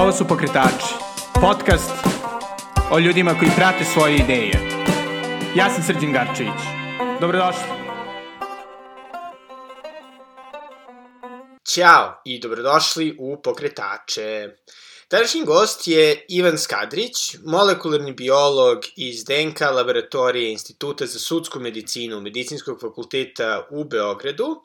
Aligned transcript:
Ovo 0.00 0.12
su 0.12 0.24
Pokretači, 0.28 0.94
podcast 1.40 1.90
o 2.90 2.98
ljudima 2.98 3.38
koji 3.38 3.50
prate 3.56 3.84
svoje 3.84 4.16
ideje. 4.16 4.52
Ja 5.56 5.70
sam 5.70 5.82
Srđan 5.82 6.12
Garčević. 6.12 6.60
Dobrodošli. 7.20 7.62
Ćao 11.68 12.22
i 12.24 12.40
dobrodošli 12.40 13.16
u 13.18 13.42
Pokretače. 13.42 14.48
Današnji 15.10 15.44
gost 15.44 15.88
je 15.88 16.26
Ivan 16.28 16.58
Skadrić, 16.58 17.36
molekularni 17.44 18.12
biolog 18.12 18.78
iz 18.96 19.24
DNK 19.24 19.60
laboratorije 19.60 20.52
Instituta 20.52 21.06
za 21.06 21.18
sudsku 21.18 21.60
medicinu 21.60 22.20
Medicinskog 22.20 22.80
fakulteta 22.80 23.66
u 23.70 23.84
Beogradu, 23.84 24.62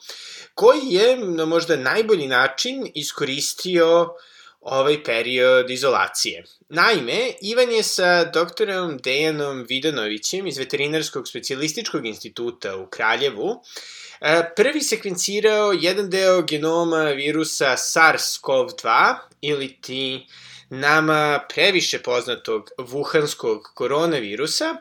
koji 0.54 0.82
je 0.84 1.18
na 1.18 1.46
možda 1.46 1.76
najbolji 1.76 2.28
način 2.28 2.92
iskoristio 2.94 4.10
ovaj 4.66 5.04
period 5.04 5.70
izolacije. 5.70 6.44
Naime, 6.70 7.32
Ivan 7.42 7.72
je 7.72 7.84
sa 7.84 8.24
doktorom 8.24 8.98
Dejanom 8.98 9.66
Vidanovićem 9.70 10.48
iz 10.48 10.58
Veterinarskog 10.58 11.28
specialističkog 11.28 12.06
instituta 12.06 12.76
u 12.76 12.88
Kraljevu 12.88 13.62
prvi 14.56 14.82
sekvencirao 14.82 15.72
jedan 15.72 16.10
deo 16.10 16.42
genoma 16.42 17.04
virusa 17.04 17.76
SARS-CoV-2 17.78 19.16
ili 19.42 19.82
ti 19.82 20.28
nama 20.70 21.40
previše 21.54 22.00
poznatog 22.00 22.70
vuhanskog 22.78 23.72
koronavirusa, 23.76 24.76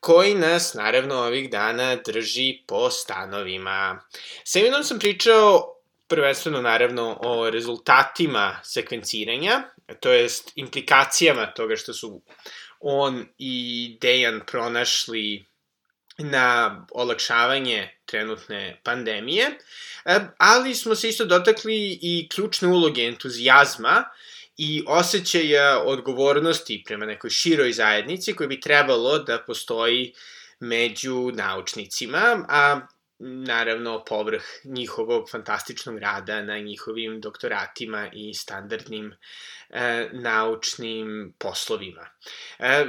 koji 0.00 0.34
nas 0.34 0.74
naravno 0.74 1.14
ovih 1.14 1.50
dana 1.50 1.96
drži 1.96 2.58
po 2.66 2.90
stanovima. 2.90 4.00
Sa 4.44 4.58
Ivanom 4.58 4.84
sam 4.84 4.98
pričao 4.98 5.76
prvenstveno 6.10 6.62
naravno 6.62 7.18
o 7.22 7.50
rezultatima 7.50 8.60
sekvenciranja, 8.64 9.62
to 10.00 10.12
jest 10.12 10.52
implikacijama 10.54 11.46
toga 11.46 11.76
što 11.76 11.94
su 11.94 12.22
on 12.80 13.26
i 13.38 13.98
Dejan 14.00 14.40
pronašli 14.46 15.44
na 16.18 16.86
olakšavanje 16.92 17.98
trenutne 18.06 18.80
pandemije, 18.84 19.58
ali 20.38 20.74
smo 20.74 20.94
se 20.94 21.08
isto 21.08 21.24
dotakli 21.24 21.98
i 22.02 22.28
ključne 22.34 22.68
uloge 22.68 23.02
entuzijazma 23.02 24.04
i 24.56 24.84
osjećaja 24.86 25.82
odgovornosti 25.84 26.82
prema 26.86 27.06
nekoj 27.06 27.30
široj 27.30 27.72
zajednici 27.72 28.32
koji 28.32 28.48
bi 28.48 28.60
trebalo 28.60 29.18
da 29.18 29.38
postoji 29.46 30.14
među 30.60 31.30
naučnicima, 31.34 32.44
a 32.48 32.80
naravno 33.20 34.04
povrh 34.04 34.42
njihovog 34.64 35.30
fantastičnog 35.30 35.98
rada 35.98 36.42
na 36.42 36.58
njihovim 36.58 37.20
doktoratima 37.20 38.10
i 38.12 38.34
standardnim 38.34 39.14
e, 39.70 40.08
naučnim 40.12 41.34
poslovima. 41.38 42.06
E, 42.58 42.86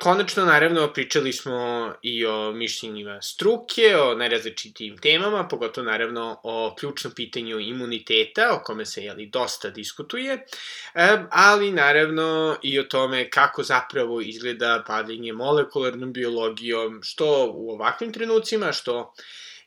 konačno, 0.00 0.44
naravno, 0.44 0.92
pričali 0.92 1.32
smo 1.32 1.92
i 2.02 2.26
o 2.26 2.52
mišljenjima 2.52 3.22
struke, 3.22 3.96
o 3.96 4.14
najrazličitijim 4.14 4.98
temama, 4.98 5.48
pogotovo, 5.48 5.84
naravno, 5.84 6.40
o 6.42 6.74
ključnom 6.78 7.12
pitanju 7.12 7.60
imuniteta, 7.60 8.54
o 8.54 8.64
kome 8.64 8.86
se, 8.86 9.04
jeli, 9.04 9.26
dosta 9.26 9.70
diskutuje, 9.70 10.46
e, 10.94 11.18
ali, 11.30 11.72
naravno, 11.72 12.56
i 12.62 12.78
o 12.80 12.82
tome 12.82 13.30
kako 13.30 13.62
zapravo 13.62 14.20
izgleda 14.20 14.84
bavljenje 14.88 15.32
molekularnom 15.32 16.12
biologijom, 16.12 17.00
što 17.02 17.52
u 17.54 17.70
ovakvim 17.70 18.12
trenucima, 18.12 18.72
što 18.72 19.14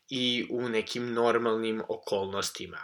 i 0.09 0.47
u 0.50 0.69
nekim 0.69 1.13
normalnim 1.13 1.81
okolnostima. 1.88 2.77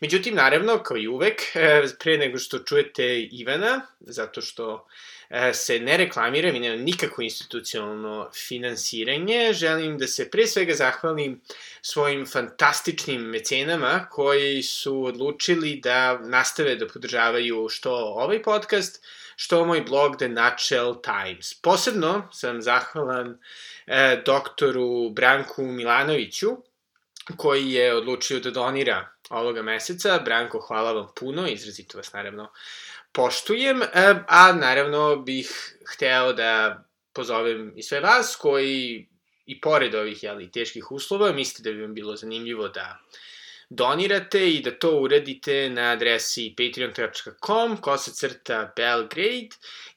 Međutim, 0.00 0.34
naravno, 0.34 0.78
kao 0.78 0.96
i 0.96 1.08
uvek, 1.08 1.42
e, 1.54 1.82
pre 1.98 2.18
nego 2.18 2.38
što 2.38 2.58
čujete 2.58 3.20
Ivana, 3.22 3.86
zato 4.00 4.40
što 4.40 4.86
e, 5.30 5.54
se 5.54 5.78
ne 5.78 5.96
reklamiram 5.96 6.56
i 6.56 6.60
nema 6.60 6.76
nikako 6.76 7.22
institucionalno 7.22 8.30
finansiranje, 8.48 9.52
želim 9.52 9.98
da 9.98 10.06
se 10.06 10.30
pre 10.30 10.46
svega 10.46 10.74
zahvalim 10.74 11.40
svojim 11.82 12.26
fantastičnim 12.26 13.20
mecenama 13.20 14.06
koji 14.10 14.62
su 14.62 15.04
odlučili 15.04 15.80
da 15.82 16.18
nastave 16.18 16.76
da 16.76 16.88
podržavaju 16.88 17.68
što 17.68 17.94
ovaj 17.94 18.42
podcast, 18.42 19.04
što 19.36 19.64
moj 19.64 19.80
blog 19.80 20.16
The 20.16 20.28
Nutshell 20.28 20.94
Times. 21.02 21.54
Posebno 21.54 22.28
sam 22.32 22.62
zahvalan 22.62 23.38
e, 23.86 24.22
doktoru 24.26 25.10
Branku 25.10 25.62
Milanoviću, 25.62 26.56
koji 27.36 27.72
je 27.72 27.94
odlučio 27.94 28.40
da 28.40 28.50
donira 28.50 29.08
ovoga 29.30 29.62
meseca. 29.62 30.18
Branko, 30.18 30.60
hvala 30.60 30.92
vam 30.92 31.08
puno, 31.16 31.48
izrazito 31.48 31.98
vas 31.98 32.12
naravno 32.12 32.50
poštujem, 33.12 33.82
e, 33.82 34.14
a 34.28 34.52
naravno 34.52 35.16
bih 35.16 35.76
hteo 35.94 36.32
da 36.32 36.84
pozovem 37.12 37.72
i 37.76 37.82
sve 37.82 38.00
vas 38.00 38.36
koji 38.36 39.08
i 39.46 39.60
pored 39.60 39.94
ovih 39.94 40.22
jeli, 40.22 40.50
teških 40.50 40.90
uslova 40.90 41.32
mislite 41.32 41.70
da 41.70 41.74
bi 41.74 41.82
vam 41.82 41.94
bilo 41.94 42.16
zanimljivo 42.16 42.68
da 42.68 42.98
donirate 43.70 44.50
i 44.50 44.62
da 44.62 44.78
to 44.78 44.90
uradite 45.00 45.70
na 45.70 45.90
adresi 45.90 46.54
patreon.com 46.56 47.76
kosacrta 47.76 48.72
Belgrade 48.76 49.48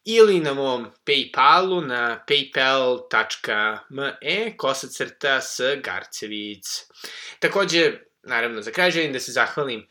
ili 0.05 0.39
na 0.39 0.53
mom 0.53 0.87
Paypalu 1.05 1.81
na 1.81 2.23
paypal.me 2.27 4.17
kosacrta 4.57 5.41
s 5.41 5.59
Garcevic. 5.83 6.83
Takođe, 7.39 7.93
naravno, 8.23 8.61
za 8.61 8.71
kraj 8.71 8.91
želim 8.91 9.13
da 9.13 9.19
se 9.19 9.31
zahvalim 9.31 9.87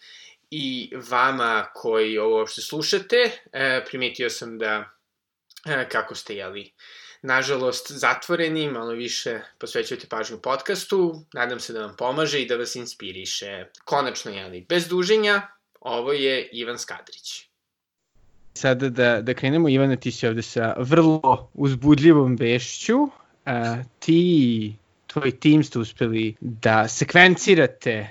i 0.51 0.91
vama 1.11 1.67
koji 1.75 2.19
ovo 2.19 2.39
uopšte 2.39 2.61
slušate. 2.61 3.31
E, 3.53 3.85
primetio 3.87 4.31
sam 4.31 4.59
da, 4.59 4.91
e, 5.67 5.89
kako 5.89 6.15
ste, 6.15 6.37
jeli, 6.37 6.73
nažalost, 7.23 7.93
zatvoreni, 7.93 8.71
malo 8.71 8.93
više 8.93 9.41
posvećujete 9.59 10.07
pažnju 10.07 10.39
podcastu. 10.39 11.25
Nadam 11.33 11.61
se 11.61 11.73
da 11.73 11.81
vam 11.81 11.97
pomaže 11.99 12.43
i 12.43 12.47
da 12.47 12.57
vas 12.57 12.77
inspiriše. 12.77 13.65
Konačno, 13.85 14.33
jeli, 14.33 14.67
bez 14.69 14.89
duženja, 14.89 15.43
ovo 15.81 16.13
je 16.13 16.49
Ivan 16.53 16.79
Skadrić. 16.79 17.49
Sada 18.55 18.89
da, 18.89 19.21
da 19.23 19.35
krenemo, 19.35 19.69
Ivana, 19.69 19.97
ti 19.97 20.13
si 20.13 20.27
ovde 20.27 20.43
sa 20.43 20.75
vrlo 20.79 21.51
uzbudljivom 21.55 22.37
vešću. 22.37 23.09
A, 23.47 23.77
ti 23.99 24.77
tvoj 25.07 25.31
tim 25.41 25.65
ste 25.65 25.79
uspeli 25.79 26.35
da 26.41 26.89
sekvencirate 26.89 28.09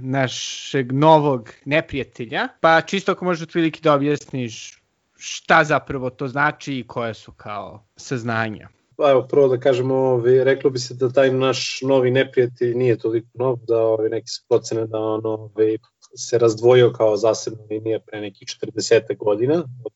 našeg 0.00 0.92
novog 0.92 1.50
neprijatelja, 1.64 2.48
pa 2.60 2.80
čisto 2.80 3.12
ako 3.12 3.24
možeš 3.24 3.42
otprilike 3.42 3.80
da 3.82 3.94
objasniš 3.94 4.79
šta 5.20 5.64
zapravo 5.64 6.10
to 6.10 6.28
znači 6.28 6.78
i 6.78 6.86
koje 6.86 7.14
su 7.14 7.32
kao 7.32 7.86
saznanja? 7.96 8.68
Pa 8.96 9.10
evo, 9.10 9.26
prvo 9.28 9.48
da 9.48 9.60
kažemo, 9.60 9.94
ovi, 9.94 10.44
reklo 10.44 10.70
bi 10.70 10.78
se 10.78 10.94
da 10.94 11.12
taj 11.12 11.32
naš 11.32 11.80
novi 11.82 12.10
neprijatelj 12.10 12.74
nije 12.74 12.98
toliko 12.98 13.28
nov, 13.34 13.56
da 13.68 13.78
ovi, 13.78 14.10
neki 14.10 14.28
se 14.28 14.40
procene 14.48 14.86
da 14.86 14.98
on 14.98 15.26
ovi, 15.26 15.78
se 16.16 16.38
razdvojio 16.38 16.92
kao 16.92 17.16
zasebna 17.16 17.64
linija 17.70 18.00
pre 18.00 18.20
nekih 18.20 18.48
40 18.48 19.16
godina 19.16 19.54
od 19.84 19.92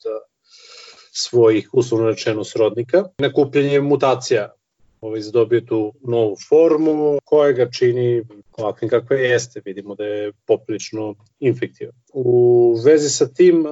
svojih 1.12 1.68
uslovno 1.72 2.08
rečeno 2.08 2.44
srodnika. 2.44 3.04
Nakupljenje 3.18 3.80
mutacija 3.80 4.54
ovaj, 5.00 5.20
zadobio 5.20 5.60
tu 5.60 5.92
novu 6.02 6.36
formu 6.48 7.18
koja 7.24 7.52
ga 7.52 7.70
čini 7.70 8.24
ovakvim 8.56 8.90
kakve 8.90 9.20
jeste. 9.20 9.62
Vidimo 9.64 9.94
da 9.94 10.04
je 10.04 10.32
poprilično 10.46 11.14
infektivan. 11.40 11.94
U 12.12 12.74
vezi 12.84 13.08
sa 13.08 13.28
tim 13.28 13.64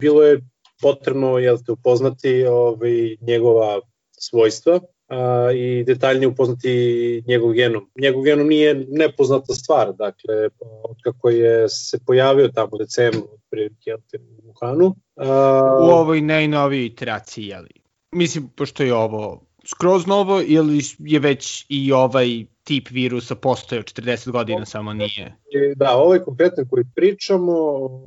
bilo 0.00 0.22
je 0.22 0.40
potrebno 0.82 1.38
jel 1.38 1.58
te 1.66 1.72
upoznati 1.72 2.44
ovaj, 2.44 3.16
njegova 3.20 3.80
svojstva 4.10 4.80
a, 5.08 5.50
i 5.54 5.84
detaljnije 5.84 6.28
upoznati 6.28 7.22
njegov 7.26 7.52
genom. 7.52 7.90
Njegov 8.00 8.22
genom 8.22 8.46
nije 8.46 8.86
nepoznata 8.88 9.54
stvar, 9.54 9.92
dakle, 9.92 10.48
od 10.84 10.96
kako 11.02 11.28
je 11.28 11.68
se 11.68 11.98
pojavio 12.06 12.48
tamo 12.48 12.68
u 12.72 12.78
decembru, 12.78 13.28
otprilike, 13.34 13.90
jel 13.90 13.98
te, 14.10 14.18
u 14.18 14.52
Wuhanu. 14.52 14.94
A, 15.16 15.78
u 15.82 15.90
ovoj 15.90 16.20
najnoviji 16.20 16.86
iteraciji, 16.86 17.46
jel? 17.46 17.64
Mislim, 18.12 18.48
pošto 18.56 18.82
je 18.82 18.94
ovo 18.94 19.51
skroz 19.66 20.06
novo 20.06 20.42
ili 20.46 20.80
je 20.98 21.18
već 21.18 21.66
i 21.68 21.92
ovaj 21.92 22.44
tip 22.64 22.90
virusa 22.90 23.34
postojao 23.34 23.82
40 23.82 24.30
godina, 24.30 24.66
samo 24.66 24.92
nije? 24.92 25.36
Da, 25.76 25.96
ovaj 25.96 26.18
konkretan 26.18 26.68
koji 26.70 26.84
pričamo, 26.94 27.52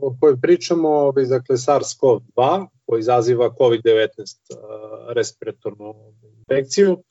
o 0.02 0.18
kojoj 0.20 0.42
pričamo, 0.42 0.90
ovaj, 0.90 1.26
dakle 1.26 1.56
SARS-CoV-2, 1.56 2.68
koji 2.86 3.00
izaziva 3.00 3.50
COVID-19 3.50 4.08
respiratornu 5.16 5.94
infekciju, 6.40 7.04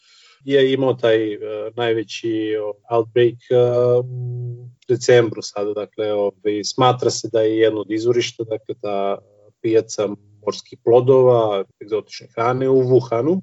je 0.45 0.73
imao 0.73 0.95
taj 0.95 1.37
uh, 1.37 1.43
najveći 1.77 2.55
outbreak 2.91 3.39
uh, 3.51 4.05
u 4.05 4.69
decembru 4.89 5.43
sada, 5.43 5.73
dakle 5.73 6.13
ovaj, 6.13 6.65
smatra 6.65 7.11
se 7.11 7.29
da 7.33 7.41
je 7.41 7.59
jedno 7.59 7.81
od 7.81 7.91
izvorišta, 7.91 8.45
dakle 8.45 8.75
ta 8.81 9.19
pijaca 9.61 10.09
morskih 10.47 10.79
plodova, 10.85 11.65
egzotične 11.83 12.27
hrane 12.35 12.69
u 12.69 12.83
Wuhanu, 12.83 13.41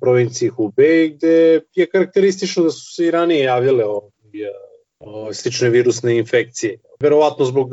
provinciji 0.00 0.48
Hubei, 0.48 1.10
gde 1.10 1.60
je 1.74 1.86
karakteristično 1.86 2.64
da 2.64 2.70
su 2.70 2.94
se 2.94 3.06
i 3.06 3.10
ranije 3.10 3.44
javljale 3.44 3.84
ovaj, 3.84 5.34
slične 5.34 5.70
virusne 5.70 6.18
infekcije. 6.18 6.78
Verovatno 7.00 7.44
zbog 7.44 7.70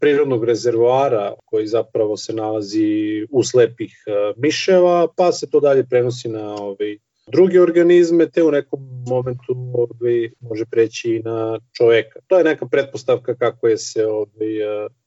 prirodnog 0.00 0.44
rezervoara 0.44 1.34
koji 1.44 1.66
zapravo 1.66 2.16
se 2.16 2.32
nalazi 2.32 3.26
u 3.30 3.44
slepih 3.44 4.04
miševa, 4.36 5.08
pa 5.16 5.32
se 5.32 5.50
to 5.50 5.60
dalje 5.60 5.86
prenosi 5.90 6.28
na 6.28 6.54
ovaj, 6.54 6.98
druge 7.26 7.60
organizme, 7.60 8.30
te 8.30 8.42
u 8.42 8.50
nekom 8.50 8.80
momentu 9.06 9.54
ovaj, 9.74 10.30
može 10.40 10.64
preći 10.70 11.14
i 11.14 11.22
na 11.22 11.60
čoveka. 11.76 12.20
To 12.26 12.38
je 12.38 12.44
neka 12.44 12.66
pretpostavka 12.66 13.34
kako 13.36 13.68
je 13.68 13.78
se 13.78 14.06
ovaj, 14.06 14.50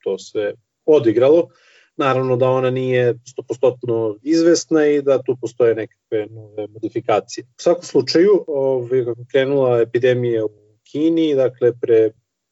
to 0.04 0.18
sve 0.20 0.54
odigralo. 0.86 1.48
Naravno 2.02 2.36
da 2.38 2.50
ona 2.50 2.70
nije 2.70 3.14
100% 3.14 4.18
izvesna 4.24 4.88
i 4.88 5.02
da 5.02 5.22
tu 5.24 5.38
postoje 5.42 5.76
nekakve 5.76 6.26
nove 6.30 6.68
modifikacije. 6.68 7.44
U 7.44 7.62
svakom 7.62 7.84
slučaju, 7.84 8.44
ovaj, 8.48 9.06
kako 9.06 9.26
krenula 9.32 9.82
epidemija 9.82 10.46
u 10.46 10.50
Kini, 10.92 11.36
dakle 11.36 11.74
pre 11.82 12.12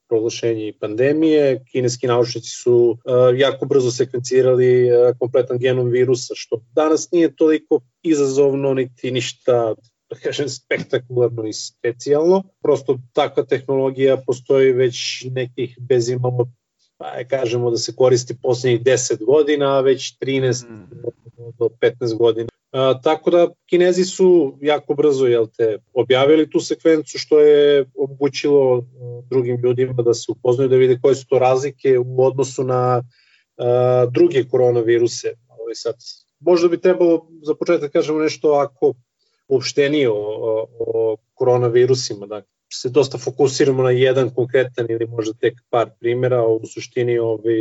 proglašenja 0.10 0.74
pandemije. 0.80 1.64
Kineski 1.72 2.08
naučnici 2.08 2.50
su 2.50 2.76
uh, 2.76 3.40
jako 3.40 3.66
brzo 3.66 3.92
sekvencirali 3.92 4.92
uh, 4.92 5.18
kompletan 5.20 5.58
genom 5.58 5.90
virusa, 5.90 6.34
što 6.36 6.62
danas 6.76 7.12
nije 7.12 7.36
toliko 7.36 7.82
izazovno 8.04 8.74
niti 8.74 9.12
ništa 9.12 9.76
da 10.10 10.16
kažem, 10.16 10.50
spektakularno 10.50 11.46
i 11.48 11.54
specijalno. 11.54 12.44
Prosto 12.62 12.98
takva 13.14 13.44
tehnologija 13.46 14.18
postoji 14.18 14.72
već 14.72 15.26
nekih 15.32 15.78
bez 15.80 16.10
imamo 16.10 16.52
pa 17.00 17.24
kažemo 17.24 17.72
da 17.72 17.78
se 17.78 17.96
koristi 17.96 18.36
poslednjih 18.42 18.82
10 18.84 19.26
godina, 19.26 19.78
a 19.78 19.82
već 19.82 20.18
13 20.22 20.70
mm. 20.70 20.84
do 21.60 21.70
15 21.82 22.18
godina. 22.18 22.50
A, 22.72 23.02
tako 23.04 23.32
da 23.32 23.48
Kinezi 23.70 24.04
su 24.04 24.58
jako 24.62 24.94
brzo 24.94 25.26
jel 25.26 25.48
te, 25.58 25.78
objavili 25.94 26.50
tu 26.50 26.60
sekvencu 26.60 27.18
što 27.18 27.40
je 27.40 27.86
omogućilo 27.98 28.84
drugim 29.30 29.60
ljudima 29.64 29.94
da 29.94 30.14
se 30.14 30.32
upoznaju 30.32 30.70
da 30.70 30.76
vide 30.76 31.00
koje 31.02 31.16
su 31.16 31.28
to 31.28 31.40
razlike 31.40 32.00
u 32.00 32.26
odnosu 32.26 32.64
na 32.64 33.04
a, 33.58 34.06
druge 34.12 34.44
koronaviruse. 34.44 35.34
Ovaj 35.48 35.76
sad, 35.76 35.96
možda 36.40 36.68
bi 36.68 36.82
trebalo 36.82 37.28
za 37.42 37.56
početak 37.56 37.82
da 37.82 37.90
kažemo 38.00 38.20
nešto 38.20 38.52
ako 38.52 38.94
uopštenije 39.48 40.10
o, 40.10 40.16
o, 40.16 40.68
o 40.80 41.18
koronavirusima. 41.34 42.26
Dakle, 42.26 42.59
se 42.74 42.90
dosta 42.90 43.18
fokusiramo 43.18 43.84
na 43.84 43.92
jedan 43.92 44.30
konkretan 44.30 44.86
ili 44.90 45.08
možda 45.08 45.34
tek 45.34 45.54
par 45.70 45.90
primjera, 46.00 46.44
u 46.44 46.62
suštini 46.66 47.20
ovaj, 47.20 47.56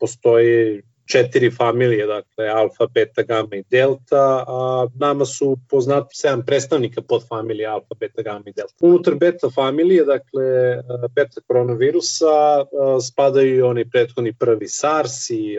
postoji 0.00 0.82
četiri 1.10 1.50
familije, 1.50 2.06
dakle 2.06 2.48
alfa, 2.48 2.86
beta, 2.94 3.22
gamma 3.22 3.56
i 3.56 3.64
delta, 3.70 4.44
a 4.48 4.88
nama 4.94 5.24
su 5.24 5.56
poznati 5.68 6.16
sedam 6.16 6.44
predstavnika 6.46 7.02
pod 7.02 7.28
familije 7.28 7.66
alfa, 7.66 7.94
beta, 8.00 8.22
gamma 8.22 8.44
i 8.46 8.52
delta. 8.52 8.74
Unutar 8.80 9.14
beta 9.14 9.50
familije, 9.54 10.04
dakle 10.04 10.76
beta 11.14 11.40
koronavirusa, 11.46 12.64
spadaju 13.08 13.56
i 13.56 13.62
oni 13.62 13.90
prethodni 13.90 14.32
prvi 14.32 14.68
SARS 14.68 15.30
i 15.30 15.58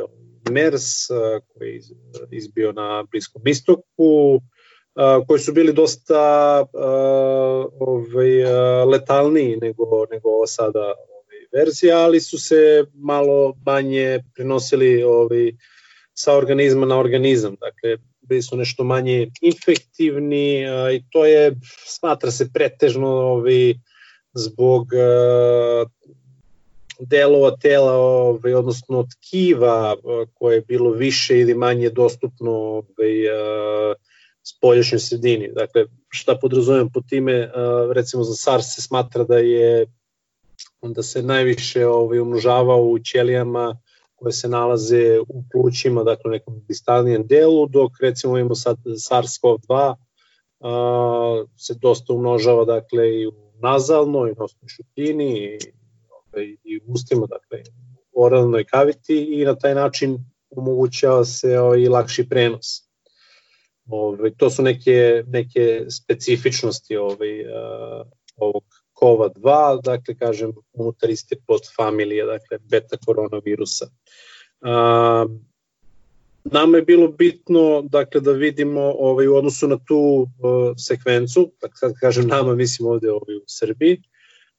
MERS 0.51 1.07
koji 1.53 1.69
je 1.73 1.81
izbio 2.31 2.71
na 2.71 3.03
Bliskom 3.11 3.47
istoku, 3.47 4.41
koji 5.27 5.39
su 5.39 5.53
bili 5.53 5.73
dosta 5.73 6.65
ovaj, 7.79 8.43
letalniji 8.85 9.57
nego, 9.61 10.05
nego 10.11 10.29
ova 10.29 10.47
sada 10.47 10.79
ovaj, 10.79 11.47
verzija, 11.51 11.97
ali 11.97 12.19
su 12.19 12.39
se 12.39 12.85
malo 12.93 13.53
manje 13.65 14.19
prenosili 14.35 15.03
ovaj, 15.03 15.51
sa 16.13 16.33
organizma 16.33 16.85
na 16.85 16.99
organizam. 16.99 17.55
Dakle, 17.59 17.97
bili 18.21 18.41
su 18.41 18.57
nešto 18.57 18.83
manje 18.83 19.31
infektivni 19.41 20.61
i 20.93 21.03
to 21.09 21.25
je, 21.25 21.55
smatra 21.85 22.31
se 22.31 22.49
pretežno 22.53 23.07
ovaj, 23.07 23.73
zbog 24.33 24.88
delova 26.99 27.57
tela, 27.61 27.93
ovaj, 27.93 28.53
odnosno 28.53 29.07
tkiva 29.11 29.95
koje 30.33 30.55
je 30.55 30.61
bilo 30.61 30.91
više 30.91 31.39
ili 31.39 31.53
manje 31.53 31.89
dostupno 31.89 32.51
ovaj, 32.51 33.13
spoljašnjoj 34.43 34.99
sredini. 34.99 35.51
Dakle, 35.53 35.85
šta 36.09 36.38
podrazumem 36.41 36.89
po 36.93 37.01
time, 37.01 37.51
recimo 37.93 38.23
za 38.23 38.33
SARS 38.35 38.75
se 38.75 38.81
smatra 38.81 39.23
da 39.23 39.38
je 39.38 39.85
da 40.81 41.03
se 41.03 41.23
najviše 41.23 41.88
ovaj, 41.88 42.19
umnožavao 42.19 42.83
u 42.83 42.99
ćelijama 42.99 43.77
koje 44.15 44.31
se 44.31 44.49
nalaze 44.49 45.19
u 45.19 45.43
plućima, 45.51 46.03
dakle 46.03 46.29
u 46.29 46.31
nekom 46.31 46.61
distalnijem 46.67 47.27
delu, 47.27 47.67
dok 47.67 47.91
recimo 48.01 48.38
imamo 48.38 48.55
sad 48.55 48.77
SARS-CoV-2 48.85 49.95
se 51.57 51.73
dosta 51.81 52.13
umnožava 52.13 52.65
dakle 52.65 53.21
i 53.21 53.27
u 53.27 53.31
nazalnoj, 53.61 54.31
i 54.31 54.35
nosnoj 54.39 54.67
šupini 54.67 55.33
i, 55.33 55.57
ovaj, 56.09 56.45
i 56.63 56.77
u 56.77 56.81
ustima, 56.93 57.27
dakle 57.27 57.63
oralnoj 58.15 58.63
kaviti 58.63 59.41
i 59.41 59.45
na 59.45 59.55
taj 59.55 59.75
način 59.75 60.17
omogućava 60.49 61.25
se 61.25 61.59
ovaj, 61.59 61.88
lakši 61.88 62.29
prenos. 62.29 62.90
Ove, 63.91 64.31
to 64.38 64.49
su 64.49 64.63
neke, 64.63 65.23
neke 65.27 65.85
specifičnosti 65.89 66.97
ovaj, 66.97 67.41
uh, 67.41 68.07
ovog 68.38 68.63
COVA-2, 68.93 69.81
dakle, 69.83 70.15
kažem, 70.15 70.51
unutar 70.73 71.09
iste 71.09 71.35
podfamilije, 71.47 72.25
dakle, 72.25 72.57
beta 72.69 72.97
koronavirusa. 73.05 73.85
Uh, 74.61 75.31
nama 76.43 76.77
je 76.77 76.83
bilo 76.83 77.07
bitno 77.07 77.81
dakle 77.81 78.21
da 78.21 78.31
vidimo 78.31 78.81
ovaj 78.81 79.27
u 79.27 79.35
odnosu 79.35 79.67
na 79.67 79.77
tu 79.88 79.97
uh, 79.97 80.73
sekvencu, 80.77 81.51
dakle 81.61 81.75
sad 81.77 81.93
kažem 81.99 82.27
nama 82.27 82.55
mislim 82.55 82.88
ovde 82.88 83.11
ovaj 83.11 83.35
u 83.35 83.43
Srbiji, 83.47 84.01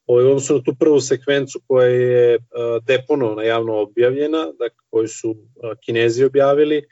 ovaj 0.06 0.25
u 0.25 0.29
odnosu 0.29 0.55
na 0.55 0.62
tu 0.62 0.75
prvu 0.75 1.00
sekvencu 1.00 1.61
koja 1.67 1.87
je 1.87 2.37
uh, 2.37 2.84
deponovana 2.84 3.43
javno 3.43 3.76
objavljena, 3.76 4.46
dakle 4.58 4.79
koju 4.90 5.08
su 5.08 5.31
uh, 5.31 5.37
Kinezi 5.84 6.25
objavili, 6.25 6.82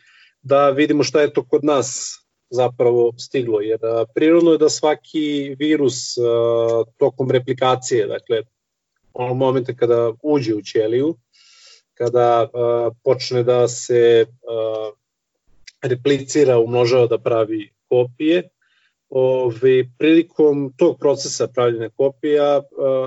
da 0.43 0.71
vidimo 0.71 1.05
šta 1.05 1.21
je 1.21 1.33
to 1.33 1.45
kod 1.45 1.65
nas 1.65 2.20
zapravo 2.51 3.13
stiglo, 3.19 3.61
jer 3.61 3.79
prirodno 4.15 4.53
je 4.53 4.59
da 4.59 4.69
svaki 4.69 5.57
virus 5.59 6.15
tokom 6.97 7.31
replikacije, 7.31 8.07
dakle, 8.07 8.43
onog 9.13 9.37
momenta 9.37 9.75
kada 9.75 10.13
uđe 10.23 10.55
u 10.55 10.63
ćeliju, 10.63 11.15
kada 11.95 12.49
počne 13.05 13.43
da 13.43 13.69
se 13.69 14.27
replicira, 15.83 16.59
umnožava 16.59 17.07
da 17.07 17.19
pravi 17.19 17.71
kopije, 17.89 18.49
Ove, 19.13 19.85
prilikom 19.99 20.73
tog 20.77 20.99
procesa 20.99 21.49
pravljanja 21.49 21.91
kopija 21.97 22.63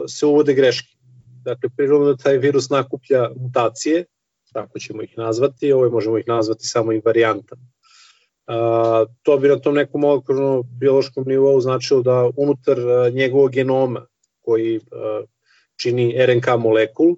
se 0.08 0.26
uvode 0.26 0.54
greške. 0.54 0.98
Dakle, 1.46 1.70
prirodno 1.78 2.08
da 2.08 2.18
taj 2.18 2.38
virus 2.38 2.70
nakuplja 2.70 3.30
mutacije, 3.36 4.06
tako 4.54 4.80
ćemo 4.80 5.02
ih 5.02 5.18
nazvati, 5.18 5.72
ovo 5.72 5.90
možemo 5.90 6.18
ih 6.18 6.28
nazvati 6.28 6.68
samo 6.68 6.94
i 6.94 7.02
varijantama 7.06 7.73
a, 8.48 9.06
to 9.22 9.38
bi 9.38 9.48
na 9.48 9.60
tom 9.60 9.76
nekom 9.76 10.02
molekularno 10.02 10.64
biološkom 10.64 11.24
nivou 11.28 11.62
značilo 11.62 12.02
da 12.02 12.30
unutar 12.38 12.78
njegovog 13.14 13.52
genoma 13.52 14.06
koji 14.42 14.80
čini 15.76 16.26
RNK 16.26 16.48
molekul 16.60 17.16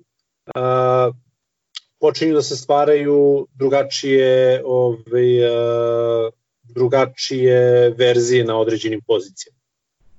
počinju 1.99 2.33
da 2.33 2.41
se 2.41 2.55
stvaraju 2.55 3.47
drugačije 3.53 4.61
ovaj, 4.65 5.29
drugačije 6.63 7.89
verzije 7.97 8.43
na 8.43 8.59
određenim 8.59 9.01
pozicijama. 9.07 9.59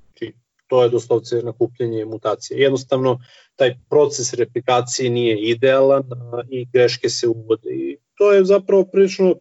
Znači, 0.04 0.34
to 0.66 0.82
je 0.82 0.88
doslovce 0.88 1.42
nakupljanje 1.42 2.04
mutacije. 2.04 2.60
Jednostavno, 2.60 3.20
taj 3.56 3.76
proces 3.90 4.34
replikacije 4.34 5.10
nije 5.10 5.40
idealan 5.40 6.02
i 6.50 6.66
greške 6.72 7.08
se 7.08 7.28
uvode. 7.28 7.70
I 7.70 7.98
to 8.18 8.32
je 8.32 8.44
zapravo 8.44 8.84
prilično 8.84 9.34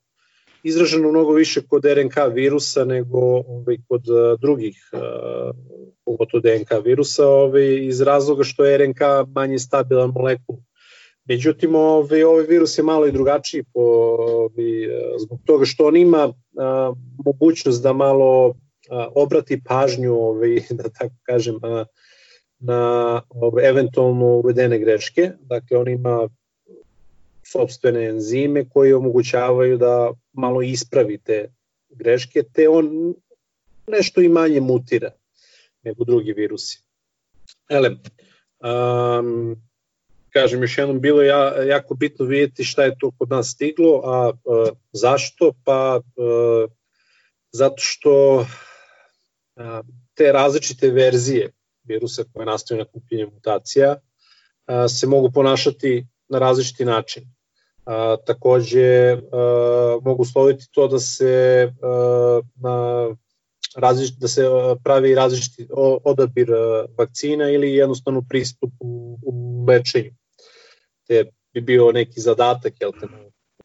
izraženo 0.68 1.10
mnogo 1.10 1.34
više 1.34 1.62
kod 1.70 1.86
RNK 1.86 2.16
virusa 2.34 2.86
nego 2.86 3.20
ovaj, 3.20 3.78
kod 3.88 4.02
drugih, 4.42 4.90
pogotovo 6.06 6.42
DNK 6.42 6.86
virusa, 6.86 7.28
ovaj, 7.28 7.86
iz 7.86 8.02
razloga 8.02 8.44
što 8.44 8.66
je 8.66 8.78
RNK 8.78 9.00
manje 9.36 9.60
stabilan 9.60 10.12
molekul. 10.16 10.56
Međutim, 11.26 11.76
ovaj, 11.76 12.24
ovaj 12.24 12.44
virus 12.44 12.78
je 12.78 12.84
malo 12.84 13.08
i 13.08 13.12
drugačiji 13.12 13.64
po, 13.74 13.82
ovaj, 14.20 14.90
zbog 15.20 15.40
toga 15.46 15.66
što 15.66 15.88
on 15.88 15.96
ima 15.96 16.34
mogućnost 17.26 17.84
da 17.84 17.94
malo 17.94 18.54
obrati 19.16 19.62
pažnju, 19.66 20.14
ovaj, 20.14 20.60
da 20.80 20.84
tako 20.90 21.16
kažem, 21.24 21.56
a, 21.64 21.86
na 22.60 23.22
ovaj, 23.30 23.70
eventualno 23.70 24.26
uvedene 24.26 24.80
greške. 24.80 25.32
Dakle, 25.40 25.78
on 25.78 25.88
ima 25.88 26.30
sobstvene 27.44 28.06
enzime 28.06 28.70
koji 28.70 28.94
omogućavaju 28.94 29.78
da 29.78 30.12
malo 30.36 30.62
ispravi 30.62 31.18
te 31.18 31.50
greške, 31.90 32.44
te 32.54 32.70
on 32.70 33.14
nešto 33.88 34.22
i 34.22 34.30
manje 34.30 34.62
mutira 34.62 35.12
nego 35.84 36.04
drugi 36.04 36.34
virusi. 36.34 36.82
Ele, 37.70 37.90
um, 37.90 39.56
kažem 40.30 40.62
još 40.62 40.78
jednom, 40.78 41.00
bilo 41.02 41.22
je 41.22 41.28
ja, 41.28 41.64
jako 41.64 41.96
bitno 41.96 42.26
vidjeti 42.26 42.64
šta 42.64 42.84
je 42.84 42.98
to 43.00 43.12
kod 43.18 43.30
nas 43.30 43.52
stiglo, 43.52 44.02
a 44.04 44.30
uh, 44.30 44.70
zašto? 44.92 45.54
Pa 45.64 46.02
uh, 46.16 46.72
zato 47.52 47.78
što 47.78 48.36
uh, 48.36 48.46
te 50.14 50.32
različite 50.32 50.90
verzije 50.90 51.52
virusa 51.84 52.24
koje 52.34 52.46
nastaju 52.46 52.78
na 52.78 52.86
kupljenju 52.86 53.32
mutacija, 53.34 53.96
se 54.90 55.08
mogu 55.08 55.32
ponašati 55.32 56.08
na 56.30 56.40
različiti 56.40 56.86
način. 56.86 57.24
A, 57.86 58.18
takođe 58.26 59.14
a, 59.14 60.00
mogu 60.04 60.26
sloviti 60.26 60.66
to 60.72 60.88
da 60.88 61.00
se 61.00 61.72
a, 61.82 62.42
na 62.56 63.08
različ, 63.76 64.10
da 64.10 64.28
se 64.28 64.44
pravi 64.84 65.16
različiti 65.16 65.68
odabir 66.04 66.52
vakcina 66.98 67.50
ili 67.50 67.74
jednostavno 67.74 68.24
pristup 68.30 68.72
u, 68.80 69.18
u 69.26 69.66
lečenju. 69.68 70.12
Te 71.08 71.26
bi 71.54 71.62
bio 71.62 71.92
neki 71.92 72.22
zadatak 72.22 72.74
jel 72.82 72.92
te, 72.92 73.08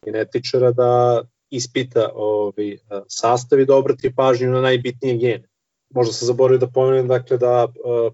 genetičara 0.05 0.73
da 0.73 1.23
ispita 1.51 2.11
ovaj, 2.15 2.77
sastav 3.09 3.61
i 3.61 3.67
da 3.67 3.77
obrati 3.77 4.15
pažnju 4.15 4.51
na 4.51 4.61
najbitnije 4.61 5.17
gene. 5.17 5.49
Možda 5.95 6.13
se 6.13 6.27
zaboravio 6.27 6.59
da 6.59 6.71
pomenem 6.71 7.09
dakle, 7.09 7.39
da 7.39 7.69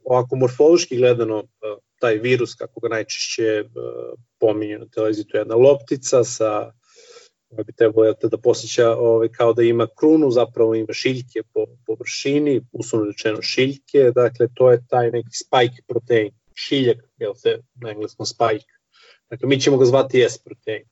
ovako 0.04 0.36
morfološki 0.36 0.96
gledano 0.96 1.42
taj 2.06 2.18
virus, 2.22 2.54
kako 2.54 2.80
ga 2.80 2.88
najčešće 2.88 3.64
pominju 4.38 4.78
na 4.78 4.86
televiziji, 4.86 5.24
to 5.24 5.36
je 5.36 5.40
jedna 5.40 5.54
loptica 5.54 6.24
sa 6.24 6.72
bi 7.66 7.72
trebalo 7.72 8.12
da 8.22 8.38
posjeća 8.38 8.90
ovaj, 8.96 9.28
kao 9.28 9.52
da 9.52 9.62
ima 9.62 9.86
krunu, 9.98 10.30
zapravo 10.30 10.74
ima 10.74 10.92
šiljke 10.92 11.42
po 11.52 11.66
površini, 11.86 12.60
uslovno 12.72 13.06
rečeno 13.06 13.42
šiljke, 13.42 14.10
dakle 14.14 14.48
to 14.54 14.70
je 14.70 14.86
taj 14.88 15.10
neki 15.10 15.36
spike 15.44 15.82
protein, 15.86 16.32
šiljak, 16.54 16.98
jel 17.16 17.34
se 17.34 17.58
na 17.74 17.90
engleskom 17.90 18.26
spike. 18.26 18.72
Dakle, 19.30 19.48
mi 19.48 19.60
ćemo 19.60 19.76
ga 19.76 19.84
zvati 19.84 20.20
S 20.20 20.38
protein. 20.38 20.84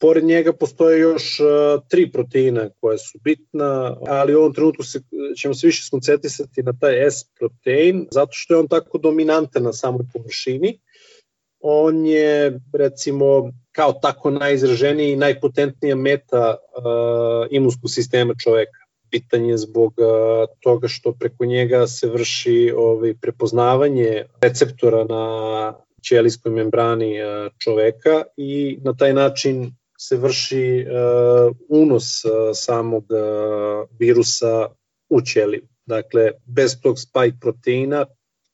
Pored 0.00 0.24
njega 0.24 0.52
postoje 0.52 1.00
još 1.00 1.40
uh, 1.40 1.82
tri 1.88 2.12
proteina 2.12 2.70
koje 2.80 2.98
su 2.98 3.18
bitna, 3.24 3.96
ali 4.06 4.34
u 4.34 4.38
ovom 4.38 4.54
trenutku 4.54 4.82
se, 4.82 5.00
ćemo 5.40 5.54
se 5.54 5.66
više 5.66 5.86
skoncentrisati 5.86 6.62
na 6.62 6.72
taj 6.80 7.10
S 7.10 7.24
protein, 7.38 8.06
zato 8.10 8.30
što 8.32 8.54
je 8.54 8.60
on 8.60 8.68
tako 8.68 8.98
dominantan 8.98 9.62
na 9.62 9.72
samoj 9.72 10.06
površini. 10.12 10.78
On 11.60 12.06
je, 12.06 12.60
recimo, 12.72 13.52
kao 13.72 13.92
tako 13.92 14.30
najizraženiji 14.30 15.12
i 15.12 15.16
najpotentnija 15.16 15.96
meta 15.96 16.56
uh, 16.56 17.46
imunskog 17.50 17.90
sistema 17.90 18.34
čoveka. 18.44 18.78
Pitanje 19.10 19.56
zbog 19.56 19.94
uh, 19.98 20.06
toga 20.60 20.88
što 20.88 21.12
preko 21.12 21.44
njega 21.44 21.86
se 21.86 22.08
vrši 22.08 22.72
ovaj, 22.76 23.14
prepoznavanje 23.20 24.24
receptora 24.40 25.04
na 25.04 25.74
ćelijskoj 26.08 26.52
membrani 26.52 27.14
čoveka 27.58 28.22
i 28.36 28.78
na 28.82 28.96
taj 28.96 29.12
način 29.12 29.72
se 30.00 30.16
vrši 30.16 30.86
uh, 30.86 31.56
unos 31.68 32.24
uh, 32.24 32.30
samog 32.54 33.04
uh, 33.10 33.88
virusa 33.98 34.68
u 35.08 35.20
ćeliju. 35.20 35.66
Dakle, 35.86 36.30
bez 36.44 36.80
tog 36.82 36.98
spike 36.98 37.36
proteina 37.40 38.06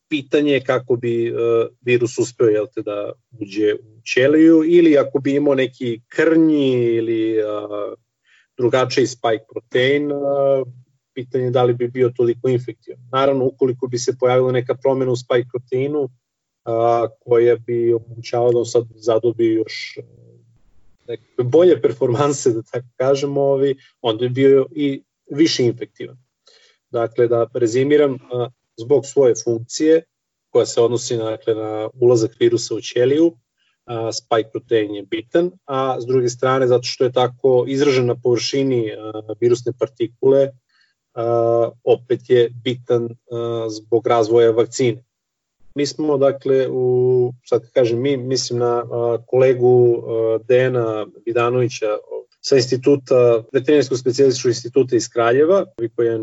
pitanje 0.08 0.52
je 0.52 0.64
kako 0.64 0.96
bi 0.96 1.34
virus 1.80 2.18
uspeo 2.18 2.46
jel 2.46 2.66
te, 2.74 2.82
da 2.82 3.12
uđe 3.40 3.74
u 3.74 4.00
ćeliju 4.02 4.62
ili 4.66 4.98
ako 4.98 5.18
bi 5.18 5.34
imao 5.34 5.54
neki 5.54 6.00
krnji 6.08 6.72
ili 6.72 7.36
drugačiji 8.56 9.06
spike 9.06 9.44
protein, 9.52 10.10
pitanje 11.14 11.44
je 11.44 11.50
da 11.50 11.64
li 11.64 11.74
bi 11.74 11.88
bio 11.88 12.12
toliko 12.16 12.48
infektivan. 12.48 13.00
Naravno, 13.12 13.44
ukoliko 13.44 13.86
bi 13.86 13.98
se 13.98 14.16
pojavila 14.20 14.52
neka 14.52 14.74
promena 14.74 15.12
u 15.12 15.16
spike 15.16 15.48
proteinu, 15.52 16.00
uh, 16.00 16.10
koja 17.20 17.56
bi 17.56 17.94
omogućavala 17.94 18.52
da 18.52 18.58
on 18.58 18.66
sad 18.66 18.84
zadobi 18.94 19.52
još 19.52 19.98
neke 21.08 21.42
bolje 21.42 21.80
performanse, 21.82 22.52
da 22.52 22.62
tako 22.62 22.86
kažemo, 22.96 23.40
ovi, 23.40 23.76
onda 24.00 24.22
bi 24.22 24.28
bio 24.28 24.66
i 24.72 25.02
više 25.30 25.64
infektivan. 25.64 26.16
Dakle, 26.90 27.28
da 27.28 27.46
rezimiram, 27.54 28.18
zbog 28.76 29.06
svoje 29.06 29.34
funkcije, 29.44 30.02
koja 30.50 30.66
se 30.66 30.80
odnosi 30.80 31.16
dakle, 31.16 31.54
na 31.54 31.88
ulazak 32.00 32.30
virusa 32.40 32.74
u 32.74 32.80
ćeliju, 32.80 33.32
spike 34.12 34.50
protein 34.52 34.94
je 34.94 35.02
bitan, 35.02 35.50
a 35.64 36.00
s 36.00 36.06
druge 36.06 36.28
strane, 36.28 36.66
zato 36.66 36.82
što 36.82 37.04
je 37.04 37.12
tako 37.12 37.64
izražen 37.68 38.06
na 38.06 38.14
površini 38.22 38.90
virusne 39.40 39.72
partikule, 39.78 40.50
opet 41.84 42.20
je 42.28 42.50
bitan 42.64 43.08
zbog 43.68 44.06
razvoja 44.06 44.50
vakcine. 44.50 45.04
Mi 45.74 45.86
smo, 45.86 46.16
dakle, 46.18 46.68
u, 46.70 47.32
sad 47.44 47.70
kažem 47.72 48.02
mi, 48.02 48.16
mislim 48.16 48.58
na 48.58 48.84
a, 48.92 49.18
kolegu 49.26 49.96
a, 49.96 50.38
Dena 50.48 51.06
Vidanovića 51.26 51.86
sa 52.46 52.56
instituta, 52.56 53.44
veterinarskog 53.52 53.98
specijalističkog 53.98 54.50
instituta 54.50 54.96
iz 54.96 55.08
Kraljeva, 55.08 55.66
koji 55.96 56.06
je 56.06 56.20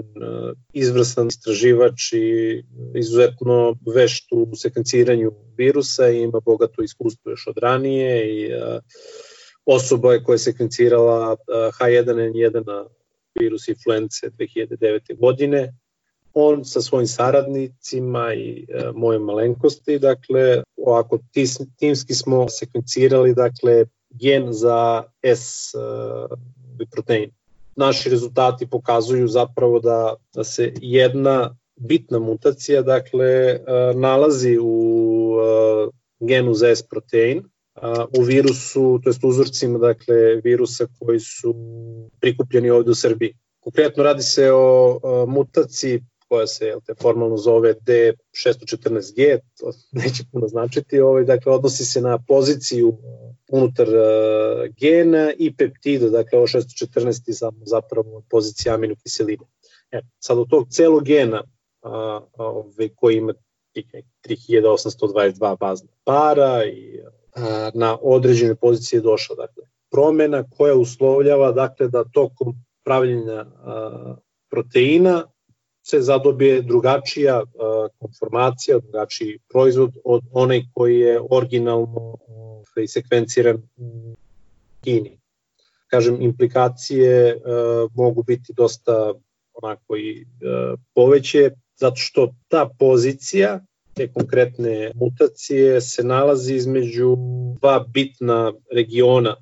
izvrstan 0.73 1.27
istraživač 1.27 2.13
i 2.13 2.63
izuzetno 2.95 3.75
vešt 3.95 4.27
u 4.31 4.55
sekvenciranju 4.55 5.31
virusa 5.57 6.09
i 6.09 6.21
ima 6.21 6.39
bogato 6.39 6.83
iskustvo 6.83 7.31
još 7.31 7.47
od 7.47 7.57
ranije 7.57 8.41
i 8.41 8.49
osoba 9.65 10.13
je 10.13 10.23
koja 10.23 10.33
je 10.33 10.39
sekvencirala 10.39 11.37
H1N1 11.79 12.85
virus 13.39 13.67
influence 13.67 14.29
2009. 14.29 15.19
godine. 15.19 15.73
On 16.33 16.65
sa 16.65 16.81
svojim 16.81 17.07
saradnicima 17.07 18.33
i 18.33 18.65
moje 18.93 19.19
malenkosti, 19.19 19.99
dakle, 19.99 20.63
ovako 20.77 21.19
timski 21.77 22.13
smo 22.13 22.49
sekvencirali, 22.49 23.33
dakle, 23.33 23.85
gen 24.09 24.53
za 24.53 25.03
S 25.23 25.71
uh, 25.75 26.37
protein. 26.91 27.31
Naši 27.75 28.09
rezultati 28.09 28.69
pokazuju 28.69 29.27
zapravo 29.27 29.79
da, 29.79 30.15
da 30.35 30.43
se 30.43 30.73
jedna 30.81 31.57
bitna 31.75 32.19
mutacija 32.19 32.81
dakle 32.81 33.59
uh, 33.59 33.99
nalazi 33.99 34.57
u 34.61 35.35
uh, 35.35 36.27
genu 36.27 36.53
za 36.53 36.67
S 36.67 36.83
protein 36.87 37.43
u 38.19 38.21
virusu, 38.23 38.99
to 39.03 39.09
jest 39.09 39.23
uzorcima 39.23 39.79
dakle 39.79 40.15
virusa 40.43 40.87
koji 40.99 41.19
su 41.19 41.55
prikupljeni 42.19 42.69
ovde 42.69 42.91
u 42.91 42.95
Srbiji. 42.95 43.33
Konkretno 43.59 44.03
radi 44.03 44.23
se 44.23 44.51
o 44.51 44.99
uh, 45.03 45.29
mutaciji 45.29 46.03
koja 46.31 46.47
se 46.47 46.73
te, 46.85 46.93
formalno 47.01 47.37
zove 47.37 47.73
D614G, 47.73 49.39
to 49.59 49.71
neće 50.01 50.23
puno 50.31 50.47
značiti, 50.47 50.99
ovaj, 50.99 51.23
dakle 51.23 51.53
odnosi 51.53 51.85
se 51.85 52.01
na 52.01 52.19
poziciju 52.27 52.97
unutar 53.49 53.87
uh, 53.87 53.95
gena 54.79 55.33
i 55.37 55.55
peptida, 55.55 56.09
dakle 56.09 56.37
ovo 56.37 56.47
614 56.47 57.29
je 57.29 57.51
zapravo 57.65 58.23
pozicija 58.29 58.75
aminokiseline. 58.75 59.45
E, 59.91 60.01
sad 60.19 60.37
od 60.37 60.49
tog 60.49 60.67
celog 60.69 61.03
gena 61.03 61.43
a, 61.81 62.21
ovaj, 62.37 62.89
koji 62.95 63.17
ima 63.17 63.33
3822 63.75 65.57
bazna 65.59 65.89
para 66.03 66.65
i 66.65 67.01
a, 67.35 67.71
na 67.73 67.97
određene 68.01 68.55
pozicije 68.55 68.97
je 68.97 69.01
došla 69.01 69.35
dakle, 69.35 69.63
promena 69.89 70.43
koja 70.57 70.75
uslovljava 70.75 71.51
dakle, 71.51 71.87
da 71.87 72.03
tokom 72.13 72.53
pravljenja 72.83 73.45
a, 73.63 74.15
proteina 74.49 75.31
se 75.83 76.01
zadobije 76.01 76.61
drugačija 76.61 77.43
konformacija, 77.99 78.79
drugačiji 78.79 79.39
proizvod 79.49 79.91
od 80.03 80.23
onaj 80.31 80.61
koji 80.73 80.99
je 80.99 81.21
originalno 81.29 82.09
uh, 82.09 82.17
sekvenciran 82.87 83.61
u 83.77 84.15
Kini. 84.83 85.19
Kažem, 85.87 86.21
implikacije 86.21 87.41
mogu 87.95 88.23
biti 88.23 88.53
dosta 88.53 89.13
onako 89.53 89.97
i 89.97 90.25
poveće, 90.93 91.51
zato 91.75 91.95
što 91.95 92.33
ta 92.47 92.69
pozicija 92.79 93.59
te 93.93 94.07
konkretne 94.13 94.91
mutacije 94.95 95.81
se 95.81 96.03
nalazi 96.03 96.55
između 96.55 97.17
dva 97.59 97.85
bitna 97.93 98.53
regiona 98.71 99.35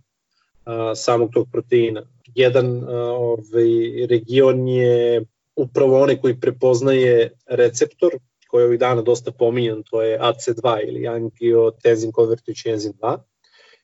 samog 0.96 1.29
tog 1.34 1.48
proteina. 1.51 2.03
Jedan 2.36 2.84
ovaj, 2.89 4.08
region 4.10 4.67
je 4.67 5.25
upravo 5.60 6.01
onaj 6.01 6.18
koji 6.22 6.39
prepoznaje 6.39 7.32
receptor, 7.48 8.12
koji 8.50 8.62
je 8.62 8.66
ovih 8.66 8.80
dana 8.80 9.01
dosta 9.01 9.32
pominjan, 9.32 9.84
to 9.89 10.01
je 10.01 10.20
AC2 10.20 10.88
ili 10.88 11.08
angiotensin 11.08 12.12
konvertujući 12.12 12.70
enzim 12.70 12.94
2, 13.01 13.18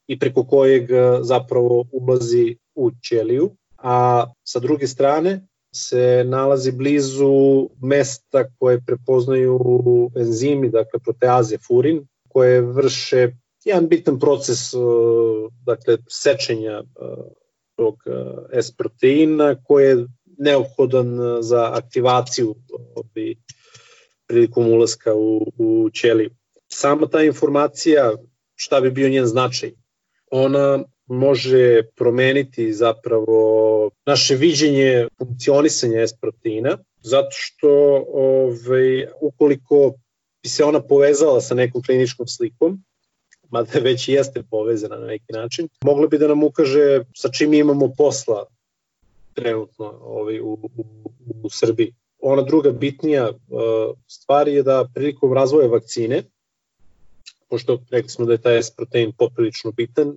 i 0.07 0.19
preko 0.19 0.43
kojeg 0.43 0.91
e, 0.91 1.19
zapravo 1.21 1.85
ulazi 1.91 2.55
u 2.75 2.91
ćeliju, 3.03 3.55
a 3.77 4.25
sa 4.43 4.59
druge 4.59 4.87
strane 4.87 5.47
se 5.75 6.23
nalazi 6.27 6.71
blizu 6.71 7.69
mesta 7.81 8.45
koje 8.59 8.81
prepoznaju 8.85 9.59
enzimi, 10.15 10.69
dakle 10.69 10.99
proteaze 10.99 11.57
furin, 11.67 12.07
koje 12.29 12.61
vrše 12.61 13.31
jedan 13.65 13.87
bitan 13.87 14.19
proces 14.19 14.73
e, 14.73 14.77
dakle, 15.65 15.97
sečenja 16.09 16.71
e, 16.71 16.83
tog 17.75 17.95
S 18.53 18.71
proteina 18.71 19.55
koje 19.63 20.07
neophodan 20.37 21.19
e, 21.19 21.41
za 21.41 21.71
aktivaciju 21.73 22.55
ovaj, 22.95 23.35
prilikom 24.27 24.67
ulaska 24.73 25.15
u, 25.15 25.51
u 25.57 25.89
ćeliju. 25.93 26.29
Sama 26.67 27.07
ta 27.07 27.21
informacija, 27.21 28.11
šta 28.55 28.81
bi 28.81 28.91
bio 28.91 29.09
njen 29.09 29.25
značaj? 29.25 29.71
Ona 30.31 30.83
može 31.05 31.81
promeniti 31.95 32.73
zapravo 32.73 33.89
naše 34.05 34.35
viđenje 34.35 35.07
funkcionisanja 35.17 36.01
S 36.01 36.13
proteina, 36.21 36.77
zato 37.01 37.29
što 37.31 37.69
ovaj, 38.13 39.07
ukoliko 39.21 39.93
bi 40.43 40.49
se 40.49 40.63
ona 40.63 40.81
povezala 40.81 41.41
sa 41.41 41.55
nekom 41.55 41.83
kliničkom 41.83 42.27
slikom, 42.27 42.83
mada 43.51 43.79
već 43.79 44.07
jeste 44.07 44.43
povezana 44.51 44.95
na 44.95 45.05
neki 45.05 45.33
način, 45.33 45.67
mogla 45.83 46.07
bi 46.07 46.17
da 46.17 46.27
nam 46.27 46.43
ukaže 46.43 47.03
sa 47.15 47.29
čim 47.29 47.53
imamo 47.53 47.93
posla 47.97 48.45
trenutno 49.35 49.99
ovaj, 50.01 50.39
u, 50.39 50.53
u, 50.53 50.85
u 51.43 51.49
Srbiji. 51.49 51.93
Ona 52.19 52.41
druga 52.41 52.71
bitnija 52.71 53.29
uh, 53.29 53.97
stvar 54.07 54.47
je 54.47 54.63
da 54.63 54.89
prilikom 54.93 55.33
razvoja 55.33 55.67
vakcine, 55.67 56.23
pošto 57.49 57.79
rekli 57.91 58.09
smo 58.09 58.25
da 58.25 58.31
je 58.31 58.41
taj 58.41 58.63
S-protein 58.63 59.11
poprilično 59.17 59.71
bitan, 59.71 60.15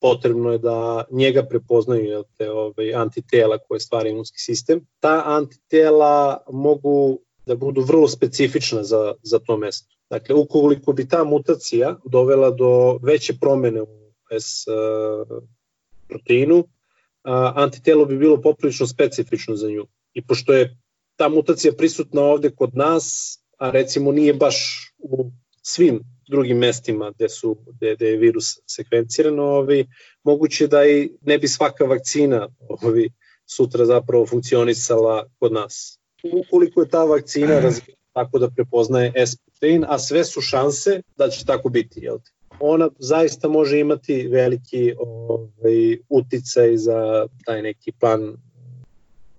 potrebno 0.00 0.52
je 0.52 0.58
da 0.58 1.04
njega 1.10 1.42
prepoznaju 1.42 2.04
jel 2.04 2.24
te, 2.38 2.50
ovaj, 2.50 2.94
antitela 2.94 3.58
koje 3.58 3.80
stvara 3.80 4.08
imunski 4.08 4.38
sistem. 4.38 4.86
Ta 5.00 5.22
antitela 5.26 6.42
mogu 6.50 7.18
da 7.46 7.56
budu 7.56 7.80
vrlo 7.80 8.08
specifična 8.08 8.84
za, 8.84 9.14
za 9.22 9.38
to 9.38 9.56
mesto. 9.56 9.94
Dakle, 10.10 10.34
ukoliko 10.34 10.92
bi 10.92 11.08
ta 11.08 11.24
mutacija 11.24 11.96
dovela 12.04 12.50
do 12.50 12.98
veće 13.02 13.34
promene 13.40 13.82
u 13.82 13.86
S 14.30 14.64
proteinu, 16.08 16.64
antitelo 17.54 18.04
bi 18.04 18.18
bilo 18.18 18.40
poprilično 18.40 18.86
specifično 18.86 19.56
za 19.56 19.70
nju. 19.70 19.86
I 20.14 20.26
pošto 20.26 20.52
je 20.52 20.76
ta 21.16 21.28
mutacija 21.28 21.72
prisutna 21.72 22.22
ovde 22.22 22.50
kod 22.50 22.76
nas, 22.76 23.38
a 23.58 23.70
recimo 23.70 24.12
nije 24.12 24.34
baš 24.34 24.56
u 24.98 25.30
svim 25.62 26.00
drugim 26.28 26.58
mestima 26.58 27.10
gde, 27.10 27.28
su, 27.28 27.56
gde, 27.66 27.94
gde 27.94 28.06
je 28.06 28.16
virus 28.16 28.58
sekvenciran, 28.66 29.38
ovi, 29.38 29.86
moguće 30.24 30.66
da 30.66 30.86
i 30.86 31.10
ne 31.22 31.38
bi 31.38 31.48
svaka 31.48 31.84
vakcina 31.84 32.48
ovi, 32.68 33.10
sutra 33.46 33.84
zapravo 33.84 34.26
funkcionisala 34.26 35.28
kod 35.38 35.52
nas. 35.52 35.98
Ukoliko 36.32 36.80
je 36.80 36.88
ta 36.88 37.04
vakcina 37.04 37.60
razvijena 37.60 37.98
tako 38.12 38.38
da 38.38 38.50
prepoznaje 38.50 39.12
S-protein, 39.26 39.84
a 39.88 39.98
sve 39.98 40.24
su 40.24 40.40
šanse 40.40 41.02
da 41.16 41.28
će 41.28 41.44
tako 41.44 41.68
biti. 41.68 42.00
Jel? 42.00 42.18
Ona 42.60 42.88
zaista 42.98 43.48
može 43.48 43.78
imati 43.78 44.28
veliki 44.28 44.94
ovaj, 44.98 45.98
uticaj 46.08 46.76
za 46.76 47.26
taj 47.44 47.62
neki 47.62 47.92
plan 47.92 48.36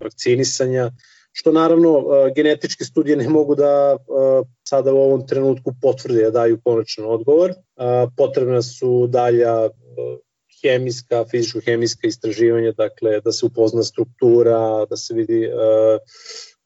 vakcinisanja, 0.00 0.90
što 1.32 1.52
naravno 1.52 2.04
genetičke 2.34 2.84
studije 2.84 3.16
ne 3.16 3.28
mogu 3.28 3.54
da 3.54 3.96
sada 4.64 4.92
u 4.92 4.98
ovom 4.98 5.26
trenutku 5.26 5.74
potvrde 5.82 6.22
da 6.22 6.30
daju 6.30 6.60
konačan 6.64 7.04
odgovor. 7.04 7.52
Potrebna 8.16 8.62
su 8.62 9.06
dalja 9.06 9.68
hemijska, 10.62 11.24
fizičko-hemijska 11.24 12.06
istraživanja, 12.08 12.72
dakle 12.72 13.20
da 13.20 13.32
se 13.32 13.46
upozna 13.46 13.82
struktura, 13.82 14.86
da 14.90 14.96
se 14.96 15.14
vidi 15.14 15.48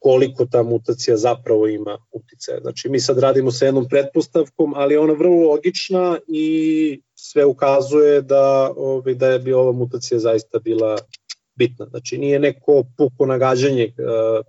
koliko 0.05 0.47
ta 0.47 0.63
mutacija 0.63 1.17
zapravo 1.17 1.69
ima 1.69 1.99
uticaja. 2.13 2.61
Znači 2.61 2.89
mi 2.89 3.01
sad 3.01 3.19
radimo 3.19 3.51
sa 3.51 3.65
jednom 3.65 3.89
pretpostavkom, 3.89 4.73
ali 4.77 4.97
ona 4.97 5.13
vrlo 5.13 5.49
logična 5.49 6.19
i 6.29 7.01
sve 7.15 7.45
ukazuje 7.45 8.23
da, 8.23 8.73
ovaj, 8.77 9.15
da 9.15 9.27
je 9.27 9.39
bi 9.39 9.53
ova 9.53 9.73
mutacija 9.73 10.19
zaista 10.19 10.59
bila 10.59 10.99
bitna. 11.55 11.87
Znači 11.87 12.19
nije 12.19 12.39
neko 12.39 12.85
puko 12.97 13.27
nagađanje, 13.27 13.95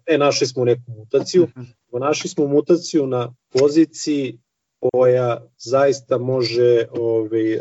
e, 0.05 0.17
našli 0.17 0.47
smo 0.47 0.65
neku 0.65 0.91
mutaciju, 0.91 1.47
mhm. 1.57 1.99
našli 1.99 2.29
smo 2.29 2.47
mutaciju 2.47 3.07
na 3.07 3.35
poziciji 3.51 4.39
koja 4.93 5.41
zaista 5.57 6.17
može 6.17 6.85
ovaj, 6.91 7.59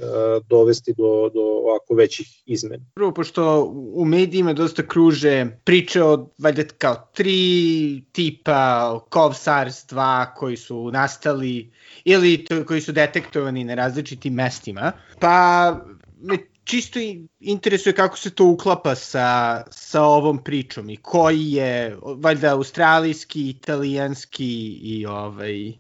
dovesti 0.49 0.95
do, 0.97 1.31
do 1.35 1.41
ovako 1.41 1.95
većih 1.95 2.43
izmena. 2.47 2.85
Prvo, 2.95 3.15
pošto 3.15 3.65
u 3.95 4.05
medijima 4.05 4.53
dosta 4.53 4.83
kruže 4.87 5.47
priče 5.65 6.03
o 6.03 6.29
valjda 6.39 6.63
kao 6.79 7.11
tri 7.15 8.05
tipa 8.13 9.01
COV 9.13 9.33
SARS-2 9.33 10.27
koji 10.37 10.57
su 10.57 10.91
nastali 10.91 11.73
ili 12.05 12.45
to, 12.45 12.65
koji 12.65 12.81
su 12.81 12.93
detektovani 12.93 13.65
na 13.65 13.75
različitim 13.75 14.35
mestima, 14.35 14.93
pa 15.21 15.77
me 16.21 16.39
čisto 16.65 16.99
interesuje 17.41 17.93
kako 17.93 18.19
se 18.19 18.31
to 18.31 18.47
uklapa 18.47 18.95
sa, 18.95 19.63
sa 19.71 20.03
ovom 20.03 20.45
pričom 20.45 20.91
i 20.91 20.97
koji 20.97 21.53
je, 21.53 21.97
valjda, 22.03 22.53
australijski, 22.53 23.49
italijanski 23.49 24.79
i 24.83 25.07
ovaj, 25.07 25.73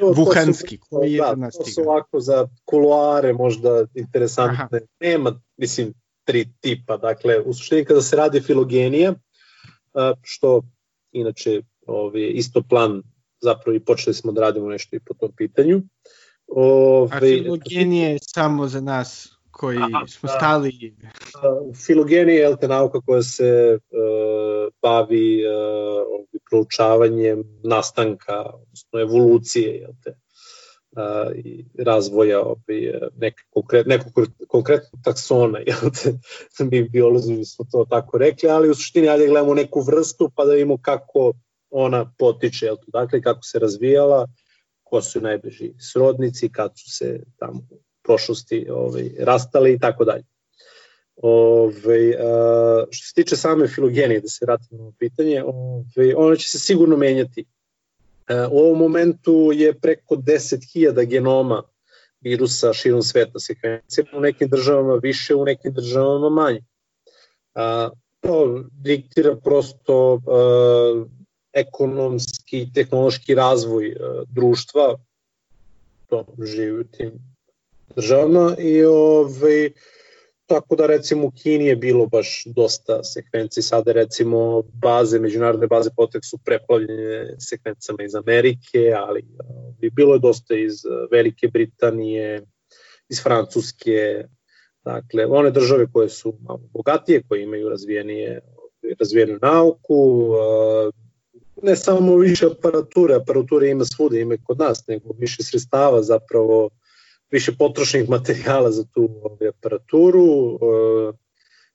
Vuhanski, 0.00 0.78
koji 0.78 1.12
je 1.12 1.20
da, 1.20 1.34
nas 1.34 1.54
To 1.54 1.64
su 1.64 1.80
ovako 1.80 2.20
za 2.20 2.48
kuluare 2.64 3.32
možda 3.32 3.84
interesantne. 3.94 4.78
Aha. 4.78 4.86
Nema, 5.00 5.40
mislim, 5.56 5.94
tri 6.24 6.48
tipa. 6.60 6.96
Dakle, 6.96 7.40
u 7.40 7.54
suštini 7.54 7.84
kada 7.84 8.02
se 8.02 8.16
radi 8.16 8.40
filogenija, 8.40 9.14
što 10.22 10.62
inače 11.12 11.62
ovi, 11.86 12.28
isto 12.28 12.62
plan 12.62 13.02
zapravo 13.40 13.76
i 13.76 13.80
počeli 13.80 14.14
smo 14.14 14.32
da 14.32 14.40
radimo 14.40 14.68
nešto 14.68 14.96
i 14.96 15.00
po 15.00 15.14
tom 15.14 15.32
pitanju. 15.36 15.82
Ove, 16.46 17.16
A 17.16 17.20
filogenija 17.20 18.08
je 18.08 18.18
samo 18.22 18.68
za 18.68 18.80
nas 18.80 19.37
koji 19.58 19.78
Aha, 19.78 20.06
smo 20.06 20.26
da. 20.26 20.32
stali... 20.32 20.94
Filogenija 21.86 22.48
je 22.48 22.56
te 22.60 22.68
nauka 22.68 23.00
koja 23.00 23.22
se 23.22 23.78
uh, 23.78 24.72
bavi 24.82 25.42
uh, 25.46 26.24
proučavanjem 26.50 27.42
nastanka, 27.64 28.40
odnosno 28.54 29.00
evolucije, 29.00 29.74
jel 29.74 29.92
te, 30.04 30.10
uh, 30.10 31.36
i 31.36 31.64
razvoja 31.78 32.40
ovaj, 32.40 32.92
neke 33.16 33.42
konkret, 33.50 33.86
nekog 33.86 34.26
konkretnog 34.48 35.02
taksona, 35.04 35.58
jel 35.66 35.90
te, 36.02 36.18
mi 36.64 36.88
biolozi 36.88 37.44
smo 37.44 37.64
to 37.72 37.86
tako 37.90 38.18
rekli, 38.18 38.48
ali 38.48 38.70
u 38.70 38.74
suštini 38.74 39.08
ajde 39.08 39.26
gledamo 39.26 39.54
neku 39.54 39.80
vrstu 39.80 40.30
pa 40.34 40.44
da 40.44 40.52
vidimo 40.52 40.78
kako 40.82 41.32
ona 41.70 42.12
potiče, 42.18 42.66
jel 42.66 42.76
to, 42.76 42.86
dakle 42.88 43.22
kako 43.22 43.42
se 43.42 43.58
razvijala, 43.58 44.26
ko 44.82 45.02
su 45.02 45.20
najbliži 45.20 45.74
srodnici, 45.92 46.52
kad 46.52 46.72
su 46.76 46.90
se 46.90 47.20
tamo 47.38 47.60
prošlosti 48.08 48.66
ovaj, 48.70 49.10
rastali 49.18 49.72
i 49.72 49.78
tako 49.78 50.04
dalje. 50.04 50.24
Ove, 51.22 52.14
a, 52.18 52.84
što 52.90 53.06
se 53.06 53.14
tiče 53.14 53.36
same 53.36 53.68
filogenije, 53.68 54.20
da 54.20 54.28
se 54.28 54.44
vratimo 54.46 54.84
na 54.84 54.92
pitanje, 54.98 55.42
ove, 55.44 56.14
ona 56.16 56.36
će 56.36 56.48
se 56.48 56.58
sigurno 56.58 56.96
menjati. 56.96 57.44
A, 58.28 58.48
u 58.50 58.58
ovom 58.58 58.78
momentu 58.78 59.50
je 59.54 59.74
preko 59.80 60.16
10.000 60.16 61.06
genoma 61.06 61.62
virusa 62.20 62.72
širom 62.72 63.02
sveta 63.02 63.38
sekvencirano, 63.38 64.18
u 64.18 64.20
nekim 64.20 64.48
državama 64.48 64.94
više, 65.02 65.34
u 65.34 65.44
nekim 65.44 65.72
državama 65.72 66.28
manje. 66.28 66.60
A, 67.54 67.90
to 68.20 68.64
diktira 68.72 69.36
prosto 69.36 70.20
a, 70.26 71.04
ekonomski 71.52 72.62
i 72.62 72.72
tehnološki 72.72 73.34
razvoj 73.34 73.96
a, 74.00 74.22
društva, 74.28 74.96
to 76.06 76.24
živi 76.44 76.80
u 76.80 76.84
tim 76.84 77.37
državama 77.96 78.56
i 78.58 78.84
ovaj, 78.84 79.70
tako 80.46 80.76
da 80.76 80.86
recimo 80.86 81.26
u 81.26 81.30
Kini 81.30 81.66
je 81.66 81.76
bilo 81.76 82.06
baš 82.06 82.42
dosta 82.46 83.04
sekvenci, 83.04 83.62
sada 83.62 83.92
recimo 83.92 84.62
baze, 84.62 85.18
međunarodne 85.18 85.66
baze 85.66 85.90
potek 85.96 86.24
su 86.24 86.38
preplavljene 86.44 87.36
sekvencama 87.38 88.02
iz 88.02 88.14
Amerike, 88.14 88.92
ali 88.96 89.24
ovaj, 89.48 89.90
bilo 89.92 90.14
je 90.14 90.18
dosta 90.18 90.54
iz 90.54 90.74
Velike 91.10 91.48
Britanije, 91.48 92.46
iz 93.08 93.22
Francuske, 93.22 94.24
dakle 94.84 95.26
one 95.26 95.50
države 95.50 95.86
koje 95.92 96.08
su 96.08 96.34
malo 96.40 96.62
bogatije, 96.72 97.22
koje 97.28 97.42
imaju 97.42 97.68
razvijenije, 97.68 98.40
razvijenu 99.00 99.38
nauku, 99.42 100.32
ne 101.62 101.76
samo 101.76 102.16
više 102.16 102.46
aparature, 102.46 103.14
aparature 103.14 103.70
ima 103.70 103.84
svuda, 103.84 104.18
ima 104.18 104.36
kod 104.44 104.58
nas, 104.58 104.86
nego 104.86 105.14
više 105.18 105.42
sredstava 105.42 106.02
zapravo 106.02 106.70
više 107.30 107.52
potrošnih 107.58 108.08
materijala 108.08 108.70
za 108.70 108.84
tu 108.84 109.08
ovaj, 109.22 109.48
aparaturu, 109.48 110.54
e, 110.54 111.12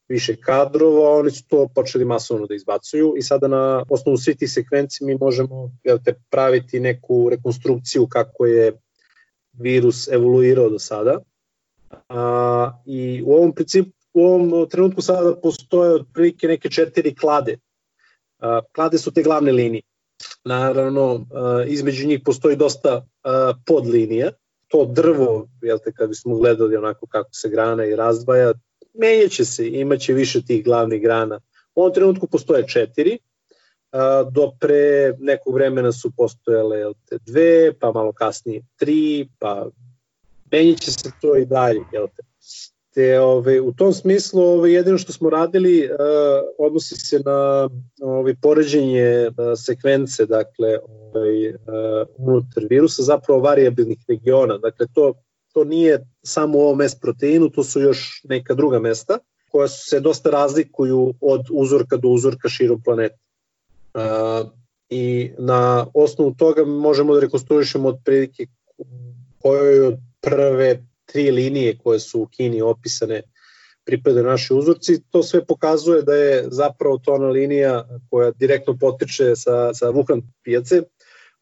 više 0.08 0.36
kadrova, 0.36 1.10
oni 1.10 1.32
su 1.32 1.48
to 1.48 1.68
počeli 1.76 2.06
masovno 2.06 2.48
da 2.48 2.56
izbacuju 2.56 3.13
i 3.18 3.22
sada 3.22 3.48
na 3.48 3.86
osnovu 3.89 4.18
svih 4.18 4.38
tih 4.38 4.52
sekvenci 4.52 5.06
mi 5.06 5.18
možemo 5.18 5.72
jel 5.84 6.00
te, 6.06 6.13
praviti 6.30 6.80
neku 6.80 7.30
rekonstrukciju 7.30 8.08
kako 8.08 8.46
je 8.46 8.72
virus 9.54 10.08
evoluirao 10.08 10.70
do 10.70 10.80
sada. 10.80 11.20
A, 12.10 12.82
I 12.86 13.24
u 13.26 13.34
ovom 13.34 13.54
principu 13.56 13.92
u 14.13 14.26
ovom 14.26 14.70
trenutku 14.70 15.02
sada 15.02 15.36
postoje 15.36 15.96
otprilike 15.96 16.48
neke 16.48 16.70
četiri 16.70 17.16
klade. 17.16 17.58
A, 18.39 18.62
klade 18.76 18.98
su 18.98 19.12
te 19.12 19.24
glavne 19.24 19.52
linije. 19.52 19.82
Naravno, 20.46 21.26
a, 21.32 21.63
između 21.68 22.08
njih 22.08 22.22
postoji 22.26 22.56
dosta 22.56 23.06
a, 23.24 23.54
podlinija, 23.66 24.32
to 24.73 24.86
drvo, 24.86 25.47
jel 25.62 25.77
te, 25.83 25.91
kad 25.91 26.09
bismo 26.09 26.36
gledali 26.36 26.75
onako 26.75 27.07
kako 27.07 27.29
se 27.33 27.49
grana 27.49 27.86
i 27.86 27.95
razdvaja, 27.95 28.53
menjaće 28.93 29.45
se, 29.45 29.69
imaće 29.69 30.13
više 30.13 30.45
tih 30.45 30.63
glavnih 30.63 31.01
grana. 31.01 31.39
U 31.75 31.81
ovom 31.81 31.93
trenutku 31.93 32.27
postoje 32.27 32.67
četiri, 32.67 33.17
do 34.31 34.51
pre 34.59 35.13
nekog 35.19 35.53
vremena 35.53 35.91
su 35.91 36.12
postojale 36.17 36.77
jel 36.77 36.93
te, 37.09 37.17
dve, 37.25 37.73
pa 37.79 37.91
malo 37.91 38.13
kasnije 38.13 38.63
tri, 38.75 39.29
pa 39.39 39.69
menjaće 40.51 40.91
se 40.91 41.12
to 41.21 41.38
i 41.38 41.45
dalje. 41.45 41.81
Jel 41.91 42.07
te. 42.15 42.23
Te 42.93 43.19
ove, 43.19 43.62
u 43.62 43.73
tom 43.73 43.93
smislu 43.93 44.41
ove, 44.41 44.71
jedino 44.71 44.97
što 44.97 45.13
smo 45.13 45.29
radili 45.29 45.86
uh, 45.86 45.97
odnosi 46.58 46.95
se 46.95 47.19
na 47.25 47.69
ove, 48.01 48.36
poređenje 48.41 49.27
uh, 49.27 49.34
sekvence, 49.58 50.25
dakle, 50.25 50.77
ove, 51.13 51.49
uh, 51.49 52.08
unutar 52.17 52.63
virusa, 52.69 53.03
zapravo 53.03 53.39
variabilnih 53.39 53.97
regiona. 54.08 54.58
Dakle, 54.58 54.88
to, 54.93 55.13
to 55.53 55.63
nije 55.63 56.06
samo 56.23 56.58
u 56.58 56.62
ovom 56.62 56.82
S 56.82 56.95
proteinu, 56.99 57.49
to 57.49 57.63
su 57.63 57.82
još 57.82 58.21
neka 58.23 58.53
druga 58.53 58.79
mesta 58.79 59.17
koja 59.51 59.67
se 59.67 59.99
dosta 59.99 60.29
razlikuju 60.29 61.13
od 61.21 61.45
uzorka 61.51 61.97
do 61.97 62.08
uzorka 62.08 62.49
širom 62.49 62.82
planeta. 62.84 63.17
Uh, 63.93 64.49
I 64.89 65.32
na 65.38 65.88
osnovu 65.93 66.34
toga 66.38 66.65
možemo 66.65 67.13
da 67.13 67.19
rekonstruišemo 67.19 67.89
otprilike 67.89 68.45
kojoj 69.41 69.88
od 69.88 69.97
prve 70.21 70.86
tri 71.13 71.32
linije 71.32 71.78
koje 71.78 71.99
su 71.99 72.21
u 72.21 72.26
Kini 72.26 72.62
opisane 72.62 73.21
pripada 73.86 74.21
naše 74.21 74.54
uzorci, 74.54 75.04
to 75.10 75.23
sve 75.23 75.45
pokazuje 75.45 76.02
da 76.02 76.15
je 76.15 76.45
zapravo 76.52 76.97
to 76.97 77.13
ona 77.13 77.28
linija 77.28 77.88
koja 78.10 78.32
direktno 78.32 78.78
potiče 78.80 79.36
sa, 79.36 79.73
sa 79.73 79.91
Wuhan 79.91 80.21
pijace, 80.43 80.82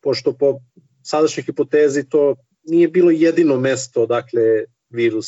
pošto 0.01 0.33
po 0.33 0.59
sadašnjoj 1.03 1.43
hipotezi 1.43 2.09
to 2.09 2.35
nije 2.63 2.87
bilo 2.87 3.11
jedino 3.11 3.57
mesto 3.57 4.05
dakle 4.05 4.41
virus 4.89 5.27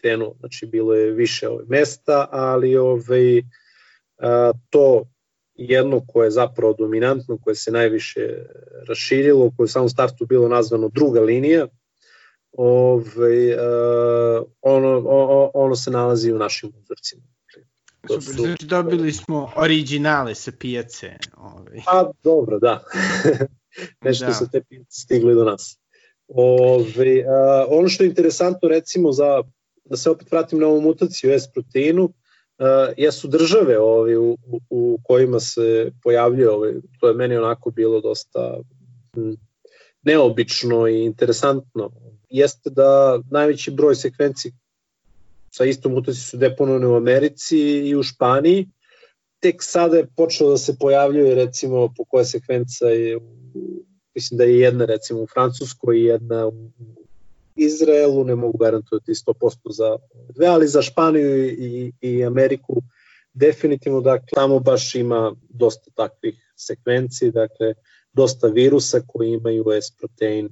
krenuo, 0.00 0.34
znači 0.40 0.66
bilo 0.66 0.94
je 0.94 1.12
više 1.12 1.48
ove 1.48 1.64
mesta, 1.68 2.28
ali 2.30 2.76
ovaj, 2.76 3.42
a, 4.18 4.52
to 4.70 5.04
jedno 5.54 6.02
koje 6.08 6.26
je 6.26 6.30
zapravo 6.30 6.74
dominantno, 6.78 7.38
koje 7.38 7.54
se 7.54 7.70
najviše 7.70 8.20
raširilo, 8.88 9.50
koje 9.56 9.64
je 9.64 9.68
u 9.68 9.68
samom 9.68 9.88
startu 9.88 10.26
bilo 10.26 10.48
nazvano 10.48 10.88
druga 10.88 11.20
linija, 11.20 11.66
ovaj, 12.52 13.52
uh, 13.52 14.46
ono, 14.60 15.02
o, 15.06 15.50
ono 15.54 15.76
se 15.76 15.90
nalazi 15.90 16.32
u 16.32 16.38
našim 16.38 16.72
uzorcima. 16.82 17.22
To 18.08 18.20
Super, 18.20 18.36
su, 18.36 18.42
znači 18.42 18.66
dobili 18.66 19.12
smo 19.12 19.52
originale 19.56 20.34
sa 20.34 20.52
pijace. 20.58 21.16
Ovaj. 21.36 21.80
Pa 21.86 22.10
dobro, 22.22 22.58
da. 22.58 22.84
Nešto 24.04 24.26
da. 24.26 24.32
su 24.32 24.50
te 24.52 24.62
pijace 24.68 25.00
stigli 25.00 25.34
do 25.34 25.44
nas. 25.44 25.78
Ove, 26.28 26.84
ovaj, 26.96 27.24
a, 27.24 27.66
ono 27.68 27.88
što 27.88 28.04
je 28.04 28.08
interesantno 28.08 28.68
recimo 28.68 29.12
za, 29.12 29.42
da 29.84 29.96
se 29.96 30.10
opet 30.10 30.30
vratim 30.30 30.58
na 30.58 30.66
ovu 30.66 30.80
mutaciju 30.80 31.30
S 31.30 31.52
proteinu, 31.52 32.04
uh, 32.04 32.94
jesu 32.96 33.28
države 33.28 33.78
ovi, 33.78 34.16
u, 34.16 34.36
u, 34.46 34.60
u 34.70 34.98
kojima 35.02 35.40
se 35.40 35.92
pojavljuje, 36.02 36.50
ovaj, 36.50 36.72
to 37.00 37.08
je 37.08 37.14
meni 37.14 37.36
onako 37.36 37.70
bilo 37.70 38.00
dosta 38.00 38.58
m, 39.16 39.36
neobično 40.02 40.88
i 40.88 41.04
interesantno 41.04 41.90
jeste 42.30 42.70
da 42.70 43.20
najveći 43.30 43.70
broj 43.70 43.94
sekvenci 43.94 44.52
sa 45.50 45.64
istom 45.64 45.92
mutacijom 45.92 46.24
su 46.24 46.36
deponovane 46.36 46.86
u 46.86 46.96
Americi 46.96 47.58
i 47.58 47.96
u 47.96 48.02
Španiji. 48.02 48.68
Tek 49.40 49.62
sada 49.62 49.96
je 49.96 50.06
počelo 50.16 50.50
da 50.50 50.58
se 50.58 50.76
pojavljuje 50.78 51.34
recimo 51.34 51.88
po 51.96 52.04
koja 52.04 52.24
sekvenca 52.24 52.86
je 52.86 53.18
mislim 54.14 54.38
da 54.38 54.44
je 54.44 54.58
jedna 54.58 54.84
recimo 54.84 55.20
u 55.20 55.26
Francuskoj 55.26 55.98
i 55.98 56.04
jedna 56.04 56.46
u 56.46 56.70
Izraelu, 57.56 58.24
ne 58.24 58.34
mogu 58.34 58.58
garantovati 58.58 59.12
100% 59.12 59.56
za 59.70 59.98
dve, 60.34 60.46
ali 60.46 60.68
za 60.68 60.82
Španiju 60.82 61.48
i, 61.48 61.92
i 62.00 62.24
Ameriku 62.24 62.82
definitivno 63.32 64.00
dakle 64.00 64.28
tamo 64.34 64.58
baš 64.58 64.94
ima 64.94 65.34
dosta 65.48 65.90
takvih 65.94 66.52
sekvenci, 66.56 67.30
dakle 67.30 67.74
dosta 68.12 68.46
virusa 68.46 69.00
koji 69.06 69.30
imaju 69.30 69.64
S 69.70 69.90
protein 69.98 70.48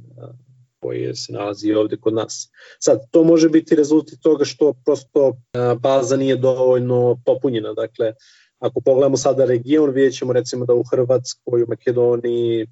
koji 0.81 1.14
se 1.14 1.33
nalazi 1.33 1.73
ovde 1.73 1.97
kod 1.97 2.14
nas. 2.14 2.51
Sad, 2.81 3.11
to 3.11 3.25
može 3.25 3.49
biti 3.49 3.75
rezultat 3.75 4.19
toga 4.23 4.45
što 4.45 4.75
prosto 4.85 5.33
baza 5.81 6.17
nije 6.17 6.37
dovoljno 6.37 7.21
popunjena. 7.25 7.73
Dakle, 7.73 8.12
ako 8.59 8.81
pogledamo 8.81 9.17
sada 9.17 9.45
region, 9.45 9.91
vidjet 9.91 10.14
ćemo 10.14 10.33
recimo 10.33 10.64
da 10.64 10.75
u 10.75 10.85
Hrvatskoj, 10.91 11.62
u 11.62 11.67
Makedoniji, 11.69 12.67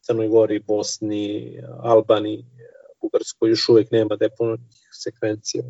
Crnoj 0.00 0.28
Gori, 0.28 0.60
Bosni, 0.66 1.58
Albaniji, 1.82 2.44
Bugarskoj 3.02 3.50
još 3.50 3.68
uvek 3.68 3.90
nema 3.90 4.16
deponovnih 4.16 4.88
sekvencija 4.92 5.62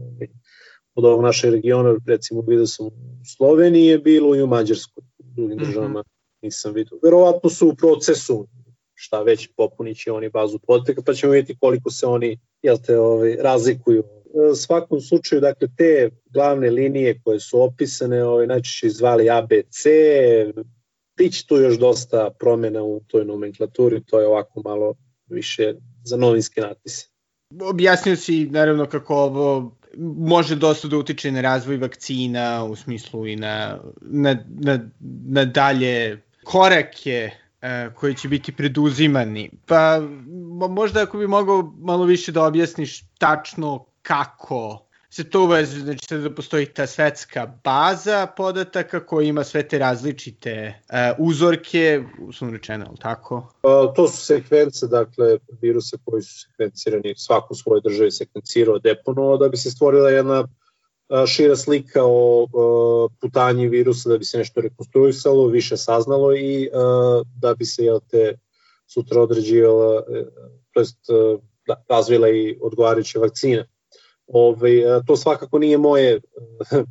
od 0.94 1.04
ovog 1.04 1.22
našeg 1.22 1.52
regiona, 1.54 1.96
recimo 2.06 2.40
vidio 2.40 2.66
sam 2.66 2.86
u 2.86 2.92
Sloveniji 3.36 3.86
je 3.86 3.98
bilo 3.98 4.36
i 4.36 4.42
u 4.42 4.46
Mađarskoj, 4.46 5.02
u 5.18 5.24
drugim 5.36 5.56
mhm. 5.56 5.66
državama 5.66 6.04
nisam 6.42 6.72
vidio. 6.74 6.98
Verovatno 7.02 7.50
su 7.50 7.68
u 7.68 7.74
procesu, 7.74 8.48
šta 9.00 9.22
već 9.22 9.48
popunit 9.56 9.98
će 9.98 10.12
oni 10.12 10.28
bazu 10.28 10.58
podataka, 10.58 11.02
pa 11.02 11.14
ćemo 11.14 11.32
vidjeti 11.32 11.58
koliko 11.60 11.90
se 11.90 12.06
oni 12.06 12.38
jel 12.62 12.76
te, 12.86 12.98
ovaj, 12.98 13.36
razlikuju. 13.40 14.04
U 14.24 14.54
svakom 14.54 15.00
slučaju, 15.00 15.40
dakle, 15.40 15.68
te 15.76 16.10
glavne 16.26 16.70
linije 16.70 17.20
koje 17.24 17.40
su 17.40 17.62
opisane, 17.62 18.24
ovaj, 18.24 18.46
najčešće 18.46 18.88
zvali 18.88 19.30
ABC, 19.30 19.86
biće 21.16 21.46
tu 21.46 21.56
još 21.56 21.78
dosta 21.78 22.30
promjena 22.38 22.82
u 22.82 23.00
toj 23.06 23.24
nomenklaturi, 23.24 24.04
to 24.04 24.20
je 24.20 24.26
ovako 24.26 24.62
malo 24.64 24.94
više 25.26 25.74
za 26.04 26.16
novinske 26.16 26.60
natpise. 26.60 27.06
Objasnio 27.62 28.16
si 28.16 28.46
naravno 28.50 28.86
kako 28.86 29.14
ovo 29.14 29.78
može 30.16 30.56
dosta 30.56 30.88
da 30.88 30.96
utiče 30.96 31.32
na 31.32 31.40
razvoj 31.40 31.76
vakcina 31.76 32.64
u 32.64 32.76
smislu 32.76 33.26
i 33.26 33.36
na, 33.36 33.78
na, 34.00 34.44
na, 34.48 34.90
na 35.26 35.44
dalje 35.44 36.22
korake 36.44 37.10
e, 37.10 37.47
koji 37.94 38.14
će 38.14 38.28
biti 38.28 38.52
preduzimani. 38.52 39.50
Pa 39.66 40.00
možda 40.70 41.02
ako 41.02 41.18
bi 41.18 41.26
mogao 41.26 41.72
malo 41.78 42.04
više 42.04 42.32
da 42.32 42.44
objasniš 42.44 43.04
tačno 43.18 43.84
kako 44.02 44.88
se 45.10 45.30
to 45.30 45.42
uveze, 45.42 45.80
znači 45.80 46.06
sad 46.08 46.20
da 46.20 46.34
postoji 46.34 46.66
ta 46.66 46.86
svetska 46.86 47.46
baza 47.64 48.26
podataka 48.36 49.06
koja 49.06 49.28
ima 49.28 49.44
sve 49.44 49.68
te 49.68 49.78
različite 49.78 50.74
uh, 51.18 51.26
uzorke, 51.26 52.02
uslovno 52.20 52.56
rečeno, 52.56 52.86
ali 52.88 52.98
tako? 52.98 53.52
Pa, 53.60 53.92
to 53.96 54.08
su 54.08 54.16
sekvence, 54.16 54.86
dakle, 54.86 55.38
virusa 55.62 55.96
koji 56.04 56.22
su 56.22 56.40
sekvencirani, 56.40 57.14
svako 57.16 57.48
u 57.50 57.56
svojoj 57.56 57.80
državi 57.84 58.10
sekvencirao, 58.10 58.78
deponovao, 58.78 59.36
da 59.36 59.48
bi 59.48 59.56
se 59.56 59.70
stvorila 59.70 60.10
jedna 60.10 60.48
šira 61.26 61.56
slika 61.56 62.00
o, 62.04 63.08
putanji 63.20 63.68
virusa 63.68 64.08
da 64.08 64.18
bi 64.18 64.24
se 64.24 64.38
nešto 64.38 64.60
rekonstruisalo, 64.60 65.46
više 65.46 65.76
saznalo 65.76 66.36
i 66.36 66.70
da 67.40 67.54
bi 67.54 67.64
se 67.64 67.84
jel 67.84 68.00
te 68.10 68.38
sutra 68.86 69.22
određivala, 69.22 70.02
e, 70.08 70.24
to 70.72 70.80
jest 70.80 70.98
da, 71.66 71.84
razvila 71.88 72.28
i 72.28 72.58
odgovarajuće 72.60 73.18
vakcine. 73.18 73.68
Ove, 74.26 74.86
ovaj, 74.86 75.02
to 75.06 75.16
svakako 75.16 75.58
nije 75.58 75.78
moje 75.78 76.14
e, 76.14 76.20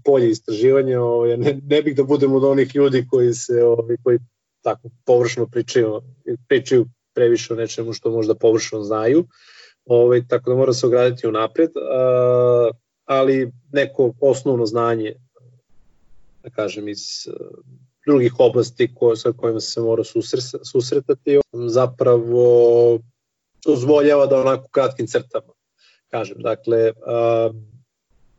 polje 0.06 0.30
istraživanja, 0.30 1.02
ove, 1.02 1.14
ovaj, 1.14 1.38
ne, 1.38 1.60
ne 1.64 1.82
bih 1.82 1.96
da 1.96 2.04
budem 2.04 2.34
od 2.34 2.44
onih 2.44 2.76
ljudi 2.76 3.06
koji 3.10 3.34
se 3.34 3.64
ove, 3.64 3.66
ovaj, 3.66 3.98
koji 4.04 4.20
tako 4.62 4.90
površno 5.06 5.48
pričaju, 5.48 6.02
pričaju 6.48 6.86
previše 7.14 7.54
o 7.54 7.58
nečemu 7.58 7.94
što 7.94 8.12
možda 8.12 8.36
površno 8.36 8.84
znaju. 8.84 9.26
Ove, 9.86 10.28
tako 10.28 10.50
da 10.50 10.56
mora 10.56 10.74
se 10.74 10.88
ograditi 10.88 11.28
unapred. 11.28 11.70
A, 11.92 12.70
ali 13.06 13.52
neko 13.72 14.14
osnovno 14.22 14.66
znanje, 14.66 15.14
da 16.44 16.50
kažem, 16.50 16.88
iz 16.88 17.28
uh, 17.28 17.58
drugih 18.06 18.34
oblasti 18.40 18.96
ko, 18.96 19.16
sa 19.16 19.32
kojima 19.38 19.60
se 19.60 19.82
mora 19.82 20.04
susretati, 20.64 21.40
zapravo 21.68 23.00
dozvoljava 23.66 24.26
da 24.26 24.40
onako 24.40 24.68
kratkim 24.72 25.08
crtama 25.08 25.54
kažem. 26.12 26.38
Dakle, 26.42 26.92
uh, 26.92 27.56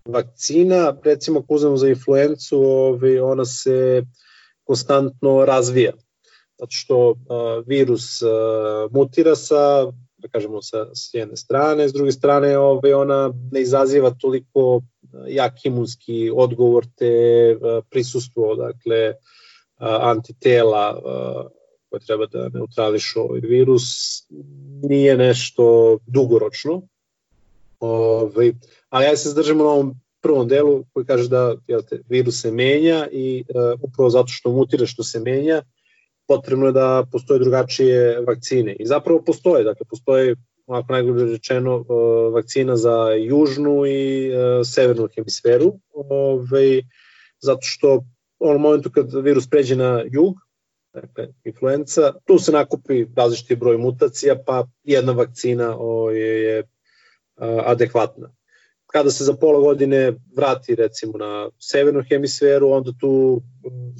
vakcina, 0.04 0.96
recimo 1.04 1.40
ako 1.40 1.54
uzmemo 1.54 1.76
za 1.76 1.88
influencu, 1.88 2.62
ovaj, 2.62 3.18
ona 3.18 3.44
se 3.44 4.02
konstantno 4.64 5.44
razvija. 5.44 5.92
Zato 6.58 6.70
što 6.70 7.10
uh, 7.10 7.16
virus 7.66 8.22
uh, 8.22 8.28
mutira 8.92 9.36
sa 9.36 9.92
da 10.18 10.28
kažemo 10.28 10.62
sa, 10.62 10.94
s 10.94 11.14
jedne 11.14 11.36
strane, 11.36 11.88
s 11.88 11.92
druge 11.92 12.12
strane 12.12 12.58
ovaj, 12.58 12.92
ona 12.92 13.32
ne 13.52 13.60
izaziva 13.60 14.10
toliko 14.10 14.80
eh, 14.80 14.97
jak 15.28 15.64
imunski 15.64 16.30
odgovor 16.34 16.86
te 16.96 17.06
eh, 17.06 17.56
prisustvo 17.90 18.54
dakle 18.54 18.98
eh, 18.98 19.14
antitela 20.00 21.00
koje 21.90 22.00
treba 22.00 22.26
da 22.26 22.48
neutrališu 22.48 23.20
ovaj 23.20 23.40
virus 23.40 23.84
nije 24.82 25.16
nešto 25.16 25.98
dugoročno. 26.06 26.82
Ovaj, 27.80 28.52
ali 28.88 29.04
ja 29.04 29.16
se 29.16 29.28
zdržam 29.28 29.58
na 29.58 29.64
ovom 29.64 29.94
prvom 30.20 30.48
delu 30.48 30.84
koji 30.92 31.06
kaže 31.06 31.28
da 31.28 31.54
jel 31.66 31.82
te, 31.82 32.00
virus 32.08 32.40
se 32.40 32.50
menja 32.50 33.08
i 33.12 33.44
uh, 33.48 33.80
upravo 33.82 34.10
zato 34.10 34.28
što 34.28 34.52
mutira 34.52 34.86
što 34.86 35.02
se 35.04 35.20
menja, 35.20 35.62
potrebno 36.26 36.66
je 36.66 36.72
da 36.72 37.04
postoje 37.12 37.40
drugačije 37.40 38.20
vakcine. 38.20 38.76
I 38.78 38.86
zapravo 38.86 39.22
postoje, 39.26 39.64
dakle 39.64 39.86
postoje 39.90 40.36
onako 40.68 40.92
najgore 40.92 41.24
rečeno 41.24 41.76
e, 41.76 41.92
vakcina 42.30 42.76
za 42.76 43.10
južnu 43.10 43.86
i 43.86 44.28
e, 44.28 44.64
severnu 44.64 45.08
hemisferu, 45.14 45.72
ovaj, 45.94 46.82
zato 47.40 47.60
što 47.62 47.94
u 48.38 48.48
onom 48.48 48.62
momentu 48.62 48.90
kad 48.90 49.14
virus 49.22 49.50
pređe 49.50 49.76
na 49.76 50.04
jug, 50.10 50.34
dakle, 50.92 51.28
influenza, 51.44 52.12
tu 52.24 52.38
se 52.38 52.52
nakupi 52.52 53.06
različiti 53.16 53.56
broj 53.56 53.78
mutacija, 53.78 54.36
pa 54.46 54.66
jedna 54.84 55.12
vakcina 55.12 55.76
ovaj, 55.78 56.18
je, 56.18 56.42
je 56.42 56.62
adekvatna. 57.64 58.30
kada 58.86 59.10
se 59.10 59.24
za 59.24 59.32
pola 59.32 59.60
godine 59.60 60.12
vrati 60.36 60.74
recimo 60.74 61.18
na 61.18 61.50
severnu 61.58 62.02
hemisferu, 62.08 62.70
onda 62.70 62.92
tu 63.00 63.42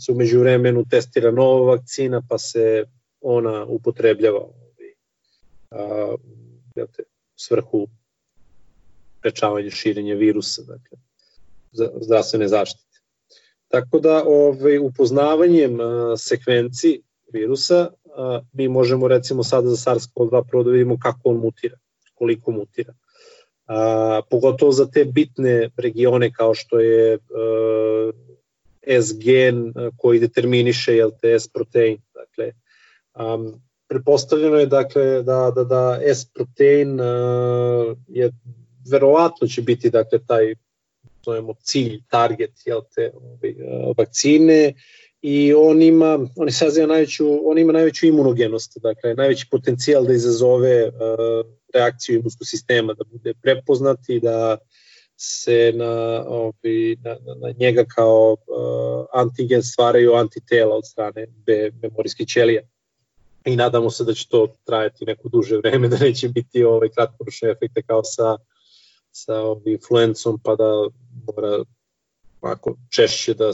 se 0.07 0.13
umeđu 0.13 0.41
vremenu 0.41 0.85
testira 0.91 1.31
nova 1.31 1.71
vakcina, 1.71 2.23
pa 2.29 2.39
se 2.39 2.85
ona 3.21 3.67
upotrebljava 3.67 4.39
ovaj, 4.39 4.95
a, 6.83 6.87
te, 6.87 7.03
svrhu 7.37 7.87
prečavanja 9.21 9.71
širenja 9.71 10.15
virusa, 10.15 10.63
dakle, 10.63 10.99
zdravstvene 12.01 12.49
zaštite. 12.49 13.01
Tako 13.69 14.01
da 14.01 14.25
ovaj, 14.27 14.79
upoznavanjem 14.79 15.81
a, 15.81 16.17
sekvenci 16.17 17.01
virusa 17.33 17.91
a, 18.17 18.41
mi 18.53 18.69
možemo 18.69 19.09
recimo 19.09 19.45
sada 19.45 19.69
za 19.69 19.77
SARS-CoV-2 19.77 20.45
prvo 20.51 20.63
da 20.63 20.71
vidimo 20.71 20.99
kako 21.03 21.31
on 21.31 21.37
mutira, 21.37 21.79
koliko 22.15 22.51
mutira 22.51 22.95
a, 23.67 24.21
pogotovo 24.31 24.73
za 24.73 24.87
te 24.87 25.05
bitne 25.05 25.71
regione 25.77 26.33
kao 26.33 26.55
što 26.55 26.81
je 26.81 27.15
a, 27.15 28.11
S 28.91 29.19
gen 29.19 29.73
koji 29.97 30.21
determiniše 30.21 30.97
jel 30.97 31.11
te 31.21 31.39
S 31.39 31.49
protein. 31.49 31.99
Dakle, 32.15 32.53
um, 33.15 33.61
prepostavljeno 33.89 34.57
je 34.57 34.67
dakle 34.67 35.23
da 35.23 35.53
da 35.55 35.65
da 35.65 36.01
S 36.03 36.25
protein 36.35 37.01
uh, 37.01 37.97
je 38.09 38.33
verovatno 38.91 39.49
će 39.49 39.63
biti 39.63 39.91
dakle 39.91 40.19
taj 40.27 40.55
zovemo 41.25 41.55
cilj 41.63 42.01
target 42.11 42.53
jel 42.65 42.81
te 42.95 43.13
ovaj, 43.15 43.51
uh, 43.51 43.97
vakcine 43.99 44.75
i 45.23 45.55
on 45.55 45.83
ima 45.83 46.19
on 46.37 46.51
saziva 46.51 46.87
najveću 46.87 47.51
on 47.51 47.59
ima 47.59 47.73
najveću 47.73 48.07
imunogenost 48.07 48.79
dakle 48.83 49.15
najveći 49.15 49.47
potencijal 49.51 50.05
da 50.05 50.13
izazove 50.13 50.89
uh, 50.89 50.93
reakciju 51.75 52.19
imunskog 52.19 52.47
sistema, 52.47 52.95
da 52.95 53.05
bude 53.05 53.35
prepoznat 53.43 53.99
i 54.09 54.21
da 54.21 54.59
se 55.17 55.73
na, 55.75 56.25
ovi, 56.27 56.97
na, 57.05 57.17
na 57.41 57.55
njega 57.59 57.85
kao 57.85 58.33
uh, 58.33 59.07
antigen 59.13 59.63
stvaraju 59.63 60.15
antitela 60.15 60.77
od 60.77 60.87
strane 60.87 61.27
B 61.47 61.71
memorijskih 61.83 62.27
ćelija. 62.27 62.63
I 63.45 63.57
nadamo 63.57 63.91
se 63.91 64.05
da 64.05 64.15
će 64.15 64.29
to 64.29 64.55
trajati 64.65 65.05
neko 65.05 65.29
duže 65.29 65.57
vreme, 65.57 65.89
da 65.89 65.99
neće 65.99 66.29
biti 66.29 66.65
ovaj 66.65 66.89
kratkoročne 66.89 67.51
efekte 67.51 67.83
kao 67.83 68.05
sa, 68.05 68.37
sa 69.11 69.43
influencom, 69.65 70.41
pa 70.45 70.55
da 70.57 70.89
mora 71.27 71.65
ako 72.41 72.77
češće 72.91 73.35
da, 73.35 73.51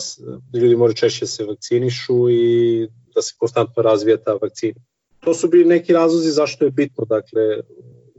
da 0.53 0.59
ljudi 0.59 0.77
moraju 0.77 0.95
češće 0.95 1.25
da 1.25 1.27
se 1.27 1.45
vakcinišu 1.45 2.31
i 2.31 2.89
da 3.15 3.23
se 3.23 3.35
konstantno 3.39 3.83
razvija 3.83 4.17
ta 4.17 4.33
vakcina. 4.43 4.81
To 5.21 5.35
su 5.35 5.49
bili 5.49 5.65
neki 5.65 5.93
razlozi 5.93 6.31
zašto 6.31 6.65
je 6.65 6.71
bitno 6.71 7.05
dakle 7.05 7.61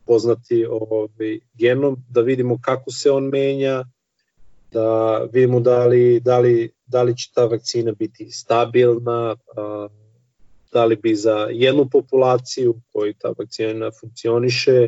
poznati 0.06 0.66
ovaj, 0.66 1.40
genom, 1.54 1.98
da 2.10 2.22
vidimo 2.22 2.60
kako 2.62 2.92
se 2.92 3.12
on 3.12 3.24
menja, 3.24 3.86
da 4.72 5.18
vidimo 5.34 5.60
da 5.60 5.86
li, 5.86 6.20
da 6.20 6.40
li, 6.40 6.72
da 6.86 7.04
li 7.04 7.18
će 7.18 7.32
ta 7.34 7.46
vakcina 7.46 7.92
biti 7.92 8.32
stabilna, 8.32 9.36
a, 9.58 9.88
da 10.76 10.86
li 10.86 10.96
bi 10.96 11.16
za 11.16 11.48
jednu 11.52 11.90
populaciju 11.92 12.76
koju 12.92 13.14
ta 13.20 13.34
vakcina 13.38 13.92
funkcioniše 14.00 14.88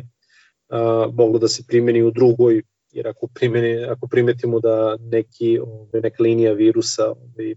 a, 0.68 1.08
moglo 1.12 1.38
da 1.38 1.48
se 1.48 1.64
primeni 1.66 2.02
u 2.02 2.10
drugoj, 2.10 2.62
jer 2.92 3.08
ako, 3.08 3.28
primeni, 3.34 3.84
ako 3.84 4.08
primetimo 4.08 4.60
da 4.60 4.96
neki, 5.00 5.58
ovaj, 5.58 6.00
neka 6.02 6.22
linija 6.22 6.52
virusa 6.52 7.06
ovaj, 7.10 7.54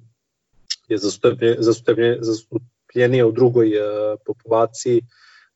je 0.90 0.98
zastupljenija 2.20 3.28
u 3.28 3.32
drugoj 3.32 3.72
a, 3.80 4.16
populaciji, 4.26 5.02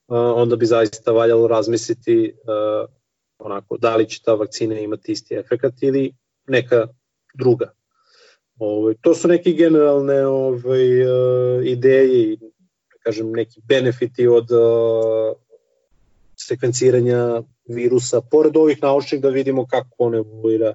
onda 0.07 0.55
bi 0.55 0.65
zaista 0.65 1.11
valjalo 1.11 1.47
razmisliti 1.47 2.33
onako 3.39 3.77
da 3.77 3.95
li 3.95 4.09
će 4.09 4.21
ta 4.23 4.33
vakcina 4.33 4.79
imati 4.79 5.11
isti 5.11 5.35
efekat 5.35 5.73
ili 5.81 6.13
neka 6.47 6.87
druga. 7.33 7.71
Ove, 8.59 8.93
to 9.01 9.13
su 9.15 9.27
neke 9.27 9.51
generalne 9.51 10.25
ove, 10.27 10.79
ideje 11.63 12.31
i 12.31 12.37
kažem 13.05 13.31
neki 13.31 13.61
benefiti 13.67 14.27
od 14.27 14.51
uh, 14.51 15.37
sekvenciranja 16.35 17.41
virusa, 17.69 18.21
pored 18.21 18.57
ovih 18.57 18.81
naučnih 18.81 19.21
da 19.21 19.29
vidimo 19.29 19.67
kako 19.67 19.95
on 19.97 20.15
evoluira, 20.15 20.73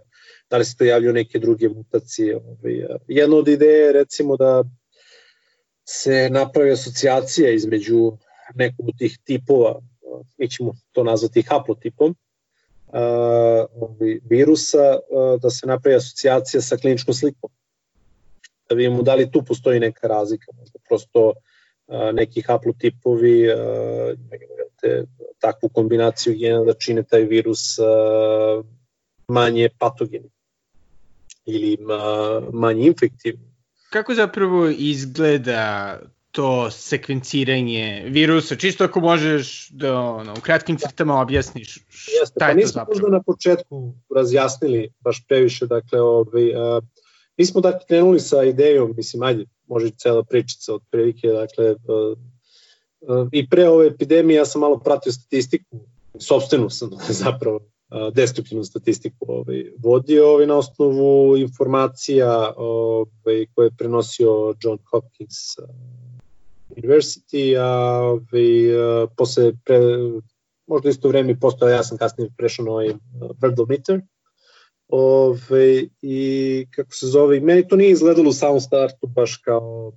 da 0.50 0.56
li 0.56 0.64
se 0.64 0.76
to 0.76 0.84
javljaju 0.84 1.12
neke 1.12 1.38
druge 1.38 1.68
mutacije. 1.68 2.36
Ovaj, 2.36 2.86
jedna 3.08 3.36
od 3.36 3.48
ideje 3.48 3.86
je 3.86 3.92
recimo 3.92 4.36
da 4.36 4.64
se 5.84 6.28
napravi 6.30 6.72
asocijacija 6.72 7.50
između 7.50 8.12
nekog 8.54 8.88
od 8.88 8.98
tih 8.98 9.18
tipova, 9.24 9.80
mi 10.38 10.50
ćemo 10.50 10.74
to 10.92 11.04
nazvati 11.04 11.42
haplotipom, 11.42 12.16
virusa, 14.30 14.98
da 15.42 15.50
se 15.50 15.66
napravi 15.66 15.96
asocijacija 15.96 16.60
sa 16.60 16.76
kliničkom 16.76 17.14
slikom. 17.14 17.50
Da 18.68 18.74
vidimo 18.74 19.02
da 19.02 19.14
li 19.14 19.30
tu 19.30 19.42
postoji 19.44 19.80
neka 19.80 20.06
razlika, 20.06 20.52
možda 20.58 20.78
prosto 20.88 21.32
neki 22.12 22.42
haplotipovi 22.42 23.46
te, 24.80 25.04
takvu 25.38 25.68
kombinaciju 25.68 26.34
gena 26.38 26.64
da 26.64 26.72
čine 26.72 27.02
taj 27.02 27.22
virus 27.22 27.78
manje 29.28 29.68
patogeni 29.78 30.30
ili 31.46 31.78
manje 32.52 32.86
infektivni. 32.86 33.50
Kako 33.90 34.14
zapravo 34.14 34.68
izgleda 34.68 35.98
to 36.30 36.70
sekvenciranje 36.70 38.04
virusa, 38.06 38.56
čisto 38.56 38.84
ako 38.84 39.00
možeš 39.00 39.68
da 39.70 40.00
ono, 40.00 40.32
u 40.32 40.40
kratkim 40.40 40.76
crtama 40.76 41.20
objasniš 41.20 41.78
šta 41.88 42.38
pa 42.38 42.46
je 42.46 42.60
to 42.60 42.66
zapravo. 42.66 42.88
Možda 42.88 43.08
na 43.08 43.22
početku 43.22 43.94
razjasnili 44.16 44.92
baš 45.00 45.24
previše, 45.28 45.66
dakle, 45.66 46.00
ovaj, 46.00 46.54
a, 46.54 46.80
mi 47.36 47.46
smo 47.46 47.60
dakle 47.60 47.80
krenuli 47.88 48.20
sa 48.20 48.44
idejom, 48.44 48.94
mislim, 48.96 49.22
ajde, 49.22 49.44
može 49.70 49.90
cela 49.90 50.22
pričica 50.22 50.74
od 50.74 50.82
prilike, 50.90 51.28
dakle, 51.28 51.70
a, 51.70 52.14
a, 53.08 53.26
i 53.32 53.48
pre 53.48 53.68
ove 53.68 53.86
epidemije 53.86 54.36
ja 54.36 54.44
sam 54.46 54.60
malo 54.60 54.78
pratio 54.78 55.12
statistiku, 55.12 55.78
sobstvenu 56.18 56.70
sam 56.70 56.90
zapravo, 57.24 57.60
deskriptivnu 58.14 58.64
statistiku 58.64 59.24
ovaj, 59.28 59.64
vodio 59.78 60.32
ovaj, 60.32 60.46
na 60.46 60.56
osnovu 60.56 61.36
informacija 61.36 62.52
ovaj, 62.56 63.46
koje 63.54 63.66
je 63.66 63.76
prenosio 63.78 64.54
John 64.62 64.78
Hopkins 64.90 65.56
University, 66.76 67.56
a 67.58 68.00
ovaj, 68.02 69.08
posle 69.16 69.52
pre, 69.64 69.78
možda 70.66 70.88
isto 70.88 71.08
vreme 71.08 71.40
postao, 71.40 71.68
ja 71.68 71.82
sam 71.82 71.98
kasnije 71.98 72.30
prešao 72.36 72.64
na 72.64 72.70
ovaj 72.70 72.94
Birdometer, 73.40 74.00
Ove, 74.92 75.84
i 76.02 76.66
kako 76.70 76.94
se 76.94 77.06
zove, 77.06 77.40
meni 77.40 77.68
to 77.68 77.76
nije 77.76 77.90
izgledalo 77.90 78.30
u 78.30 78.32
samom 78.32 78.60
startu 78.60 79.06
baš 79.06 79.36
kao 79.36 79.92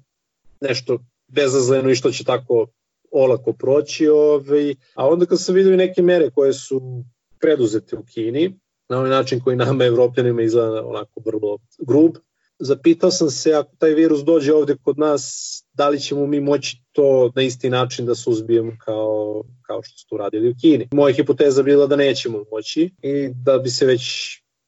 nešto 0.62 0.99
bezazleno 1.27 1.89
i 1.89 1.95
što 1.95 2.12
će 2.12 2.23
tako 2.23 2.67
olako 3.12 3.53
proći, 3.53 4.08
ove, 4.08 4.75
a 4.95 5.08
onda 5.08 5.25
kad 5.25 5.41
sam 5.41 5.56
vidio 5.56 5.77
neke 5.77 6.01
mere 6.01 6.29
koje 6.29 6.53
su 6.53 7.03
preduzete 7.39 7.95
u 7.95 8.03
Kini, 8.13 8.60
na 8.89 8.97
ovaj 8.97 9.10
način 9.10 9.39
koji 9.39 9.56
nama 9.56 9.86
evropljanima 9.86 10.41
izgleda 10.41 10.86
onako 10.86 11.21
vrlo 11.25 11.58
grub, 11.79 12.12
zapitao 12.60 13.12
sam 13.12 13.29
se 13.29 13.53
ako 13.53 13.75
taj 13.75 13.89
virus 13.89 14.23
dođe 14.23 14.53
ovde 14.53 14.75
kod 14.84 14.99
nas, 14.99 15.49
da 15.73 15.89
li 15.89 15.99
ćemo 15.99 16.27
mi 16.27 16.39
moći 16.39 16.77
to 16.91 17.32
na 17.36 17.41
isti 17.41 17.69
način 17.69 18.06
da 18.06 18.15
suzbijemo 18.15 18.71
kao, 18.86 19.43
kao 19.62 19.84
što 19.84 19.97
su 19.97 20.06
to 20.10 20.17
radili 20.17 20.49
u 20.49 20.56
Kini. 20.62 20.88
Moja 20.91 21.13
hipoteza 21.13 21.63
bila 21.63 21.88
da 21.88 21.95
nećemo 21.95 22.43
moći 22.51 22.91
i 23.01 23.29
da 23.29 23.58
bi 23.58 23.69
se 23.69 23.86
već 23.86 24.03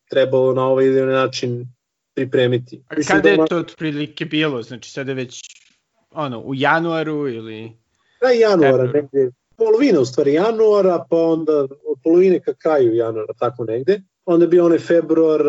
trebalo 0.09 0.53
na 0.53 0.67
ovaj 0.67 0.85
ili 0.85 1.13
način 1.13 1.67
pripremiti. 2.13 2.81
A 2.87 2.95
kada 3.07 3.21
da 3.21 3.29
je 3.29 3.45
to 3.49 3.57
otprilike 3.57 4.25
bilo? 4.25 4.63
Znači 4.63 4.91
sada 4.91 5.13
već 5.13 5.41
ono, 6.11 6.39
u 6.39 6.55
januaru 6.55 7.27
ili... 7.27 7.71
Kraj 8.19 8.39
januara, 8.39 8.83
negde, 8.83 9.31
polovina 9.57 9.99
u 9.99 10.05
stvari 10.05 10.33
januara, 10.33 11.05
pa 11.09 11.17
onda 11.17 11.61
od 11.61 11.99
polovine 12.03 12.39
ka 12.39 12.53
kraju 12.53 12.95
januara, 12.95 13.33
tako 13.33 13.63
negde 13.63 14.01
onda 14.25 14.47
bio 14.47 14.65
onaj 14.65 14.79
februar, 14.79 15.41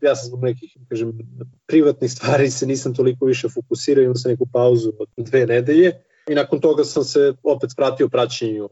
ja 0.00 0.16
sam 0.16 0.26
zbog 0.26 0.42
nekih, 0.42 0.76
kažem, 0.88 1.18
privatnih 1.66 2.12
stvari 2.12 2.50
se 2.50 2.66
nisam 2.66 2.94
toliko 2.94 3.26
više 3.26 3.48
fokusirao, 3.48 4.02
imao 4.02 4.14
sam 4.14 4.30
neku 4.30 4.46
pauzu 4.52 4.92
od 4.98 5.08
dve 5.16 5.46
nedelje 5.46 5.92
i 6.28 6.34
nakon 6.34 6.60
toga 6.60 6.84
sam 6.84 7.04
se 7.04 7.34
opet 7.42 7.70
vratio 7.76 8.08
praćenju 8.08 8.68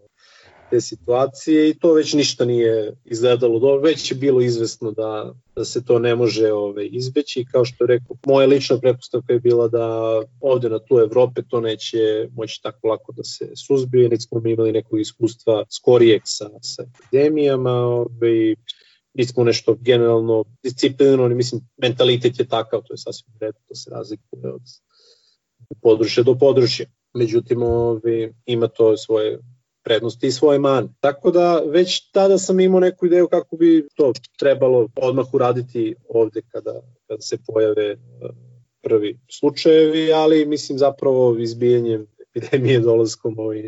te 0.73 0.81
situacije 0.81 1.71
i 1.71 1.75
to 1.75 1.93
već 1.93 2.13
ništa 2.13 2.45
nije 2.45 2.95
izgledalo 3.05 3.59
dobro, 3.59 3.81
već 3.81 4.11
je 4.11 4.17
bilo 4.17 4.41
izvesno 4.41 4.93
da, 4.93 5.35
da 5.57 5.65
se 5.65 5.85
to 5.85 5.99
ne 5.99 6.15
može 6.17 6.53
ove, 6.53 6.87
izbeći. 6.87 7.41
I 7.41 7.47
kao 7.47 7.65
što 7.65 7.85
je 7.85 7.89
rekao, 7.89 8.17
moja 8.27 8.47
lična 8.47 8.79
prepostavka 8.79 9.33
je 9.33 9.41
bila 9.41 9.69
da 9.69 9.87
ovde 10.41 10.69
na 10.69 10.79
tu 10.79 10.99
Evrope 10.99 11.43
to 11.49 11.61
neće 11.61 12.29
moći 12.37 12.63
tako 12.63 12.89
lako 12.89 13.13
da 13.13 13.25
se 13.25 13.51
suzbije, 13.67 14.09
niti 14.09 14.23
smo 14.23 14.43
imali 14.47 14.73
nekog 14.73 15.01
iskustva 15.01 15.65
skorijeg 15.71 16.23
sa, 16.25 16.49
sa 16.63 16.83
epidemijama, 16.83 17.73
ove, 17.73 18.55
nismo 19.15 19.45
nešto 19.45 19.77
generalno 19.81 20.45
disciplinovani, 20.63 21.35
mislim, 21.35 21.61
mentalitet 21.83 22.39
je 22.39 22.49
takav, 22.49 22.83
to 22.83 22.95
je 22.95 22.99
sasvim 22.99 23.35
redu, 23.41 23.59
to 23.69 23.75
se 23.75 23.91
razlikuje 23.91 24.53
od 24.53 24.63
područja 25.83 26.23
do 26.23 26.35
područja. 26.35 26.87
Međutim, 27.15 27.63
ovi, 27.63 28.35
ima 28.47 28.69
to 28.69 28.97
svoje 28.97 29.39
prednosti 29.85 30.27
i 30.27 30.33
svoje 30.33 30.59
mane. 30.59 30.89
Tako 31.01 31.31
da 31.31 31.63
već 31.67 32.11
tada 32.11 32.39
sam 32.39 32.61
imao 32.61 32.81
neku 32.81 33.07
ideju 33.07 33.29
kako 33.29 33.57
bi 33.57 33.89
to 33.95 34.13
trebalo 34.39 34.89
odmah 34.97 35.35
uraditi 35.35 35.95
ovde 36.09 36.43
kada, 36.49 36.81
kada 37.07 37.21
se 37.21 37.39
pojave 37.47 37.97
prvi 38.83 39.19
slučajevi, 39.31 40.13
ali 40.13 40.47
mislim 40.47 40.79
zapravo 40.79 41.37
izbijanjem 41.39 42.07
epidemije 42.29 42.81
dolaskom 42.81 43.39
ovaj, 43.39 43.59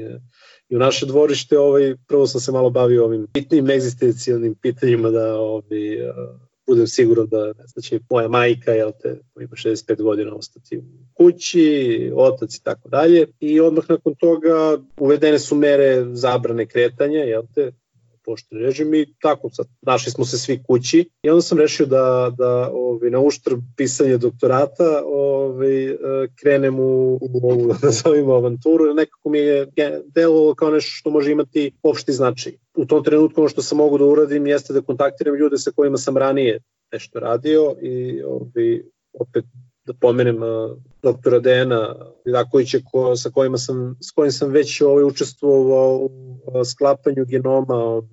i 0.69 0.77
u 0.77 0.79
naše 0.79 1.07
dvorište 1.07 1.59
ovaj, 1.59 1.95
prvo 2.07 2.27
sam 2.27 2.41
se 2.41 2.53
malo 2.53 2.71
bavio 2.71 3.05
ovim 3.05 3.27
bitnim 3.35 3.71
egzistencijalnim 3.71 4.55
pitanjima 4.55 5.11
da 5.11 5.39
ovaj, 5.39 5.63
budem 6.67 6.87
siguran 6.87 7.27
da, 7.27 7.47
ne 7.47 7.67
znam, 7.67 7.83
će 7.83 8.01
moja 8.11 8.29
majka, 8.29 8.73
jel 8.73 8.93
te, 9.03 9.21
ima 9.41 9.57
65 9.57 10.03
godina, 10.03 10.35
ostati 10.35 10.79
u 10.79 10.83
kući, 11.15 12.13
otac 12.17 12.55
i 12.55 12.63
tako 12.63 12.89
dalje. 12.89 13.27
I 13.41 13.61
odmah 13.61 13.85
nakon 13.89 14.15
toga 14.15 14.79
uvedene 14.99 15.39
su 15.39 15.55
mere 15.57 16.05
zabrane 16.13 16.67
kretanja, 16.67 17.19
jel 17.19 17.43
te, 17.55 17.73
pošteni 18.25 18.63
režim 18.63 18.95
i 18.95 19.07
tako 19.21 19.51
sad 19.51 19.67
našli 19.83 20.13
smo 20.13 20.25
se 20.25 20.39
svi 20.39 20.63
kući 20.67 21.11
i 21.23 21.31
onda 21.31 21.43
sam 21.43 21.59
rešio 21.59 21.87
da, 21.87 22.33
da 22.39 22.71
ovaj, 22.73 23.11
na 23.11 23.21
uštrb 23.21 23.59
pisanja 23.77 24.17
doktorata 24.17 25.03
ovaj, 25.07 25.97
krenem 26.41 26.81
u, 26.81 27.19
u 27.21 27.41
ovu, 27.43 27.67
da 27.73 27.75
nazovimo, 27.83 28.35
avanturu, 28.35 28.85
jer 28.87 28.95
nekako 28.95 29.29
mi 29.29 29.39
je 29.39 29.67
delo 30.15 30.55
kao 30.55 30.71
nešto 30.71 30.91
što 30.91 31.11
može 31.11 31.33
imati 31.33 31.73
opšti 31.83 32.13
značaj. 32.13 32.53
U 32.77 32.87
tom 32.87 33.05
trenutku 33.05 33.41
ono 33.41 33.49
što 33.49 33.63
sam 33.63 33.79
mogu 33.79 33.99
da 33.99 34.05
uradim 34.05 34.47
jeste 34.47 34.73
da 34.73 34.83
kontaktiram 34.83 35.37
ljude 35.37 35.59
sa 35.59 35.71
kojima 35.77 35.97
sam 35.97 36.17
ranije 36.17 36.61
nešto 36.93 37.21
radio 37.21 37.75
i 37.83 38.23
ovaj, 38.23 38.83
opet 39.13 39.45
da 39.87 39.93
pomenem 40.01 40.37
doktora 41.03 41.39
Dejana 41.39 41.95
Vidakovića 42.25 42.79
ko, 42.91 43.17
sa, 43.17 43.31
kojima 43.31 43.59
sam, 43.59 43.97
s 44.01 44.11
kojim 44.11 44.33
sam 44.33 44.51
već 44.51 44.81
ovaj, 44.81 45.05
učestvovao 45.05 45.97
u 45.97 46.65
sklapanju 46.65 47.25
genoma 47.29 47.97
uh, 47.97 48.05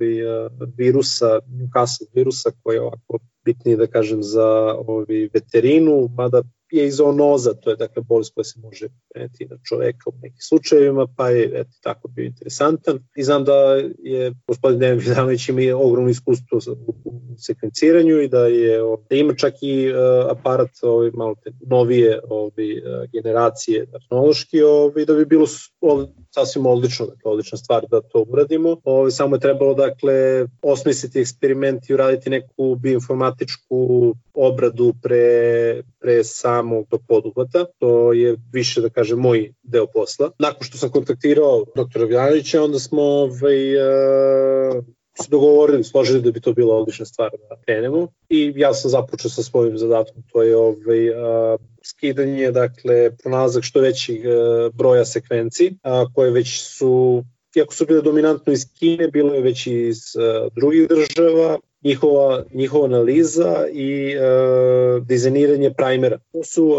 virusa, 0.77 1.39
Newcastle 1.47 2.07
virusa 2.13 2.51
koji 2.63 2.75
je 2.75 2.81
ovako 2.81 3.19
bitniji 3.45 3.77
da 3.77 3.87
kažem 3.87 4.23
za 4.23 4.75
ovaj, 4.87 5.29
veterinu, 5.33 6.09
mada 6.17 6.41
je 6.71 6.87
i 6.87 6.91
zoonoza, 6.91 7.53
to 7.53 7.69
je 7.69 7.75
dakle 7.75 8.03
bolest 8.03 8.33
koja 8.33 8.43
se 8.43 8.59
može 8.59 8.87
preneti 9.13 9.45
na 9.45 9.57
čoveka 9.63 10.09
u 10.09 10.13
nekim 10.21 10.41
slučajevima, 10.41 11.07
pa 11.17 11.29
je 11.29 11.51
eto, 11.53 11.71
tako 11.81 12.07
bio 12.07 12.25
interesantan. 12.25 12.99
I 13.15 13.23
znam 13.23 13.43
da 13.43 13.53
je 13.99 14.33
gospodin 14.47 14.79
Dejan 14.79 14.97
Vidanović 14.97 15.49
ima 15.49 15.77
ogromno 15.77 16.09
iskustvo 16.09 16.59
u, 16.87 17.21
sekvenciranju 17.37 18.21
i 18.21 18.27
da 18.27 18.45
je 18.45 18.79
da 19.09 19.15
ima 19.15 19.33
čak 19.33 19.53
i 19.61 19.89
uh, 19.89 19.97
aparat 20.31 20.69
ovaj, 20.81 21.11
malo 21.13 21.35
te 21.43 21.51
novije 21.67 22.19
ovaj, 22.29 22.71
uh, 22.77 23.09
generacije 23.13 23.85
tehnološki, 23.91 24.61
ovaj, 24.61 25.05
da 25.05 25.13
bi 25.13 25.25
bilo 25.25 25.47
ovaj, 25.81 26.05
sasvim 26.31 26.65
odlično, 26.65 27.05
dakle, 27.05 27.31
odlična 27.31 27.57
stvar 27.57 27.85
da 27.91 28.01
to 28.01 28.25
uradimo. 28.29 28.77
Ovaj, 28.83 29.11
samo 29.11 29.35
je 29.35 29.39
trebalo 29.39 29.73
dakle 29.73 30.47
osmisliti 30.61 31.19
eksperiment 31.19 31.89
i 31.89 31.93
uraditi 31.93 32.29
neku 32.29 32.75
bioinformatičku 32.75 34.15
obradu 34.33 34.93
pre, 35.01 35.81
pre 35.99 36.23
samog 36.61 36.87
tog 36.89 37.01
poduhvata. 37.07 37.65
To 37.79 38.13
je 38.13 38.37
više, 38.53 38.81
da 38.81 38.89
kažem, 38.89 39.19
moj 39.19 39.53
deo 39.63 39.87
posla. 39.93 40.31
Nakon 40.39 40.63
što 40.63 40.77
sam 40.77 40.91
kontaktirao 40.91 41.65
doktora 41.75 42.05
Vjanovića, 42.05 42.63
onda 42.63 42.79
smo 42.79 43.01
ovaj, 43.01 43.75
uh, 43.75 44.83
se 45.21 45.29
dogovorili, 45.29 45.83
složili 45.83 46.21
da 46.21 46.31
bi 46.31 46.41
to 46.41 46.53
bila 46.53 46.75
odlična 46.75 47.05
stvar 47.05 47.31
da 47.49 47.55
krenemo 47.65 48.07
i 48.29 48.53
ja 48.55 48.73
sam 48.73 48.91
započeo 48.91 49.29
sa 49.29 49.43
svojim 49.43 49.77
zadatkom, 49.77 50.23
to 50.31 50.43
je 50.43 50.55
ovaj, 50.55 51.09
uh, 51.09 51.59
skidanje, 51.83 52.51
dakle, 52.51 53.11
pronalazak 53.23 53.63
što 53.63 53.81
većih 53.81 54.21
uh, 54.25 54.75
broja 54.75 55.05
sekvenci, 55.05 55.67
uh, 55.67 56.13
koje 56.15 56.31
već 56.31 56.61
su 56.61 57.23
iako 57.55 57.73
su 57.73 57.85
bile 57.85 58.01
dominantno 58.01 58.53
iz 58.53 58.65
Kine, 58.79 59.07
bilo 59.07 59.33
je 59.33 59.41
već 59.41 59.67
iz 59.67 59.99
uh, 60.15 60.53
drugih 60.55 60.87
država, 60.87 61.59
njihova, 61.83 62.43
njihova 62.53 62.85
analiza 62.85 63.67
i 63.73 64.15
uh, 64.17 65.05
dizajniranje 65.07 65.73
primera. 65.73 66.19
To 66.31 66.43
su 66.43 66.65
uh, 66.65 66.77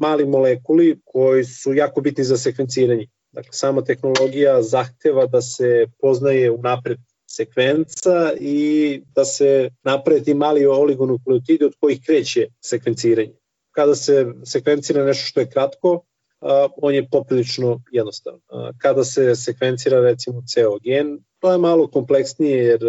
mali 0.00 0.26
molekuli 0.26 1.00
koji 1.04 1.44
su 1.44 1.74
jako 1.74 2.00
bitni 2.00 2.24
za 2.24 2.36
sekvenciranje. 2.36 3.06
Dakle, 3.32 3.52
sama 3.52 3.84
tehnologija 3.84 4.62
zahteva 4.62 5.26
da 5.26 5.42
se 5.42 5.86
poznaje 6.00 6.50
unapred 6.50 6.98
sekvenca 7.26 8.32
i 8.40 9.00
da 9.14 9.24
se 9.24 9.70
naprave 9.82 10.22
ti 10.22 10.34
mali 10.34 10.66
oligonukleotidi 10.66 11.64
od 11.64 11.72
kojih 11.80 12.00
kreće 12.06 12.46
sekvenciranje. 12.60 13.34
Kada 13.70 13.94
se 13.94 14.26
sekvencira 14.44 15.04
nešto 15.04 15.26
što 15.26 15.40
je 15.40 15.50
kratko, 15.50 16.00
on 16.82 16.94
je 16.94 17.08
poprilično 17.08 17.82
jednostavan. 17.92 18.40
Kada 18.78 19.04
se 19.04 19.34
sekvencira 19.34 20.00
recimo 20.00 20.42
ceo 20.46 20.78
gen, 20.78 21.18
to 21.38 21.52
je 21.52 21.58
malo 21.58 21.86
kompleksnije 21.86 22.64
jer 22.64 22.80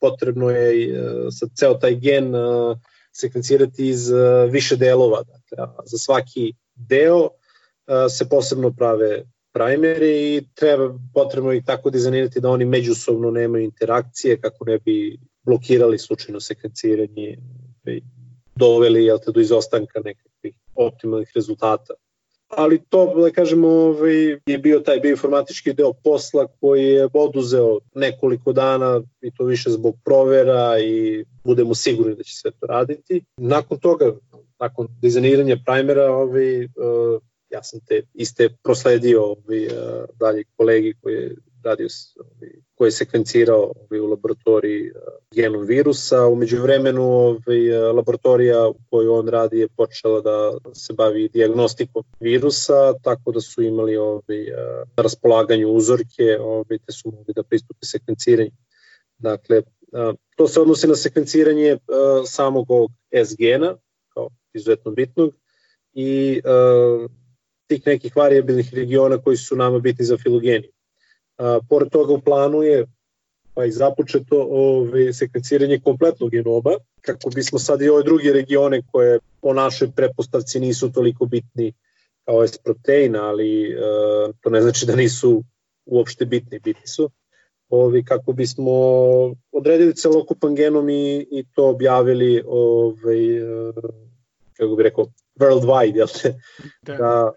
potrebno 0.00 0.50
je 0.50 0.94
sa 1.30 1.46
ceo 1.54 1.74
taj 1.74 1.94
gen 1.94 2.32
sekvencirati 3.12 3.88
iz 3.88 4.10
više 4.50 4.76
delova. 4.76 5.22
Dakle, 5.22 5.74
za 5.84 5.98
svaki 5.98 6.52
deo 6.74 7.28
se 8.10 8.28
posebno 8.28 8.72
prave 8.72 9.24
primeri 9.52 10.36
i 10.36 10.42
treba, 10.54 10.98
potrebno 11.14 11.52
ih 11.52 11.64
tako 11.64 11.90
dizajnirati 11.90 12.40
da 12.40 12.50
oni 12.50 12.64
međusobno 12.64 13.30
nemaju 13.30 13.64
interakcije 13.64 14.40
kako 14.40 14.64
ne 14.64 14.78
bi 14.78 15.18
blokirali 15.42 15.98
slučajno 15.98 16.40
sekvenciranje 16.40 17.38
i 17.86 18.02
doveli 18.56 19.04
jel 19.04 19.18
te, 19.18 19.32
do 19.32 19.40
izostanka 19.40 20.00
nekakvih 20.04 20.54
optimalnih 20.74 21.32
rezultata 21.34 21.94
ali 22.48 22.80
to, 22.88 23.14
da 23.22 23.30
kažemo, 23.30 23.68
ovaj, 23.68 24.38
je 24.46 24.58
bio 24.58 24.80
taj 24.80 25.00
bioinformatički 25.00 25.72
deo 25.72 25.92
posla 25.92 26.46
koji 26.60 26.84
je 26.84 27.08
oduzeo 27.12 27.78
nekoliko 27.94 28.52
dana 28.52 29.02
i 29.20 29.30
to 29.34 29.44
više 29.44 29.70
zbog 29.70 29.94
provera 30.04 30.78
i 30.78 31.24
budemo 31.44 31.74
sigurni 31.74 32.14
da 32.14 32.22
će 32.22 32.34
sve 32.34 32.50
to 32.50 32.66
raditi. 32.66 33.24
Nakon 33.36 33.78
toga, 33.78 34.12
nakon 34.60 34.88
dizajniranja 35.00 35.56
primera, 35.66 36.12
ovaj, 36.12 36.64
uh, 36.64 37.22
ja 37.50 37.62
sam 37.62 37.80
te 37.86 38.02
iste 38.14 38.48
prosledio 38.62 39.22
ovaj, 39.24 39.66
uh, 39.66 39.72
dalje 40.20 40.44
kolegi 40.56 40.94
koji 41.02 41.14
je 41.14 41.36
radio, 41.64 41.88
ovaj, 42.18 42.50
koji 42.74 42.86
je 42.86 42.92
sekvencirao 42.92 43.72
ovaj, 43.76 44.00
u 44.00 44.06
laboratoriji 44.06 44.86
eh, 44.86 44.92
genom 45.34 45.66
virusa. 45.66 46.26
Umeđu 46.26 46.62
vremenu 46.62 47.02
ovaj, 47.02 47.70
laboratorija 47.94 48.68
u 48.68 48.76
kojoj 48.90 49.08
on 49.08 49.28
radi 49.28 49.58
je 49.58 49.68
počela 49.68 50.20
da 50.20 50.58
se 50.74 50.92
bavi 50.92 51.28
diagnostikom 51.28 52.04
virusa, 52.20 52.94
tako 53.02 53.32
da 53.32 53.40
su 53.40 53.62
imali 53.62 53.96
ovaj, 53.96 54.42
eh, 54.42 54.84
na 54.96 55.02
raspolaganju 55.02 55.68
uzorke, 55.68 56.38
ovaj, 56.40 56.78
te 56.86 56.92
su 56.92 57.10
mogli 57.10 57.34
da 57.34 57.42
pristupe 57.42 57.86
sekvenciranju. 57.86 58.50
Dakle, 59.18 59.56
eh, 59.56 60.12
to 60.36 60.48
se 60.48 60.60
odnosi 60.60 60.88
na 60.88 60.94
sekvenciranje 60.94 61.78
samog 62.26 62.70
ovog 62.70 62.90
S-gena, 63.12 63.76
kao 64.14 64.28
izuzetno 64.54 64.90
bitnog, 64.92 65.34
i 65.92 66.40
tih 67.66 67.86
nekih 67.86 68.16
variabilnih 68.16 68.74
regiona 68.74 69.18
koji 69.18 69.36
su 69.36 69.56
nama 69.56 69.78
bitni 69.78 70.04
za 70.04 70.16
filogeniju. 70.16 70.70
A, 71.38 71.58
pored 71.68 71.90
toga 71.90 72.12
u 72.12 72.20
planu 72.20 72.62
je 72.62 72.86
pa 73.58 73.64
i 73.64 73.72
započeto 73.72 74.46
ove, 74.50 75.12
sekvenciranje 75.12 75.80
kompletnog 75.84 76.30
genoma, 76.30 76.70
kako 77.00 77.30
bismo 77.30 77.58
sad 77.58 77.82
i 77.82 77.88
ove 77.88 78.02
druge 78.02 78.32
regione 78.32 78.82
koje 78.92 79.18
po 79.40 79.52
našoj 79.52 79.90
prepostavci 79.96 80.60
nisu 80.60 80.92
toliko 80.92 81.26
bitni 81.26 81.72
kao 82.24 82.46
S-protein, 82.46 83.16
ali 83.16 83.70
e, 83.70 83.76
to 84.40 84.50
ne 84.50 84.62
znači 84.62 84.86
da 84.86 84.96
nisu 84.96 85.42
uopšte 85.86 86.24
bitni, 86.26 86.58
bitni 86.58 86.86
su. 86.86 87.10
Ovi, 87.68 88.04
kako 88.04 88.32
bismo 88.32 88.72
odredili 89.52 89.96
celokupan 89.96 90.54
genom 90.54 90.88
i, 90.90 91.26
i 91.30 91.44
to 91.54 91.68
objavili 91.68 92.42
ovaj, 92.46 93.36
e, 93.36 93.72
kako 94.52 94.76
bih 94.76 94.84
rekao, 94.84 95.06
worldwide, 95.40 95.96
jel 95.96 96.08
te? 96.22 96.34
Da. 96.82 96.96
da 96.96 97.32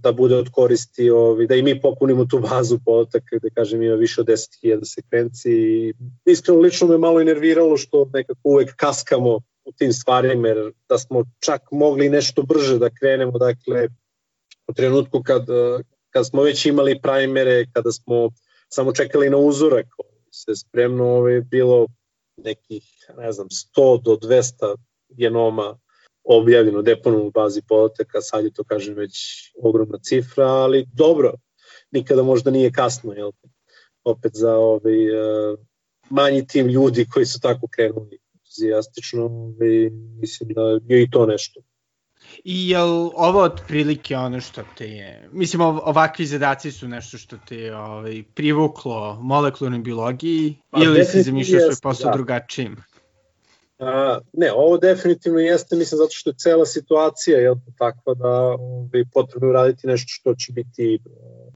da 0.00 0.12
bude 0.12 0.36
od 0.36 0.48
koristi, 0.52 1.10
ovi, 1.10 1.46
da 1.46 1.54
i 1.54 1.62
mi 1.62 1.80
popunimo 1.80 2.24
tu 2.24 2.38
bazu 2.38 2.78
podataka 2.84 3.36
gde 3.36 3.50
kažem 3.50 3.82
ima 3.82 3.94
više 3.94 4.20
od 4.20 4.26
10.000 4.26 4.84
sekvenci 4.84 5.50
i 5.50 5.94
iskreno 6.24 6.60
lično 6.60 6.88
me 6.88 6.98
malo 6.98 7.24
nerviralo 7.24 7.76
što 7.76 8.10
nekako 8.12 8.40
uvek 8.44 8.74
kaskamo 8.76 9.40
u 9.64 9.72
tim 9.72 9.92
stvarima 9.92 10.48
jer 10.48 10.72
da 10.88 10.98
smo 10.98 11.24
čak 11.40 11.62
mogli 11.70 12.08
nešto 12.08 12.42
brže 12.42 12.78
da 12.78 12.90
krenemo 12.90 13.38
dakle 13.38 13.88
u 14.68 14.72
trenutku 14.72 15.22
kad, 15.22 15.46
kad 16.10 16.26
smo 16.26 16.42
već 16.42 16.66
imali 16.66 17.00
primere 17.02 17.66
kada 17.72 17.92
smo 17.92 18.30
samo 18.68 18.92
čekali 18.92 19.30
na 19.30 19.36
uzorak 19.36 19.86
se 20.30 20.56
spremno 20.56 21.04
ovaj, 21.04 21.40
bilo 21.40 21.86
nekih 22.36 22.84
ne 23.16 23.32
znam 23.32 23.48
100 23.48 24.02
do 24.02 24.16
200 24.16 24.76
genoma 25.08 25.78
objavljeno 26.28 26.82
deponom 26.82 27.26
u 27.26 27.30
bazi 27.30 27.62
podataka, 27.68 28.20
sad 28.20 28.44
je 28.44 28.52
to 28.52 28.64
kažem 28.64 28.94
već 28.94 29.14
ogromna 29.62 29.98
cifra, 29.98 30.46
ali 30.46 30.86
dobro, 30.92 31.32
nikada 31.90 32.22
možda 32.22 32.50
nije 32.50 32.72
kasno, 32.72 33.12
jel? 33.12 33.30
opet 34.04 34.32
za 34.34 34.54
ovaj, 34.54 35.10
uh, 35.10 35.58
manji 36.10 36.46
tim 36.46 36.66
ljudi 36.66 37.06
koji 37.10 37.26
su 37.26 37.40
tako 37.40 37.68
krenuli 37.70 38.18
entuzijastično, 38.34 39.24
ovaj, 39.24 39.90
mislim 40.20 40.48
da 40.54 40.94
je 40.94 41.02
i 41.02 41.10
to 41.10 41.26
nešto. 41.26 41.60
I 42.44 42.68
je 42.68 42.82
li 42.82 43.10
ovo 43.14 43.42
otprilike 43.42 44.16
ono 44.16 44.40
što 44.40 44.62
te 44.78 44.88
je, 44.88 45.28
mislim 45.32 45.62
ovakvi 45.62 46.26
zadaci 46.26 46.72
su 46.72 46.88
nešto 46.88 47.18
što 47.18 47.36
te 47.48 47.56
je 47.56 47.76
ovaj, 47.76 48.22
privuklo 48.34 49.18
molekularnoj 49.22 49.80
biologiji 49.80 50.56
pa, 50.70 50.80
ili 50.84 51.04
si 51.04 51.22
zamišljao 51.22 51.60
svoj 51.60 51.76
posao 51.82 52.10
da. 52.10 52.16
drugačijim? 52.16 52.76
A, 53.78 54.18
ne, 54.32 54.52
ovo 54.52 54.78
definitivno 54.78 55.38
jeste, 55.38 55.76
mislim, 55.76 55.98
zato 55.98 56.10
što 56.10 56.30
je 56.30 56.36
cela 56.38 56.66
situacija 56.66 57.38
je 57.38 57.54
takva 57.78 58.14
da 58.14 58.56
bi 58.92 58.98
ovaj, 58.98 59.04
potrebno 59.12 59.48
uraditi 59.48 59.86
nešto 59.86 60.08
što 60.08 60.34
će 60.34 60.52
biti 60.52 60.98
uh, 61.04 61.52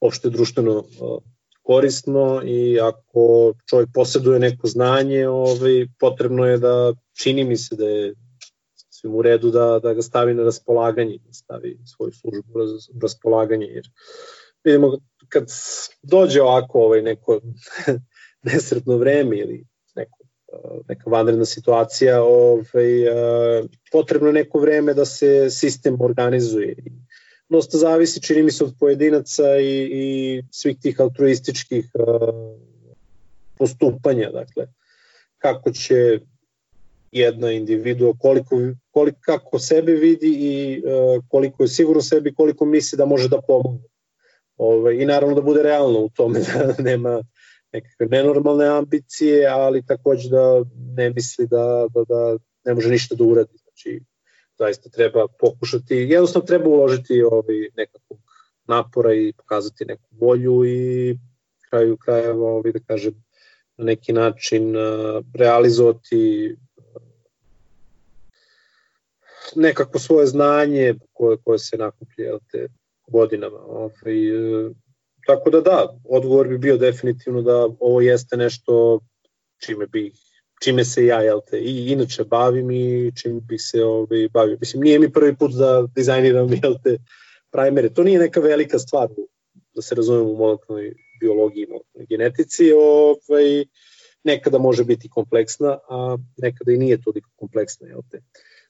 opšte 0.00 0.30
društveno 0.30 0.78
uh, 0.78 1.22
korisno 1.62 2.42
i 2.44 2.80
ako 2.80 3.52
čovjek 3.70 3.88
posjeduje 3.94 4.38
neko 4.38 4.66
znanje, 4.66 5.28
ovaj, 5.28 5.86
potrebno 5.98 6.46
je 6.46 6.58
da, 6.58 6.94
čini 7.22 7.44
mi 7.44 7.56
se 7.56 7.76
da 7.76 7.88
je 7.88 8.14
svim 8.90 9.14
u 9.14 9.22
redu 9.22 9.50
da, 9.50 9.78
da 9.82 9.94
ga 9.94 10.02
stavi 10.02 10.34
na 10.34 10.44
raspolaganje, 10.44 11.18
da 11.26 11.32
stavi 11.32 11.78
svoju 11.84 12.12
službu 12.12 12.58
na 12.58 12.64
raspolaganje, 13.02 13.66
jer 13.66 13.84
vidimo 14.64 14.98
kad 15.28 15.46
dođe 16.02 16.42
ovako 16.42 16.80
ovaj, 16.80 17.02
neko 17.02 17.40
nesretno 18.52 18.96
vreme 18.96 19.38
ili 19.38 19.66
neka 20.88 21.10
vanredna 21.10 21.44
situacija, 21.44 22.22
ovaj, 22.22 22.88
potrebno 23.92 24.28
je 24.28 24.32
neko 24.32 24.58
vreme 24.58 24.94
da 24.94 25.04
se 25.04 25.50
sistem 25.50 26.00
organizuje. 26.00 26.76
Dosta 27.48 27.78
zavisi, 27.78 28.22
čini 28.22 28.42
mi 28.42 28.50
se, 28.50 28.64
od 28.64 28.74
pojedinaca 28.80 29.56
i, 29.56 29.88
i 29.92 30.42
svih 30.50 30.76
tih 30.82 31.00
altruističkih 31.00 31.90
postupanja, 33.58 34.30
dakle, 34.30 34.66
kako 35.38 35.72
će 35.72 36.20
jedna 37.12 37.52
individua, 37.52 38.12
koliko, 38.18 38.56
koliko, 38.90 39.18
kako 39.20 39.58
sebe 39.58 39.92
vidi 39.92 40.36
i 40.40 40.82
uh, 40.84 41.24
koliko 41.28 41.62
je 41.62 41.68
sigurno 41.68 42.02
sebi, 42.02 42.34
koliko 42.34 42.64
misli 42.64 42.96
da 42.96 43.04
može 43.04 43.28
da 43.28 43.40
pomogne. 43.40 43.88
Ove, 44.56 44.78
ovaj, 44.78 44.94
I 44.94 45.06
naravno 45.06 45.34
da 45.34 45.40
bude 45.40 45.62
realno 45.62 45.98
u 45.98 46.08
tome, 46.08 46.40
da 46.40 46.74
nema 46.90 47.22
nekakve 47.80 48.06
nenormalne 48.06 48.66
ambicije, 48.66 49.46
ali 49.46 49.86
takođe 49.86 50.28
da 50.28 50.64
ne 50.96 51.10
misli 51.10 51.46
da, 51.46 51.86
da, 51.94 52.04
da 52.08 52.36
ne 52.64 52.74
može 52.74 52.90
ništa 52.90 53.14
da 53.14 53.24
uradi. 53.24 53.58
Znači, 53.62 54.00
zaista 54.58 54.90
treba 54.90 55.26
pokušati, 55.40 55.94
jednostavno 55.94 56.46
treba 56.46 56.68
uložiti 56.68 57.22
ovaj, 57.22 57.56
nekakvog 57.76 58.18
napora 58.66 59.14
i 59.14 59.32
pokazati 59.32 59.84
neku 59.84 60.08
volju 60.10 60.64
i 60.64 61.18
kraju 61.70 61.96
krajeva, 61.96 62.48
ovaj, 62.48 62.72
da 62.72 62.78
kažem, 62.86 63.24
na 63.76 63.84
neki 63.84 64.12
način 64.12 64.76
uh, 64.76 65.24
realizovati 65.34 66.56
nekako 69.56 69.98
svoje 69.98 70.26
znanje 70.26 70.94
koje, 71.12 71.36
koje 71.44 71.58
se 71.58 71.76
nakuplje 71.76 72.30
te 72.50 72.68
godinama. 73.06 73.58
Ovaj, 73.58 74.28
e, 74.28 74.70
tako 75.28 75.50
da 75.50 75.60
da, 75.60 75.98
odgovor 76.04 76.48
bi 76.48 76.58
bio 76.58 76.76
definitivno 76.76 77.42
da 77.42 77.68
ovo 77.80 78.00
jeste 78.00 78.36
nešto 78.36 79.00
čime 79.64 79.86
bi 79.86 80.12
čime 80.62 80.84
se 80.84 81.06
ja 81.06 81.20
jel 81.22 81.40
te, 81.50 81.58
i 81.58 81.92
inače 81.92 82.24
bavim 82.24 82.70
i 82.70 83.12
čime 83.16 83.40
bih 83.40 83.60
se 83.62 83.84
ovaj, 83.84 84.28
bavio. 84.32 84.56
Mislim, 84.60 84.82
nije 84.82 84.98
mi 84.98 85.12
prvi 85.12 85.36
put 85.36 85.52
da 85.52 85.86
dizajniram 85.94 86.52
jel 86.62 86.74
te, 86.84 86.96
primere. 87.50 87.88
To 87.88 88.02
nije 88.02 88.18
neka 88.18 88.40
velika 88.40 88.78
stvar 88.78 89.08
da 89.74 89.82
se 89.82 89.94
razumemo 89.94 90.30
u 90.30 90.36
molekularnoj 90.36 90.94
biologiji 91.20 91.62
i 91.62 91.66
molekularnoj 91.66 92.06
genetici. 92.08 92.72
Ovaj, 92.72 93.64
nekada 94.24 94.58
može 94.58 94.84
biti 94.84 95.08
kompleksna, 95.08 95.78
a 95.88 96.16
nekada 96.36 96.72
i 96.72 96.76
nije 96.76 97.02
toliko 97.02 97.30
kompleksna. 97.36 97.88
Jel 97.88 98.00
te. 98.10 98.22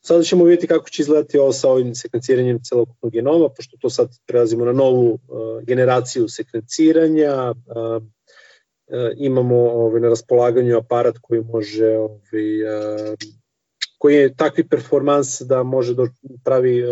Sada 0.08 0.22
ćemo 0.22 0.44
vidjeti 0.44 0.66
kako 0.66 0.90
će 0.90 1.02
izgledati 1.02 1.38
ovo 1.38 1.52
sa 1.52 1.68
ovim 1.68 1.94
sekvenciranjem 1.94 2.62
celokupnog 2.62 3.12
genoma, 3.12 3.48
pošto 3.48 3.76
to 3.76 3.90
sad 3.90 4.08
prelazimo 4.26 4.64
na 4.64 4.72
novu 4.72 5.12
uh, 5.12 5.18
generaciju 5.62 6.28
sekvenciranja. 6.28 7.50
Uh, 7.50 8.02
uh, 8.02 8.02
imamo 9.16 9.56
ovaj, 9.56 10.00
na 10.00 10.08
raspolaganju 10.08 10.76
aparat 10.76 11.18
koji 11.22 11.40
može 11.40 11.96
ovaj, 11.96 12.46
koji 13.98 14.14
je 14.14 14.34
takvi 14.34 14.68
performans 14.68 15.40
da 15.40 15.62
može 15.62 15.94
da 15.94 16.06
pravi 16.44 16.84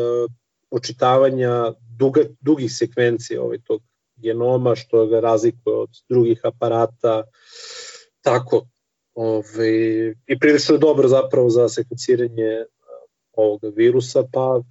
očitavanja 0.71 1.73
duga, 1.99 2.21
dugih 2.41 2.73
sekvencija 2.73 3.43
ovaj, 3.43 3.59
tog 3.65 3.83
genoma, 4.17 4.75
što 4.75 5.07
ga 5.07 5.21
razlikuje 5.21 5.77
od 5.77 5.91
drugih 6.09 6.41
aparata. 6.45 7.25
Tako, 8.21 8.67
Ove, 9.15 10.09
I 10.27 10.39
prilično 10.41 10.75
je 10.75 10.79
dobro 10.79 11.09
zapravo 11.09 11.51
za 11.51 11.69
sekvenciranje 11.69 12.65
ovog 13.37 13.61
virusa, 13.77 14.25
pa 14.33 14.63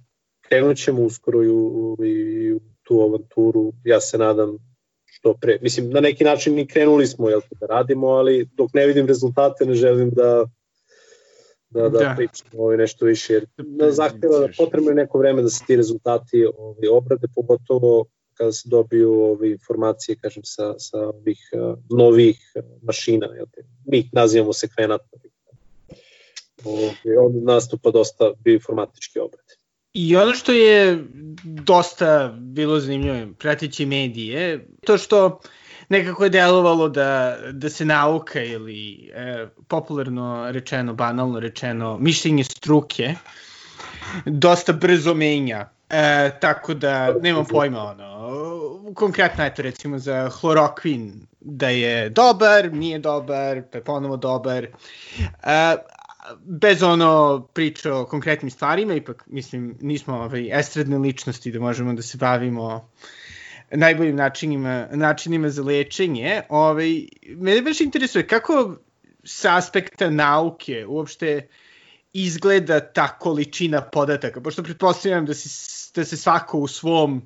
krenut 0.48 0.76
ćemo 0.76 1.02
uskoro 1.02 1.42
i 1.42 1.48
u, 1.48 1.96
i 2.04 2.52
u 2.52 2.60
tu 2.82 3.00
avanturu, 3.00 3.72
ja 3.84 4.00
se 4.00 4.18
nadam 4.18 4.58
što 5.04 5.34
pre. 5.34 5.58
Mislim, 5.62 5.90
na 5.90 6.00
neki 6.00 6.24
način 6.24 6.58
i 6.58 6.66
krenuli 6.66 7.06
smo 7.06 7.28
jel, 7.28 7.40
da 7.60 7.66
radimo, 7.66 8.06
ali 8.06 8.48
dok 8.52 8.74
ne 8.74 8.86
vidim 8.86 9.06
rezultate 9.06 9.66
ne 9.66 9.74
želim 9.74 10.10
da 10.10 10.44
da, 11.70 11.88
da, 11.88 11.98
da. 11.98 12.14
pričam 12.16 12.48
ovaj 12.58 12.76
nešto 12.76 13.06
više, 13.06 13.32
jer 13.32 13.46
da 13.56 13.92
zahteva 13.92 14.38
da 14.38 14.48
potrebno 14.58 14.90
je 14.90 14.94
neko 14.94 15.18
vreme 15.18 15.42
da 15.42 15.48
se 15.48 15.64
ti 15.66 15.76
rezultati 15.76 16.46
ovaj, 16.58 16.88
obrade, 16.90 17.26
pogotovo 17.34 18.04
kada 18.34 18.52
se 18.52 18.68
dobiju 18.68 19.12
ove 19.12 19.50
informacije, 19.50 20.16
kažem, 20.16 20.42
sa, 20.44 20.74
sa 20.78 20.98
ovih 20.98 21.50
uh, 21.52 21.78
novih 21.98 22.52
mašina, 22.82 23.26
jel 23.26 23.46
te? 23.54 23.62
mi 23.84 23.98
ih 23.98 24.08
nazivamo 24.12 24.52
sekvenatori 24.52 25.30
Ovaj, 26.64 27.16
on 27.20 27.44
nastupa 27.44 27.90
dosta 27.90 28.32
bioinformatički 28.44 29.18
obrad. 29.18 29.44
I 29.94 30.16
ono 30.16 30.32
što 30.34 30.52
je 30.52 31.04
dosta 31.44 32.34
bilo 32.38 32.80
zanimljivo, 32.80 33.32
pratići 33.38 33.86
medije, 33.86 34.66
to 34.86 34.98
što 34.98 35.40
nekako 35.88 36.24
je 36.24 36.30
delovalo 36.30 36.88
da, 36.88 37.38
da 37.52 37.70
se 37.70 37.84
nauka 37.84 38.42
ili 38.42 39.10
e, 39.14 39.46
popularno 39.68 40.46
rečeno, 40.50 40.94
banalno 40.94 41.40
rečeno, 41.40 41.98
mišljenje 42.00 42.44
struke 42.44 43.14
dosta 44.24 44.72
brzo 44.72 45.14
menja. 45.14 45.68
E, 45.90 46.30
tako 46.40 46.74
da 46.74 47.14
nemam 47.20 47.44
pojma 47.44 47.82
ono. 47.82 48.16
Konkretno 48.94 49.44
eto 49.44 49.62
recimo 49.62 49.98
za 49.98 50.30
hlorokvin 50.40 51.26
da 51.40 51.68
je 51.68 52.08
dobar, 52.10 52.72
nije 52.72 52.98
dobar, 52.98 53.62
pa 53.72 53.78
je 53.78 53.84
ponovo 53.84 54.16
dobar. 54.16 54.64
E, 54.64 55.76
bez 56.44 56.82
ono 56.82 57.40
priče 57.54 57.92
o 57.92 58.04
konkretnim 58.06 58.50
stvarima, 58.50 58.94
ipak 58.94 59.24
mislim 59.26 59.76
nismo 59.80 60.14
ovaj, 60.14 60.58
estradne 60.58 60.98
ličnosti 60.98 61.52
da 61.52 61.60
možemo 61.60 61.94
da 61.94 62.02
se 62.02 62.18
bavimo 62.18 62.90
najboljim 63.70 64.16
načinima, 64.16 64.88
načinima 64.92 65.48
za 65.50 65.62
lečenje. 65.62 66.42
Ovaj, 66.48 67.06
mene 67.36 67.62
baš 67.62 67.80
interesuje 67.80 68.26
kako 68.26 68.76
sa 69.24 69.56
aspekta 69.56 70.10
nauke 70.10 70.86
uopšte 70.86 71.48
izgleda 72.12 72.80
ta 72.80 73.18
količina 73.18 73.82
podataka, 73.82 74.40
pošto 74.40 74.62
pretpostavljam 74.62 75.26
da, 75.26 75.34
si, 75.34 75.48
da 75.94 76.04
se 76.04 76.16
svako 76.16 76.58
u 76.58 76.68
svom 76.68 77.22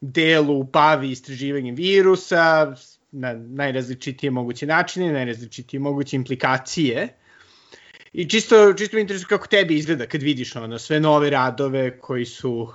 delu 0.00 0.62
bavi 0.62 1.10
istraživanjem 1.10 1.74
virusa 1.74 2.74
na 3.12 3.34
najrazličitije 3.34 4.30
moguće 4.30 4.66
načine, 4.66 5.12
najrazličitije 5.12 5.80
moguće 5.80 6.16
implikacije. 6.16 7.08
I 8.12 8.28
čisto, 8.28 8.72
čisto 8.72 8.96
mi 8.96 9.00
interesuje 9.00 9.28
kako 9.28 9.46
tebi 9.46 9.76
izgleda 9.76 10.06
kad 10.06 10.22
vidiš 10.22 10.56
ono, 10.56 10.78
sve 10.78 11.00
nove 11.00 11.30
radove 11.30 11.98
koji 11.98 12.24
su 12.24 12.68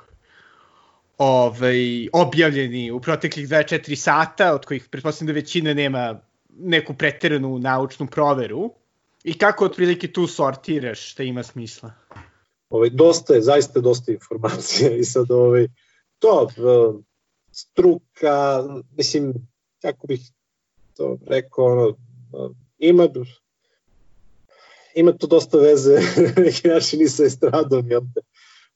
ovaj, 1.18 2.08
objavljeni 2.14 2.92
u 2.92 3.00
proteklih 3.00 3.48
24 3.48 3.96
sata, 3.96 4.54
od 4.54 4.66
kojih 4.66 4.88
pretpostavljam 4.92 5.28
da 5.28 5.40
većina 5.40 5.74
nema 5.74 6.20
neku 6.60 6.94
preteranu 6.94 7.60
naučnu 7.60 8.08
proveru. 8.08 8.72
I 9.24 9.38
kako 9.38 9.66
otprilike 9.66 10.12
tu 10.12 10.28
sortiraš 10.28 11.12
šta 11.12 11.24
ima 11.24 11.44
smisla? 11.44 11.94
Ovaj, 12.70 12.90
dosta 12.90 13.34
je, 13.34 13.42
zaista 13.42 13.80
dosta 13.80 14.12
informacija 14.12 14.92
i 14.92 15.04
sad 15.04 15.32
ovaj, 15.32 15.68
to 16.20 16.50
struka, 17.52 18.64
mislim, 18.98 19.34
kako 19.82 20.08
bih 20.08 20.22
to 20.98 21.18
rekao, 21.28 21.66
ono, 21.66 21.96
ima 22.78 23.08
ima 25.00 25.12
to 25.12 25.28
dosta 25.28 25.58
veze 25.58 26.00
neki 26.46 26.68
način 26.68 27.02
i 27.02 27.08
sa 27.10 27.24
estradom, 27.24 27.92
jel 27.92 28.02
te? 28.16 28.22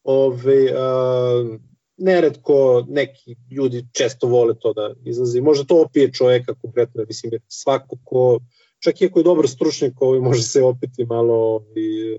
Ove, 0.03 0.73
a, 0.75 1.57
neredko 1.97 2.85
neki 2.89 3.35
ljudi 3.51 3.85
često 3.93 4.27
vole 4.27 4.53
to 4.59 4.73
da 4.73 4.93
izlazi. 5.05 5.41
Možda 5.41 5.65
to 5.65 5.81
opije 5.81 6.13
čoveka 6.13 6.53
konkretno, 6.61 7.05
mislim, 7.07 7.31
svako 7.47 7.97
ko, 8.03 8.39
čak 8.79 9.01
i 9.01 9.05
ako 9.05 9.19
je 9.19 9.23
dobar 9.23 9.47
stručnjak, 9.47 10.01
ovaj 10.01 10.19
može 10.19 10.43
se 10.43 10.63
opiti 10.63 11.05
malo 11.05 11.65
i, 11.75 12.17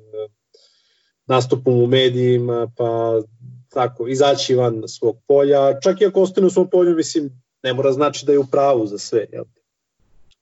nastupom 1.26 1.82
u 1.82 1.86
medijima, 1.86 2.70
pa 2.76 3.20
tako, 3.68 4.08
izaći 4.08 4.54
van 4.54 4.82
svog 4.88 5.16
polja, 5.28 5.80
čak 5.80 6.00
i 6.00 6.06
ako 6.06 6.22
ostane 6.22 6.46
u 6.46 6.50
svom 6.50 6.70
polju, 6.70 6.96
mislim, 6.96 7.30
ne 7.62 7.72
mora 7.72 7.92
znači 7.92 8.26
da 8.26 8.32
je 8.32 8.38
u 8.38 8.46
pravu 8.50 8.86
za 8.86 8.98
sve, 8.98 9.26
jel? 9.32 9.44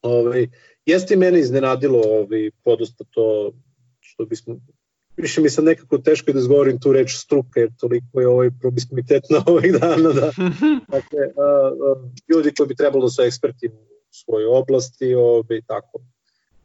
Ove, 0.02 0.46
Jeste 0.90 1.14
i 1.14 1.16
mene 1.16 1.40
iznenadilo 1.40 2.00
ovaj, 2.00 2.50
podosta 2.64 3.04
to 3.10 3.52
što 4.00 4.24
bismo 4.24 4.56
više 5.16 5.40
mi 5.40 5.50
sad 5.50 5.64
nekako 5.64 5.98
teško 5.98 6.32
da 6.32 6.38
izgovorim 6.38 6.80
tu 6.80 6.92
reč 6.92 7.16
struka, 7.16 7.60
jer 7.60 7.70
toliko 7.80 8.20
je 8.20 8.28
ovaj 8.28 8.50
promiskuitetno 8.60 9.42
ovih 9.46 9.72
dana. 9.72 10.12
Da. 10.12 10.30
Dakle, 10.96 11.20
a, 11.36 11.42
a, 11.42 11.94
ljudi 12.28 12.54
koji 12.56 12.66
bi 12.68 12.74
trebalo 12.74 13.04
da 13.04 13.10
su 13.10 13.22
eksperti 13.22 13.68
u 13.68 13.86
svojoj 14.10 14.46
oblasti, 14.46 15.14
ovaj, 15.14 15.60
tako, 15.66 16.00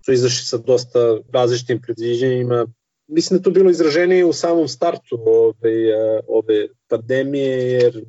su 0.06 0.14
izašli 0.14 0.46
sa 0.46 0.58
dosta 0.58 1.00
različitim 1.34 1.82
predviđenjima. 1.82 2.68
Mislim 3.08 3.40
da 3.40 3.44
to 3.44 3.52
bilo 3.52 3.70
izraženije 3.70 4.26
u 4.26 4.34
samom 4.34 4.68
startu 4.68 5.20
ove, 5.26 5.76
ove 6.28 6.68
pandemije, 6.88 7.72
jer 7.72 8.06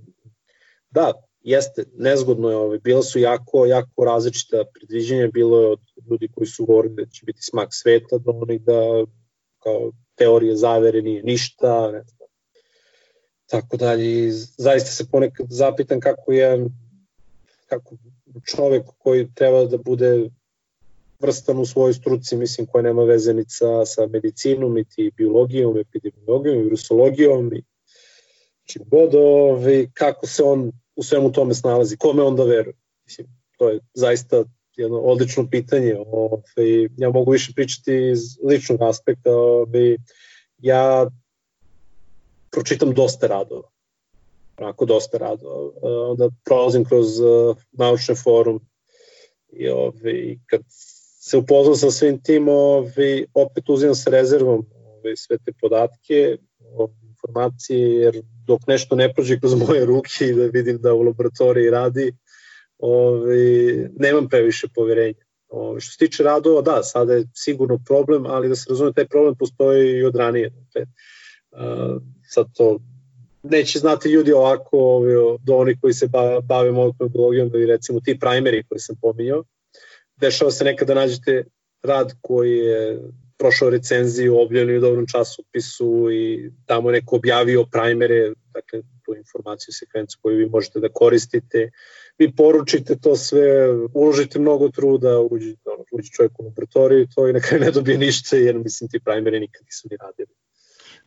da, 0.91 1.13
jeste, 1.47 1.85
nezgodno 1.97 2.51
je, 2.51 2.57
ovaj, 2.57 2.79
bila 2.79 3.03
su 3.03 3.19
jako, 3.19 3.67
jako 3.67 4.05
različita 4.05 4.65
predviđenja, 4.75 5.29
bilo 5.33 5.61
je 5.61 5.67
od 5.67 5.81
ljudi 6.11 6.29
koji 6.35 6.47
su 6.47 6.67
govorili 6.67 6.95
da 6.95 7.11
će 7.11 7.25
biti 7.25 7.43
smak 7.43 7.69
sveta, 7.71 8.19
do 8.19 8.31
onih 8.31 8.63
da 8.63 9.05
kao 9.59 9.93
teorije 10.15 10.57
zavere 10.57 11.03
nije 11.03 11.23
ništa, 11.23 11.91
ne 11.93 12.03
znam, 12.03 12.29
tako 13.47 13.77
dalje. 13.77 14.33
Zaista 14.59 14.91
se 14.91 15.11
ponekad 15.11 15.47
zapitam 15.51 16.01
kako 16.01 16.33
je 16.33 16.67
kako 17.67 17.97
čovek 18.57 18.83
koji 18.99 19.29
treba 19.35 19.65
da 19.65 19.79
bude 19.79 20.31
vrstan 21.21 21.59
u 21.59 21.67
svojoj 21.67 21.95
struci, 21.95 22.37
mislim, 22.37 22.67
koja 22.67 22.83
nema 22.83 23.05
vezenica 23.05 23.85
sa 23.85 24.07
medicinom, 24.07 24.79
i 24.79 25.11
biologijom, 25.17 25.79
epidemiologijom, 25.79 26.63
virusologijom 26.63 27.55
i 27.55 27.63
čim 28.65 28.83
god, 28.87 29.15
ovaj, 29.15 29.87
kako 29.95 30.27
se 30.27 30.43
on 30.43 30.73
u 30.97 31.03
svemu 31.03 31.33
tome 31.33 31.55
snalazi, 31.55 31.97
kome 31.97 32.23
onda 32.23 32.45
veruje. 32.45 32.75
Mislim, 33.05 33.27
to 33.59 33.69
je 33.71 33.81
zaista 33.95 34.45
jedno 34.77 34.99
odlično 34.99 35.51
pitanje. 35.51 35.97
Ovaj, 36.07 36.89
ja 36.97 37.11
mogu 37.11 37.31
više 37.33 37.53
pričati 37.55 38.11
iz 38.13 38.21
ličnog 38.45 38.83
aspekta. 38.83 39.31
Ovaj, 39.33 39.97
ja 40.59 41.11
pročitam 42.51 42.95
dosta 42.95 43.27
radova. 43.27 43.71
Onako 44.59 44.85
dosta 44.85 45.19
radova. 45.19 45.71
Onda 46.11 46.29
prolazim 46.45 46.85
kroz 46.85 47.21
uh, 47.21 47.57
naučne 47.73 48.15
forum 48.15 48.61
i 49.53 49.69
ovaj, 49.69 50.39
kad 50.47 50.61
se 51.21 51.37
upoznam 51.37 51.77
sa 51.77 51.91
svim 51.91 52.23
tim, 52.23 52.49
ovaj, 52.49 53.25
opet 53.35 53.69
uzimam 53.69 53.95
sa 53.95 54.11
rezervom 54.11 54.67
ovaj, 54.75 55.17
sve 55.17 55.39
te 55.39 55.53
podatke, 55.61 56.39
ovaj, 56.73 57.06
informacije, 57.17 57.95
jer 57.95 58.23
dok 58.47 58.67
nešto 58.67 58.97
ne 58.97 59.13
prođe 59.15 59.41
kroz 59.41 59.55
moje 59.55 59.85
ruke 59.85 60.27
i 60.27 60.35
da 60.35 60.47
vidim 60.47 60.79
da 60.79 60.95
u 60.95 61.03
laboratoriji 61.03 61.71
radi, 61.71 62.13
ovaj, 62.79 63.37
nemam 63.97 64.29
previše 64.29 64.69
poverenja. 64.75 65.25
Ovaj, 65.49 65.81
što 65.81 65.93
se 65.93 65.99
tiče 65.99 66.23
radova, 66.23 66.63
da, 66.63 66.83
sada 66.83 67.15
je 67.15 67.29
sigurno 67.35 67.79
problem, 67.87 68.27
ali 68.27 68.49
da 68.49 68.55
se 68.55 68.67
razume, 68.69 68.93
taj 68.93 69.07
problem 69.07 69.35
postoji 69.39 69.99
i 69.99 70.05
od 70.05 70.17
ranije. 70.17 70.51
Dakle, 70.51 70.83
uh, 71.51 72.03
sad 72.29 72.47
to 72.55 72.79
neće 73.43 73.79
znati 73.79 74.09
ljudi 74.09 74.33
ovako 74.33 74.79
ovaj, 74.79 75.15
do 75.43 75.57
oni 75.57 75.81
koji 75.81 75.93
se 75.93 76.09
bave 76.43 76.73
molekularnom 76.73 77.51
ili 77.55 77.67
recimo 77.67 78.01
ti 78.01 78.19
primeri 78.19 78.65
koji 78.69 78.79
sam 78.79 78.97
pominjao. 79.03 79.45
Dešava 80.17 80.51
se 80.51 80.65
nekada 80.65 80.95
da 80.95 81.01
nađete 81.01 81.45
rad 81.83 82.13
koji 82.21 82.57
je 82.57 83.01
prošao 83.39 83.71
recenziju, 83.71 84.41
objavljeni 84.41 84.79
u 84.79 84.81
dobrom 84.81 85.07
časopisu 85.07 86.11
i 86.13 86.51
tamo 86.67 86.91
neko 86.91 87.17
objavio 87.17 87.65
primere, 87.73 88.33
dakle 88.55 88.83
tu 89.05 89.15
informaciju, 89.17 89.73
sekvencu 89.73 90.19
koju 90.23 90.37
vi 90.37 90.47
možete 90.47 90.81
da 90.81 90.89
koristite. 90.89 91.71
Vi 92.19 92.37
poručite 92.37 92.97
to 92.99 93.17
sve, 93.17 93.69
uložite 93.95 94.39
mnogo 94.39 94.69
truda, 94.69 95.21
uđe, 95.21 95.55
ono, 95.65 95.85
uđe 95.93 96.11
čovjek 96.11 96.41
u 96.41 96.45
laboratoriju 96.45 97.03
i 97.03 97.09
to 97.15 97.29
i 97.29 97.33
na 97.33 97.41
kraju 97.41 97.65
ne 97.65 97.71
dobije 97.71 97.99
ništa, 97.99 98.37
jer 98.37 98.59
mislim 98.59 98.91
ti 98.91 99.01
primere 99.05 99.41
nikad 99.41 99.63
nisu 99.65 99.89
ni 99.91 99.97
radili. 99.97 100.35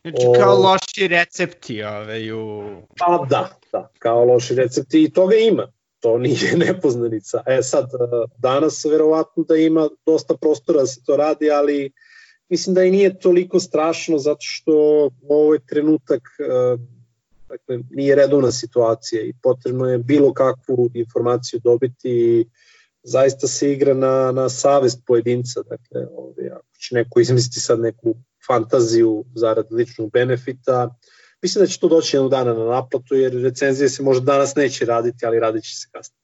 Znači 0.02 0.40
kao 0.40 0.56
o... 0.56 0.62
loši 0.62 1.08
recepti 1.08 1.82
ove, 1.82 2.34
u... 2.34 2.62
Pa 2.98 3.26
da, 3.30 3.58
da, 3.72 3.90
kao 3.98 4.24
loši 4.24 4.54
recepti 4.54 5.02
i 5.02 5.12
toga 5.12 5.36
ima 5.36 5.72
to 6.00 6.18
nije 6.18 6.56
nepoznanica. 6.66 7.42
E 7.46 7.62
sad, 7.62 7.90
danas 8.38 8.84
verovatno 8.84 9.44
da 9.48 9.56
ima 9.56 9.88
dosta 10.06 10.34
prostora 10.34 10.80
da 10.80 10.86
se 10.86 11.04
to 11.04 11.16
radi, 11.16 11.50
ali 11.50 11.92
mislim 12.50 12.74
da 12.74 12.84
i 12.84 12.90
nije 12.90 13.18
toliko 13.18 13.60
strašno 13.60 14.18
zato 14.18 14.40
što 14.40 14.72
ovo 15.28 15.54
je 15.54 15.66
trenutak 15.66 16.22
dakle, 17.48 17.78
nije 17.90 18.14
redovna 18.14 18.52
situacija 18.52 19.22
i 19.22 19.32
potrebno 19.42 19.86
je 19.86 19.98
bilo 19.98 20.32
kakvu 20.32 20.90
informaciju 20.94 21.60
dobiti 21.64 22.10
i 22.10 22.46
zaista 23.02 23.46
se 23.46 23.72
igra 23.72 23.94
na, 23.94 24.32
na 24.32 24.48
savest 24.48 25.02
pojedinca. 25.06 25.62
Dakle, 25.62 26.06
ovdje, 26.16 26.50
ako 26.50 26.78
će 26.78 26.94
neko 26.94 27.20
izmisliti 27.20 27.60
sad 27.60 27.80
neku 27.80 28.14
fantaziju 28.46 29.24
zarad 29.34 29.66
ličnog 29.70 30.10
benefita, 30.12 30.94
mislim 31.42 31.64
da 31.64 31.66
će 31.66 31.80
to 31.80 31.88
doći 31.88 32.16
jednog 32.16 32.30
dana 32.30 32.54
na 32.54 32.64
naplatu, 32.64 33.14
jer 33.14 33.42
recenzije 33.42 33.88
se 33.88 34.02
možda 34.02 34.32
danas 34.32 34.54
neće 34.54 34.84
raditi, 34.84 35.26
ali 35.26 35.40
radit 35.40 35.64
će 35.64 35.76
se 35.76 35.88
kasnije. 35.92 36.20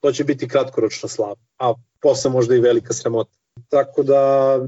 To 0.00 0.12
će 0.12 0.24
biti 0.24 0.48
kratkoročna 0.48 1.08
slava, 1.08 1.36
a 1.58 1.74
posle 2.00 2.30
možda 2.30 2.54
i 2.54 2.60
velika 2.60 2.94
sramota. 2.94 3.41
Tako 3.68 4.02
da 4.02 4.58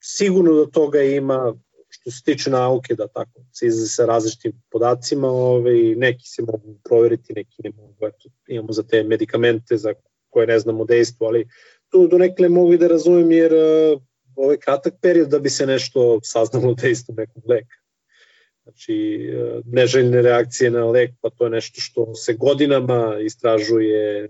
sigurno 0.00 0.52
do 0.52 0.66
toga 0.66 1.02
ima 1.02 1.54
što 1.88 2.10
se 2.10 2.22
tiče 2.22 2.50
nauke 2.50 2.94
da 2.94 3.08
tako 3.08 3.40
se 3.52 3.66
izlazi 3.66 3.88
sa 3.88 4.06
različitim 4.06 4.52
podacima, 4.70 5.28
ovaj, 5.28 5.94
neki 5.96 6.28
se 6.28 6.42
mogu 6.42 6.78
proveriti, 6.84 7.32
neki 7.32 7.62
ne 7.64 7.70
mogu, 7.70 8.06
eto, 8.06 8.28
imamo 8.46 8.72
za 8.72 8.82
te 8.82 9.02
medikamente 9.02 9.76
za 9.76 9.94
koje 10.28 10.46
ne 10.46 10.58
znamo 10.58 10.84
dejstvo, 10.84 11.26
ali 11.26 11.48
tu 11.88 12.06
do 12.08 12.18
nekle 12.18 12.48
mogu 12.48 12.72
i 12.72 12.78
da 12.78 12.88
razumem 12.88 13.32
jer 13.32 13.52
ovaj 14.36 14.56
kratak 14.56 14.94
period 15.02 15.28
da 15.28 15.38
bi 15.38 15.50
se 15.50 15.66
nešto 15.66 16.20
saznalo 16.22 16.74
dejstvo 16.74 17.14
nekog 17.18 17.42
leka. 17.48 17.76
Znači, 18.62 19.28
uh, 19.30 19.62
neželjne 19.64 20.22
reakcije 20.22 20.70
na 20.70 20.84
lek, 20.84 21.10
pa 21.20 21.30
to 21.30 21.44
je 21.44 21.50
nešto 21.50 21.80
što 21.80 22.14
se 22.14 22.34
godinama 22.34 23.18
istražuje, 23.24 24.28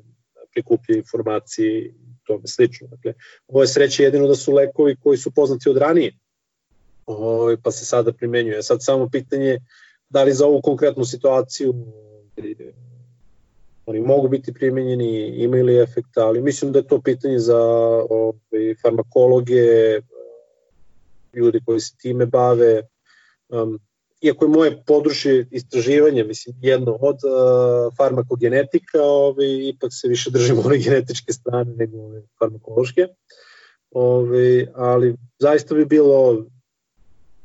prikuplja 0.52 0.96
informacije 0.96 1.94
tome 2.26 2.46
slično. 2.46 2.86
Dakle, 2.86 3.14
ovo 3.48 3.62
je 3.62 3.68
sreće 3.68 4.02
jedino 4.02 4.26
da 4.26 4.34
su 4.34 4.52
lekovi 4.52 4.96
koji 4.96 5.18
su 5.18 5.30
poznati 5.30 5.68
od 5.70 5.76
ranije, 5.76 6.12
ovo, 7.06 7.42
ovaj, 7.42 7.56
pa 7.62 7.70
se 7.70 7.84
sada 7.84 8.12
primenjuje. 8.12 8.62
Sad 8.62 8.78
samo 8.84 9.08
pitanje 9.08 9.58
da 10.08 10.22
li 10.22 10.32
za 10.32 10.46
ovu 10.46 10.60
konkretnu 10.62 11.04
situaciju 11.04 11.74
oni 13.86 14.00
mogu 14.00 14.28
biti 14.28 14.52
primenjeni, 14.52 15.26
imaju 15.26 15.64
li 15.64 15.78
efekta, 15.78 16.26
ali 16.26 16.42
mislim 16.42 16.72
da 16.72 16.78
je 16.78 16.86
to 16.86 17.00
pitanje 17.00 17.38
za 17.38 17.58
ovaj, 18.10 18.74
farmakologe, 18.82 20.00
ljudi 21.32 21.60
koji 21.66 21.80
se 21.80 21.96
time 21.96 22.26
bave, 22.26 22.82
um, 23.48 23.78
iako 24.20 24.44
je 24.44 24.48
moje 24.48 24.82
područje 24.86 25.46
istraživanja, 25.50 26.24
mislim, 26.24 26.56
jedno 26.62 26.98
od 27.00 27.16
uh, 27.24 27.94
farmakogenetika, 27.96 29.02
ovaj, 29.02 29.68
ipak 29.68 29.90
se 29.92 30.08
više 30.08 30.30
držimo 30.30 30.60
one 30.60 30.78
genetičke 30.78 31.32
strane 31.32 31.72
nego 31.76 31.98
ove 31.98 32.22
farmakološke. 32.38 33.06
Ove, 33.90 34.66
ali 34.74 35.16
zaista 35.38 35.74
bi 35.74 35.84
bilo 35.84 36.44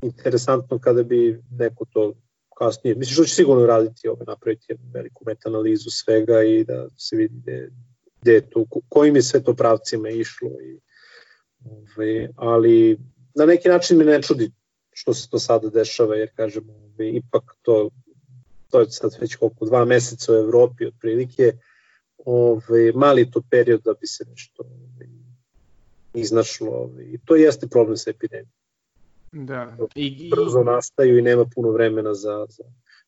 interesantno 0.01 0.79
kada 0.79 1.03
bi 1.03 1.41
neko 1.51 1.85
to 1.85 2.13
kasnije, 2.57 2.95
mislim 2.95 3.13
što 3.13 3.23
će 3.23 3.35
sigurno 3.35 3.65
raditi, 3.65 4.07
ove, 4.07 4.25
napraviti 4.27 4.65
jednu 4.69 4.85
veliku 4.93 5.23
metanalizu 5.27 5.89
svega 5.89 6.43
i 6.43 6.63
da 6.63 6.87
se 6.97 7.15
vidi 7.15 7.35
gde, 7.41 7.69
gde 8.21 8.41
to, 8.41 8.65
kojim 8.89 9.15
je 9.15 9.21
sve 9.21 9.43
to 9.43 9.53
pravcima 9.53 10.09
išlo. 10.09 10.49
I, 10.49 10.79
ove, 11.65 12.29
ali 12.35 12.99
na 13.35 13.45
neki 13.45 13.69
način 13.69 13.97
me 13.97 14.05
ne 14.05 14.21
čudi 14.21 14.51
što 14.93 15.13
se 15.13 15.29
to 15.29 15.39
sada 15.39 15.69
dešava, 15.69 16.15
jer 16.15 16.29
kažem, 16.35 16.63
ipak 16.99 17.55
to, 17.61 17.89
to 18.69 18.79
je 18.79 18.91
sad 18.91 19.17
već 19.21 19.35
koliko, 19.35 19.65
dva 19.65 19.85
meseca 19.85 20.33
u 20.33 20.35
Evropi 20.35 20.85
otprilike, 20.85 21.53
ovaj, 22.25 22.91
mali 22.95 23.31
to 23.31 23.41
period 23.49 23.81
da 23.81 23.93
bi 23.93 24.07
se 24.07 24.25
nešto 24.29 24.63
ovaj, 24.63 25.07
iznašlo. 26.13 26.69
Ovaj, 26.69 27.03
I 27.03 27.19
to 27.25 27.35
jeste 27.35 27.67
problem 27.67 27.97
sa 27.97 28.09
epidemijom. 28.09 28.51
Da. 29.31 29.77
I, 29.95 30.05
i... 30.05 30.29
Brzo 30.29 30.63
nastaju 30.63 31.17
i 31.17 31.21
nema 31.21 31.45
puno 31.55 31.71
vremena 31.71 32.13
za... 32.13 32.45
za... 32.49 32.63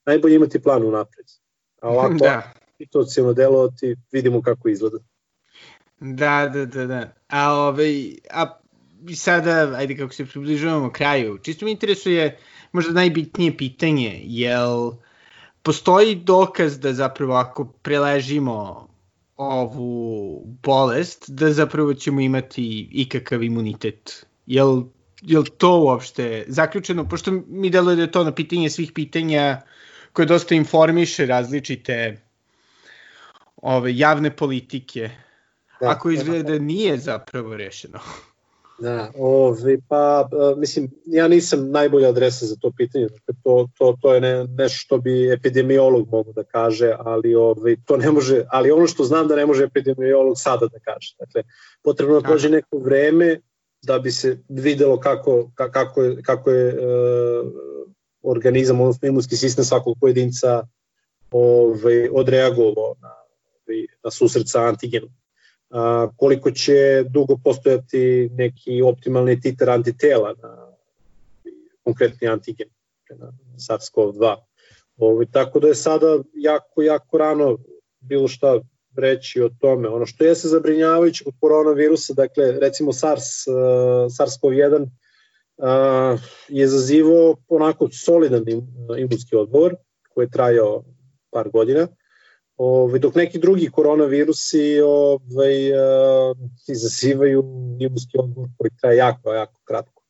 Najbolje 0.06 0.36
imati 0.36 0.60
plan 0.60 0.84
unapred. 0.84 1.26
A 1.82 1.90
ovako, 1.90 2.14
da. 2.24 2.54
situacijalno 2.78 3.34
delovati, 3.34 3.96
vidimo 4.12 4.42
kako 4.42 4.70
izgleda. 4.70 4.98
Da, 6.00 6.52
da, 6.54 6.66
da, 6.66 6.86
da. 6.86 7.14
A, 7.28 7.54
ovaj, 7.54 8.16
a 8.30 8.62
sada, 9.16 9.74
ajde 9.76 9.97
kako 9.97 10.14
se 10.14 10.26
približavamo 10.26 10.91
kraju, 10.91 11.38
čisto 11.38 11.66
mi 11.66 11.72
interesuje 11.72 12.38
možda 12.72 12.93
najbitnije 12.93 13.58
pitanje, 13.58 14.22
jel 14.24 14.91
postoji 15.64 16.16
dokaz 16.16 16.80
da 16.80 16.93
zapravo 16.93 17.34
ako 17.34 17.66
preležimo 17.66 18.88
ovu 19.38 20.41
bolest, 20.64 21.30
da 21.30 21.51
zapravo 21.54 21.93
ćemo 21.93 22.22
imati 22.22 22.89
ikakav 22.91 23.43
imunitet? 23.43 24.26
Jel, 24.45 24.84
jel 25.22 25.43
to 25.58 25.80
uopšte 25.80 26.45
zaključeno? 26.47 27.10
Pošto 27.10 27.32
mi 27.47 27.70
deluje 27.70 27.95
da 27.95 28.01
je 28.01 28.12
to 28.12 28.24
na 28.24 28.32
pitanje 28.32 28.70
svih 28.70 28.91
pitanja 28.91 29.62
koje 30.14 30.26
dosta 30.26 30.56
informiše 30.56 31.26
različite 31.26 32.22
ove 33.56 33.97
javne 33.97 34.36
politike. 34.36 35.10
Da, 35.82 35.89
ako 35.89 36.12
izgleda 36.12 36.51
da 36.51 36.60
nije 36.60 36.97
zapravo 36.97 37.58
rešeno. 37.58 37.99
Da, 38.80 39.12
ovi, 39.18 39.82
pa, 39.88 40.30
mislim, 40.58 40.92
ja 41.06 41.28
nisam 41.28 41.72
najbolja 41.72 42.10
adresa 42.10 42.46
za 42.46 42.56
to 42.56 42.72
pitanje, 42.78 43.08
dakle, 43.08 43.34
to, 43.44 43.68
to, 43.78 43.98
to 44.02 44.14
je 44.14 44.22
ne, 44.22 44.48
nešto 44.48 44.78
što 44.78 44.98
bi 44.98 45.34
epidemiolog 45.34 46.08
mogu 46.12 46.34
da 46.34 46.44
kaže, 46.44 46.96
ali 47.00 47.36
ovi, 47.36 47.78
to 47.86 47.98
ne 47.98 48.12
može, 48.12 48.46
ali 48.50 48.72
ono 48.72 48.88
što 48.88 49.04
znam 49.04 49.28
da 49.28 49.36
ne 49.36 49.46
može 49.46 49.64
epidemiolog 49.64 50.34
sada 50.38 50.68
da 50.68 50.80
kaže. 50.80 51.16
Dakle, 51.20 51.44
potrebno 51.84 52.20
da 52.20 52.28
prođe 52.28 52.50
neko 52.50 52.78
vreme 52.78 53.40
da 53.82 54.00
bi 54.00 54.12
se 54.12 54.38
videlo 54.50 55.00
kako, 55.00 55.52
kako 55.56 56.02
je, 56.02 56.22
kako 56.24 56.52
je 56.52 56.68
uh, 56.74 57.52
organizam, 58.22 58.82
odnosno 58.82 59.08
imunski 59.08 59.36
sistem 59.38 59.66
svakog 59.66 59.98
pojedinca 60.02 60.68
ovaj, 61.32 62.10
odreagovao 62.12 62.96
na, 63.02 63.14
ovaj, 63.68 63.86
na 64.04 64.12
susret 64.12 64.50
sa 64.50 64.62
antigenom 64.62 65.10
a, 65.74 66.08
koliko 66.18 66.52
će 66.52 67.04
dugo 67.10 67.38
postojati 67.44 68.30
neki 68.32 68.82
optimalni 68.82 69.42
titer 69.42 69.70
antitela 69.70 70.34
na 70.44 70.68
konkretni 71.84 72.28
antigen 72.28 72.68
na 73.10 73.34
SARS-CoV-2. 73.58 74.36
Ovo, 74.98 75.26
tako 75.26 75.60
da 75.60 75.68
je 75.68 75.76
sada 75.76 76.20
jako, 76.34 76.82
jako 76.82 77.18
rano 77.18 77.58
bilo 78.00 78.28
šta 78.28 78.60
reći 78.96 79.42
o 79.42 79.50
tome. 79.60 79.90
Ono 79.90 80.06
što 80.06 80.24
je 80.24 80.36
se 80.36 80.48
zabrinjavajući 80.48 81.24
kod 81.24 81.34
koronavirusa, 81.40 82.14
dakle, 82.14 82.52
recimo 82.60 82.94
SARS, 82.94 83.48
uh, 83.48 83.56
SARS-CoV-1 84.10 84.82
uh, 84.84 86.20
je 86.48 86.68
zazivao 86.68 87.36
onako 87.48 87.90
solidan 88.06 88.44
imunski 88.98 89.36
odgovor 89.36 89.76
koji 90.14 90.26
je 90.26 90.32
trajao 90.32 90.84
par 91.32 91.50
godina, 91.50 91.88
Ovaj, 92.64 92.99
dok 92.99 93.16
neki 93.16 93.39
drugi 93.39 93.70
koronavirusi 93.72 94.80
ovaj, 94.82 95.72
uh, 95.72 96.38
izazivaju 96.68 97.43
imunski 97.80 98.18
odgovor 98.20 98.49
koji 98.57 98.72
traje 98.82 98.97
jako, 98.97 99.34
jako 99.34 99.61
kratko. 99.64 100.03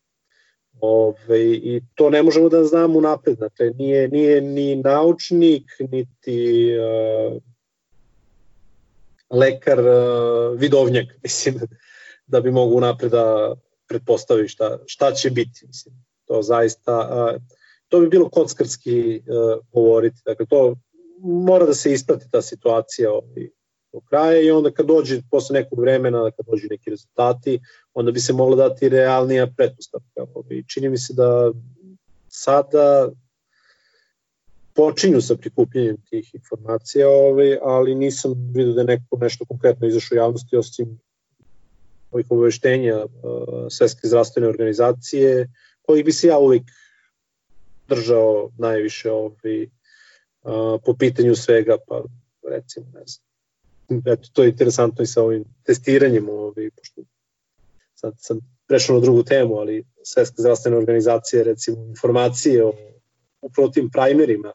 Ove, 0.79 1.15
ovaj, 1.27 1.41
I 1.41 1.81
to 1.95 2.09
ne 2.09 2.23
možemo 2.23 2.49
da 2.49 2.63
znamo 2.63 2.97
unapred. 2.97 3.37
Dakle, 3.37 3.69
nije, 3.69 4.07
nije 4.07 4.41
ni 4.41 4.75
naučnik, 4.75 5.63
niti 5.79 6.69
uh, 6.77 7.41
lekar 9.29 9.79
uh, 9.79 10.59
vidovnjak, 10.59 11.07
mislim, 11.23 11.59
da 12.27 12.41
bi 12.41 12.51
mogu 12.51 12.75
unapred 12.75 13.11
da 13.11 13.55
pretpostavi 13.87 14.47
šta, 14.47 14.77
šta 14.85 15.11
će 15.11 15.29
biti. 15.29 15.65
Mislim. 15.67 15.95
To 16.25 16.41
zaista, 16.41 16.99
uh, 16.99 17.41
to 17.87 17.99
bi 17.99 18.07
bilo 18.07 18.29
kockarski 18.29 19.21
uh, 19.27 19.65
govoriti. 19.71 20.21
Dakle, 20.25 20.45
to 20.45 20.75
mora 21.24 21.65
da 21.65 21.74
se 21.74 21.93
isprati 21.93 22.32
ta 22.32 22.41
situacija 22.41 23.11
ovaj, 23.11 23.49
do 23.93 23.99
kraja 23.99 24.41
i 24.41 24.51
onda 24.51 24.71
kad 24.71 24.86
dođe 24.86 25.21
posle 25.32 25.53
nekog 25.53 25.80
vremena, 25.80 26.32
kad 26.32 26.45
dođe 26.45 26.67
neki 26.69 26.89
rezultati, 26.89 27.59
onda 27.93 28.11
bi 28.11 28.19
se 28.19 28.34
mogla 28.34 28.67
dati 28.67 28.89
realnija 28.89 29.47
pretpostavka. 29.57 30.26
Ovaj. 30.34 30.63
Čini 30.67 30.89
mi 30.89 30.97
se 30.97 31.13
da 31.13 31.51
sada 32.28 33.11
počinju 34.74 35.21
sa 35.21 35.36
prikupljanjem 35.36 35.97
tih 36.09 36.36
informacija, 36.36 37.09
ovaj, 37.09 37.57
ali 37.61 37.95
nisam 37.95 38.34
vidio 38.55 38.74
da 38.74 38.82
je 38.82 38.88
neko 38.88 39.17
nešto 39.17 39.45
konkretno 39.45 39.88
izašao 39.88 40.15
u 40.15 40.17
javnosti, 40.17 40.57
osim 40.57 40.99
ovih 42.11 42.26
obaveštenja 42.30 43.05
uh, 43.05 43.09
Svetske 43.69 44.07
zdravstvene 44.07 44.47
organizacije, 44.47 45.49
kojih 45.82 46.05
bi 46.05 46.11
se 46.11 46.28
ja 46.28 46.38
uvijek 46.38 46.63
držao 47.88 48.49
najviše 48.57 49.11
ovaj, 49.11 49.67
po 50.85 50.93
pitanju 50.99 51.35
svega, 51.35 51.77
pa 51.87 52.03
recimo, 52.49 52.85
ne 52.93 53.03
znam, 53.05 54.13
eto, 54.13 54.29
to 54.33 54.43
je 54.43 54.49
interesantno 54.49 55.03
i 55.03 55.07
sa 55.07 55.23
ovim 55.23 55.43
testiranjem, 55.63 56.29
ovaj, 56.29 56.69
pošto 56.77 57.01
sad 57.95 58.13
sam 58.17 58.39
prešao 58.67 58.95
na 58.95 59.01
drugu 59.01 59.23
temu, 59.23 59.55
ali 59.55 59.85
Svetska 60.03 60.41
zdravstvena 60.41 60.77
organizacija, 60.77 61.43
recimo, 61.43 61.85
informacije 61.85 62.65
o 62.65 62.73
upravo 63.41 63.69
tim 63.69 63.89
primerima 63.91 64.51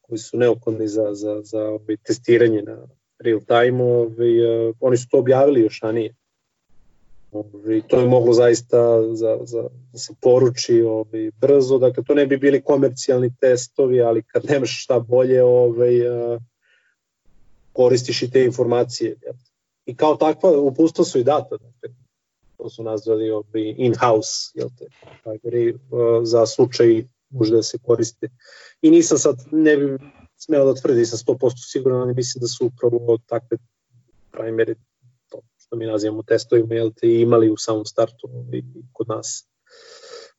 koji 0.00 0.18
su 0.18 0.38
neophodni 0.38 0.88
za, 0.88 1.14
za, 1.14 1.40
za 1.42 1.62
ovaj, 1.62 1.96
testiranje 2.06 2.62
na 2.62 2.88
real 3.18 3.40
time, 3.40 3.82
ovaj, 3.82 4.30
oni 4.80 4.96
su 4.96 5.08
to 5.10 5.18
objavili 5.18 5.60
još 5.60 5.80
ranije. 5.80 6.14
Ovaj, 7.32 7.82
to 7.88 8.00
je 8.00 8.06
moglo 8.06 8.32
zaista 8.32 9.02
za, 9.14 9.38
za, 9.44 9.62
da 9.92 9.98
se 9.98 10.14
poruči 10.20 10.82
ovaj, 10.82 11.30
brzo, 11.40 11.78
dakle 11.78 12.04
to 12.04 12.14
ne 12.14 12.26
bi 12.26 12.36
bili 12.36 12.62
komercijalni 12.62 13.34
testovi, 13.40 14.00
ali 14.02 14.22
kad 14.22 14.44
nemaš 14.44 14.82
šta 14.84 15.00
bolje, 15.00 15.42
ovaj, 15.42 15.92
koristiš 17.72 18.22
i 18.22 18.30
te 18.30 18.44
informacije. 18.44 19.16
I 19.86 19.96
kao 19.96 20.16
takva 20.16 20.50
upustva 20.60 21.04
su 21.04 21.18
i 21.18 21.24
data, 21.24 21.56
dakle, 21.56 21.96
to 22.56 22.70
su 22.70 22.82
nazvali 22.82 23.24
in-house, 23.76 24.50
jel 24.54 24.68
te, 24.78 24.86
za 26.22 26.46
slučaj 26.46 27.04
može 27.30 27.54
da 27.54 27.62
se 27.62 27.78
koriste. 27.78 28.28
I 28.82 28.90
nisam 28.90 29.18
sad, 29.18 29.36
ne 29.52 29.76
bi 29.76 29.98
smeo 30.36 30.64
da 30.64 30.80
tvrdi, 30.80 31.06
sam 31.06 31.18
100% 31.18 31.52
siguran, 31.72 32.00
ali 32.00 32.14
mislim 32.14 32.40
da 32.40 32.46
su 32.46 32.66
upravo 32.66 33.18
takve 33.26 33.58
primere 34.30 34.74
što 35.68 35.76
mi 35.76 35.86
nazivamo 35.86 36.22
testovima, 36.22 36.74
jel 36.74 36.90
te 37.00 37.20
imali 37.20 37.50
u 37.50 37.56
samom 37.56 37.84
startu 37.84 38.28
ovaj, 38.32 38.62
kod 38.92 39.08
nas. 39.08 39.46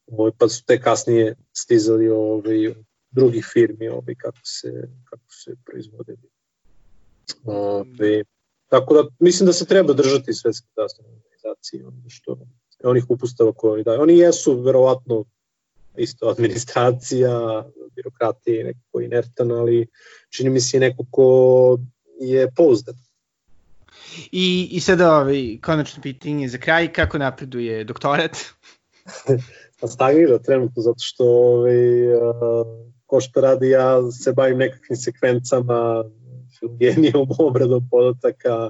Ovaj, 0.07 0.31
pa 0.37 0.49
su 0.49 0.63
te 0.65 0.81
kasnije 0.81 1.35
stizali 1.53 2.09
ovaj, 2.09 2.73
drugih 3.11 3.45
firmi 3.53 3.87
ovaj, 3.87 4.15
kako, 4.17 4.39
se, 4.43 4.89
kako 5.09 5.33
se 5.43 5.55
proizvode. 5.65 6.15
Ovaj, 7.43 8.23
tako 8.67 8.93
da 8.93 9.03
mislim 9.19 9.47
da 9.47 9.53
se 9.53 9.65
treba 9.65 9.93
držati 9.93 10.33
svetske 10.33 10.67
zdravstvene 10.71 11.09
organizacije, 11.09 11.87
ono 11.87 12.09
što 12.09 12.37
onih 12.83 13.05
upustava 13.09 13.53
koje 13.53 13.73
oni 13.73 13.83
daju. 13.83 14.01
Oni 14.01 14.17
jesu 14.17 14.61
verovatno 14.61 15.25
isto 15.97 16.27
administracija, 16.29 17.65
birokratije, 17.95 18.63
nekako 18.63 19.01
inertan, 19.01 19.51
ali 19.51 19.87
čini 20.29 20.49
mi 20.49 20.61
se 20.61 20.79
neko 20.79 21.05
ko 21.11 21.77
je 22.19 22.51
pouzdan 22.55 22.95
I, 24.31 24.69
i 24.71 24.79
sada 24.79 25.17
ovaj, 25.17 25.57
konačno 25.61 26.01
pitanje 26.01 26.47
za 26.47 26.57
kraj, 26.57 26.93
kako 26.93 27.17
napreduje 27.17 27.83
doktorat? 27.83 28.37
pa 29.79 29.87
stagnira 29.87 30.39
trenutno, 30.39 30.81
zato 30.81 30.99
što 30.99 31.25
ovaj, 31.25 31.75
ko 33.05 33.21
što 33.21 33.41
radi 33.41 33.69
ja 33.69 34.11
se 34.11 34.33
bavim 34.33 34.57
nekakvim 34.57 34.97
sekvencama, 34.97 36.03
filgenijom, 36.59 37.27
obradom 37.47 37.87
podataka, 37.91 38.69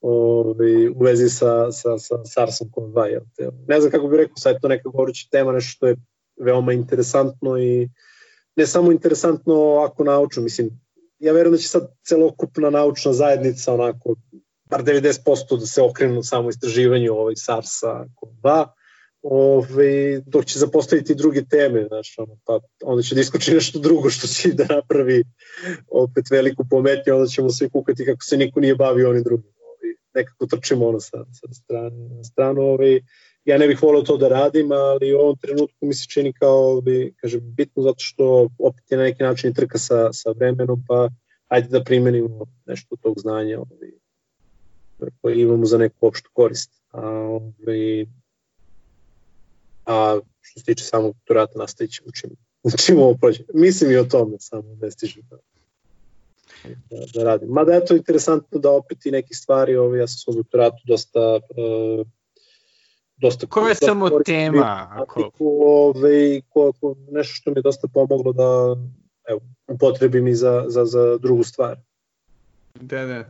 ovaj, 0.00 0.88
u 0.88 0.98
vezi 1.00 1.28
sa, 1.28 1.72
sa, 1.72 1.98
sa 1.98 2.14
SARS-CoV-2. 2.14 3.20
Ne 3.68 3.80
znam 3.80 3.90
kako 3.90 4.08
bih 4.08 4.18
rekao, 4.18 4.36
sad 4.36 4.54
je 4.54 4.60
to 4.60 4.68
neka 4.68 4.88
goruća 4.88 5.28
tema, 5.30 5.52
nešto 5.52 5.70
što 5.70 5.86
je 5.86 5.96
veoma 6.40 6.72
interesantno 6.72 7.58
i 7.58 7.88
ne 8.56 8.66
samo 8.66 8.92
interesantno 8.92 9.76
ako 9.76 10.04
naučno, 10.04 10.42
mislim, 10.42 10.70
ja 11.18 11.32
verujem 11.32 11.52
da 11.52 11.58
će 11.58 11.68
sad 11.68 11.88
celokupna 12.04 12.70
naučna 12.70 13.12
zajednica 13.12 13.74
onako 13.74 14.14
bar 14.72 14.82
90% 14.84 15.58
da 15.58 15.66
se 15.66 15.82
okrenu 15.82 16.22
samo 16.22 16.48
istraživanju 16.48 17.12
ovaj 17.12 17.34
SARS-a 17.36 18.04
CoV-2, 18.20 18.66
ovaj, 19.22 20.20
dok 20.26 20.44
će 20.44 20.58
zapostaviti 20.58 21.14
druge 21.14 21.44
teme, 21.44 21.84
znaš, 21.88 22.14
ono, 22.18 22.36
pa 22.44 22.60
onda 22.84 23.02
će 23.02 23.14
da 23.14 23.20
iskoči 23.20 23.54
nešto 23.54 23.78
drugo 23.78 24.10
što 24.10 24.26
će 24.26 24.52
da 24.52 24.66
napravi 24.74 25.24
opet 25.90 26.30
veliku 26.30 26.64
pometnju, 26.70 27.14
onda 27.14 27.26
ćemo 27.26 27.50
svi 27.50 27.70
kukati 27.70 28.06
kako 28.06 28.24
se 28.24 28.36
niko 28.36 28.60
nije 28.60 28.74
bavio 28.74 29.10
onim 29.10 29.22
drugim. 29.22 29.52
Ovaj, 29.60 29.94
nekako 30.14 30.46
trčimo 30.46 30.88
ono 30.88 31.00
sa, 31.00 31.24
sa 31.32 31.54
strane 31.54 32.08
na 32.08 32.24
stranu. 32.24 32.60
Ovaj, 32.62 33.00
ja 33.44 33.58
ne 33.58 33.68
bih 33.68 33.82
volao 33.82 34.02
to 34.02 34.16
da 34.16 34.28
radim, 34.28 34.72
ali 34.72 35.14
u 35.14 35.18
ovom 35.18 35.36
trenutku 35.38 35.86
mi 35.86 35.94
se 35.94 36.06
čini 36.08 36.32
kao, 36.32 36.58
ovaj, 36.58 37.10
kažem, 37.20 37.54
bitno 37.54 37.82
zato 37.82 37.98
što 37.98 38.48
opet 38.58 38.84
je 38.90 38.96
na 38.96 39.02
neki 39.02 39.22
način 39.22 39.54
trka 39.54 39.78
sa, 39.78 40.12
sa 40.12 40.30
vremenom, 40.30 40.84
pa 40.88 41.08
ajde 41.48 41.68
da 41.68 41.84
primenimo 41.84 42.46
nešto 42.66 42.96
tog 42.96 43.18
znanja 43.18 43.58
ovaj, 43.58 44.01
koje 45.20 45.40
imamo 45.40 45.66
za 45.66 45.78
neku 45.78 46.06
opštu 46.06 46.30
korist. 46.32 46.70
A, 46.90 47.00
ovaj, 47.08 48.06
a 49.86 50.20
što 50.40 50.60
se 50.60 50.64
tiče 50.66 50.84
samog 50.84 51.14
doktorata, 51.14 51.58
nastavit 51.58 51.92
ćemo 51.92 52.08
učimo, 52.08 52.34
učimo 52.62 53.02
ovo 53.02 53.14
prođe. 53.20 53.44
Mislim 53.54 53.90
i 53.90 53.96
o 53.96 54.04
tome, 54.04 54.36
samo 54.38 54.76
ne 54.80 54.90
stižem 54.90 55.22
da, 55.30 55.36
da, 56.90 57.06
da 57.14 57.24
radim. 57.24 57.48
Mada 57.48 57.72
je 57.72 57.84
to 57.84 57.96
interesantno 57.96 58.58
da 58.58 58.70
opet 58.70 59.06
i 59.06 59.10
neke 59.10 59.34
stvari, 59.34 59.76
ovaj, 59.76 60.00
ja 60.00 60.06
sam 60.06 60.18
svoj 60.18 60.36
doktoratu 60.36 60.82
dosta 60.86 61.36
uh, 61.36 62.06
dosta 63.22 63.46
Koja 63.46 63.68
je 63.68 63.74
samo 63.74 64.10
tema? 64.24 64.88
Ako... 64.90 65.30
Ovaj, 65.38 66.40
ko, 66.48 66.72
ko, 66.80 66.94
nešto 67.10 67.34
što 67.34 67.50
mi 67.50 67.58
je 67.58 67.62
dosta 67.62 67.88
pomoglo 67.88 68.32
da 68.32 68.76
evo, 69.28 69.40
upotrebim 69.68 70.28
i 70.28 70.34
za, 70.34 70.64
za, 70.68 70.84
za 70.84 71.18
drugu 71.18 71.44
stvar. 71.44 71.76
Da, 72.74 73.04
da. 73.04 73.24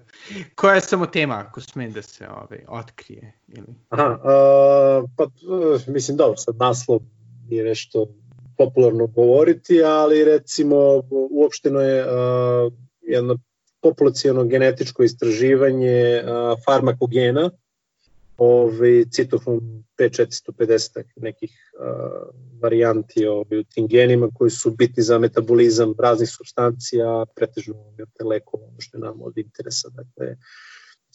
Koja 0.55 0.75
je 0.75 0.81
samo 0.81 1.07
tema, 1.07 1.45
ako 1.49 1.61
sme 1.61 1.89
da 1.89 2.03
se 2.03 2.29
ovaj, 2.29 2.65
otkrije? 2.69 3.33
Ili? 3.49 3.75
Aha, 3.89 4.19
a, 4.25 5.03
pa 5.17 5.27
mislim 5.87 6.17
dobro, 6.17 6.37
sad 6.37 6.57
naslov 6.57 7.01
je 7.49 7.65
nešto 7.65 8.07
popularno 8.59 9.07
govoriti, 9.07 9.83
ali 9.83 10.25
recimo 10.25 10.77
uopšteno 11.11 11.81
je 11.81 12.05
a, 12.09 12.71
jedno 13.03 13.39
populacijono 13.81 14.45
genetičko 14.45 15.03
istraživanje 15.03 16.23
a, 16.25 16.55
farmakogena, 16.65 17.51
ovaj, 18.43 19.05
citohrom 19.11 19.85
P450 19.99 21.03
nekih 21.17 21.51
uh, 21.81 22.29
varijanti 22.63 23.27
ovaj, 23.27 23.59
u 23.59 23.65
tim 23.65 23.87
genima 23.87 24.29
koji 24.35 24.51
su 24.51 24.71
bitni 24.71 25.03
za 25.03 25.19
metabolizam 25.19 25.95
raznih 25.99 26.29
substancija, 26.31 27.27
pretežno 27.37 27.75
te 28.19 28.25
lekova, 28.25 28.67
ono 28.67 28.81
što 28.81 28.99
je 28.99 29.01
nam 29.01 29.23
od 29.23 29.39
interesa. 29.39 29.89
Dakle, 29.89 30.37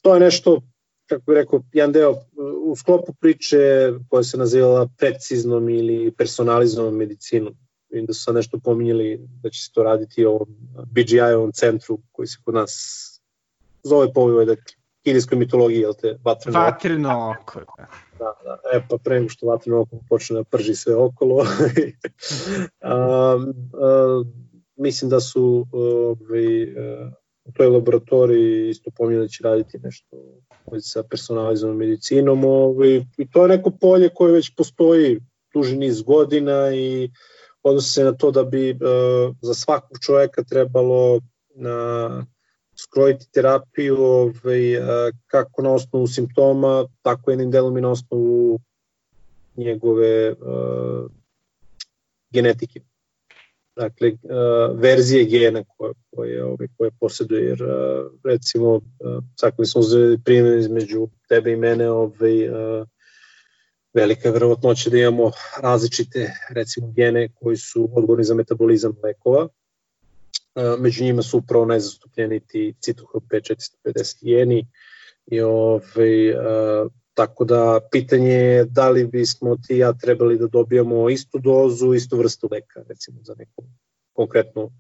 to 0.02 0.14
je 0.14 0.20
nešto, 0.20 0.62
kako 1.10 1.24
bih 1.32 1.36
rekao, 1.36 1.64
jedan 1.74 1.92
deo 1.92 2.16
u 2.64 2.76
sklopu 2.76 3.14
priče 3.14 3.92
koja 4.10 4.24
se 4.24 4.38
nazivala 4.38 4.90
preciznom 4.98 5.70
ili 5.70 6.12
personalizovanom 6.12 6.98
medicinom. 6.98 7.54
Vidim 7.90 8.06
da 8.06 8.14
su 8.14 8.24
sad 8.24 8.36
nešto 8.36 8.60
pominjali 8.60 9.20
da 9.44 9.50
će 9.50 9.64
se 9.64 9.72
to 9.74 9.84
raditi 9.84 10.26
o 10.26 10.46
BGI-ovom 10.96 11.52
centru 11.54 12.00
koji 12.12 12.28
se 12.28 12.38
kod 12.46 12.54
nas 12.54 13.04
zove 13.84 14.14
po 14.14 14.22
ovoj 14.22 14.46
dakle, 14.46 14.77
kineskoj 15.08 15.38
mitologiji, 15.38 15.80
jel 15.80 15.93
te, 15.93 16.18
vatreno, 16.24 16.60
vatreno 16.60 17.36
oko. 17.39 17.60
Da. 17.78 17.88
da, 18.20 18.34
da, 18.43 18.58
e 18.74 18.82
pa 18.89 18.97
pre 18.97 19.20
nego 19.20 19.30
što 19.30 19.47
vatreno 19.47 19.82
oko 19.82 19.99
počne 20.10 20.36
da 20.36 20.43
prži 20.43 20.76
sve 20.76 20.95
okolo. 20.95 21.36
um, 22.91 23.43
um, 23.43 24.34
mislim 24.76 25.10
da 25.10 25.20
su 25.20 25.66
ovaj, 25.72 26.64
uh, 26.64 27.08
u 27.45 27.51
toj 27.51 27.68
laboratoriji 27.68 28.70
isto 28.70 28.91
pominjali 28.97 29.26
da 29.26 29.30
će 29.30 29.43
raditi 29.43 29.80
nešto 29.80 30.18
sa 30.80 31.03
personalizovanom 31.03 31.78
medicinom 31.78 32.43
ovaj, 32.45 33.01
i 33.18 33.30
to 33.32 33.41
je 33.41 33.47
neko 33.47 33.72
polje 33.82 34.10
koje 34.10 34.34
već 34.34 34.55
postoji 34.55 35.20
duži 35.53 35.78
niz 35.78 36.01
godina 36.01 36.76
i 36.76 37.12
odnosi 37.64 37.93
se 37.93 38.03
na 38.03 38.12
to 38.12 38.32
da 38.32 38.43
bi 38.43 38.72
uh, 38.72 39.36
za 39.41 39.53
svakog 39.53 39.97
čoveka 40.05 40.43
trebalo 40.43 41.20
na 41.55 42.26
skrojiti 42.80 43.32
terapiju 43.32 43.98
ovaj, 43.98 44.62
kako 45.28 45.62
na 45.62 45.74
osnovu 45.74 46.08
simptoma, 46.08 46.86
tako 47.02 47.32
jednim 47.32 47.52
delom 47.52 47.78
i 47.78 47.82
na 47.82 47.92
osnovu 47.92 48.60
njegove 49.56 50.32
uh, 50.32 51.12
genetike. 52.30 52.82
Dakle, 53.76 54.12
uh, 54.12 54.80
verzije 54.80 55.26
gena 55.26 55.64
koje, 55.78 55.94
koje, 56.16 56.44
ovaj, 56.44 56.68
koje 56.78 56.92
posjeduje, 57.00 57.46
jer 57.46 57.64
uh, 57.64 58.12
recimo, 58.24 58.76
uh, 58.76 58.82
sad 59.36 59.54
smo 59.66 59.82
uzeli 59.82 60.20
primjer 60.26 60.58
između 60.58 61.08
tebe 61.30 61.52
i 61.52 61.56
mene, 61.56 61.90
ovaj, 61.90 62.50
uh, 62.50 62.88
velika 63.94 64.30
verovatnoća 64.30 64.90
da 64.90 64.98
imamo 64.98 65.32
različite, 65.62 66.32
recimo, 66.50 66.92
gene 66.92 67.30
koji 67.34 67.58
su 67.58 67.90
odgovorni 67.94 68.24
za 68.24 68.36
metabolizam 68.36 68.94
lekova, 69.04 69.48
među 70.80 71.03
njima 71.03 71.22
su 71.22 71.38
upravo 71.38 71.66
najzastupljeniji 71.66 72.39
ti 72.39 72.74
citohrom 72.80 73.24
P450 73.30 74.18
jeni 74.22 74.68
i 75.26 75.41
ovaj, 75.41 76.34
tako 77.14 77.45
da 77.45 77.80
pitanje 77.91 78.30
je 78.30 78.66
da 78.66 78.89
li 78.89 79.08
bismo 79.08 79.58
ti 79.68 79.78
ja 79.78 79.93
trebali 79.93 80.38
da 80.38 80.47
dobijamo 80.47 81.10
istu 81.10 81.39
dozu, 81.39 81.93
istu 81.93 82.18
vrstu 82.18 82.49
leka, 82.51 82.84
recimo 82.89 83.20
za 83.24 83.36
neko 83.38 83.64
konkretno 84.14 84.72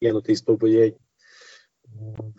jedno 0.00 0.20
te 0.20 0.32
isto 0.32 0.52
oboljenje. 0.52 0.96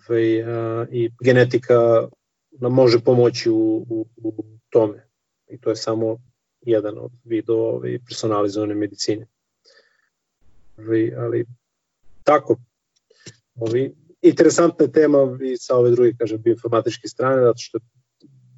Ove, 0.09 0.43
a, 0.43 0.85
I 0.91 1.09
genetika 1.23 2.07
nam 2.51 2.73
može 2.73 2.99
pomoći 2.99 3.49
u, 3.49 3.85
u, 3.89 4.05
u 4.23 4.43
tome. 4.69 5.07
I 5.49 5.57
to 5.57 5.69
je 5.69 5.75
samo 5.75 6.17
jedan 6.61 6.97
od 6.97 7.11
vidova 7.23 7.79
personalizovane 8.07 8.75
medicine. 8.75 9.27
Ove, 10.77 11.13
ali 11.17 11.45
tako, 12.23 12.57
Ovi, 13.55 13.95
interesantna 14.21 14.87
tema 14.87 15.17
i 15.41 15.57
sa 15.57 15.77
ove 15.77 15.91
druge, 15.91 16.13
kažem, 16.19 16.41
bioinformatičke 16.41 17.07
strane, 17.07 17.41
zato 17.41 17.57
što 17.57 17.79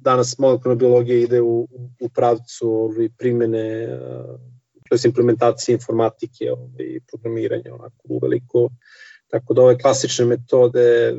danas 0.00 0.38
molekularna 0.38 0.78
biologija 0.78 1.18
ide 1.18 1.40
u, 1.40 1.68
u 2.00 2.08
pravcu 2.14 2.70
ovi, 2.70 3.10
primene, 3.18 3.98
to 4.88 4.94
je 4.94 4.98
implementacije 5.04 5.74
informatike 5.74 6.52
ovi, 6.52 7.00
programiranja 7.08 7.74
onako 7.74 8.02
u 8.04 8.18
veliko, 8.22 8.68
tako 9.28 9.54
da 9.54 9.62
ove 9.62 9.78
klasične 9.78 10.24
metode, 10.24 11.16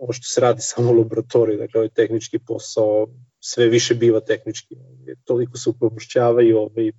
ovo 0.00 0.12
što 0.12 0.24
se 0.24 0.40
radi 0.40 0.62
samo 0.62 0.90
u 0.90 0.94
laboratoriji, 0.94 1.58
dakle 1.58 1.78
ovaj 1.78 1.88
tehnički 1.88 2.38
posao 2.38 3.06
sve 3.40 3.68
više 3.68 3.94
biva 3.94 4.20
tehnički, 4.20 4.76
toliko 5.24 5.58
se 5.58 5.70
upromošćavaju 5.70 6.58
ovi, 6.58 6.92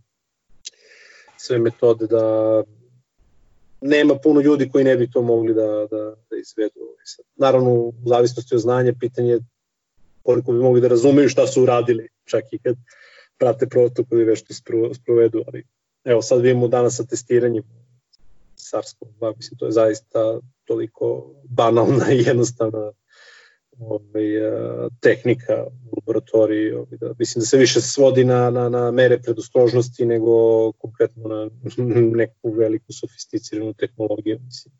sve 1.38 1.60
metode 1.60 2.08
da 2.08 2.64
nema 3.82 4.16
puno 4.16 4.42
ljudi 4.42 4.70
koji 4.70 4.84
ne 4.84 4.98
bi 4.98 5.12
to 5.12 5.22
mogli 5.22 5.54
da, 5.54 5.88
da, 5.92 6.16
da 6.30 6.38
izvedu. 6.42 6.80
Naravno, 7.36 7.72
u 7.72 7.94
zavisnosti 8.06 8.56
od 8.56 8.62
znanja, 8.62 8.94
pitanje 9.00 9.30
je 9.30 9.40
koliko 10.24 10.52
bi 10.52 10.60
mogli 10.60 10.82
da 10.82 10.88
razumeju 10.88 11.30
šta 11.30 11.48
su 11.48 11.64
uradili, 11.64 12.10
čak 12.26 12.44
i 12.52 12.60
kad 12.60 12.76
prate 13.38 13.68
protokol 13.68 14.22
i 14.22 14.24
vešto 14.24 14.54
sprovedu, 14.94 15.44
ali 15.48 15.64
evo 16.04 16.22
sad 16.22 16.42
vidimo 16.42 16.68
danas 16.68 16.98
sa 16.98 17.04
testiranjem 17.06 17.64
SARS-CoV-2, 18.58 19.36
mislim 19.38 19.58
to 19.58 19.66
je 19.66 19.72
zaista 19.72 20.40
toliko 20.66 21.34
banalna 21.44 22.14
i 22.14 22.24
jednostavna 22.24 22.92
ovaj, 23.80 24.38
e, 24.38 24.90
tehnika 25.00 25.66
u 25.92 25.96
laboratoriji. 25.98 26.72
Ovaj, 26.72 26.98
da, 27.00 27.14
mislim 27.20 27.40
da 27.40 27.46
se 27.46 27.58
više 27.58 27.82
svodi 27.82 28.24
na, 28.24 28.50
na, 28.50 28.70
na 28.70 28.92
mere 28.92 29.22
predostrožnosti 29.22 30.06
nego 30.06 30.72
konkretno 30.72 31.28
na 31.28 31.50
neku 32.22 32.52
veliku 32.52 32.94
sofisticiranu 32.94 33.74
tehnologiju. 33.74 34.40
Mislim. 34.46 34.74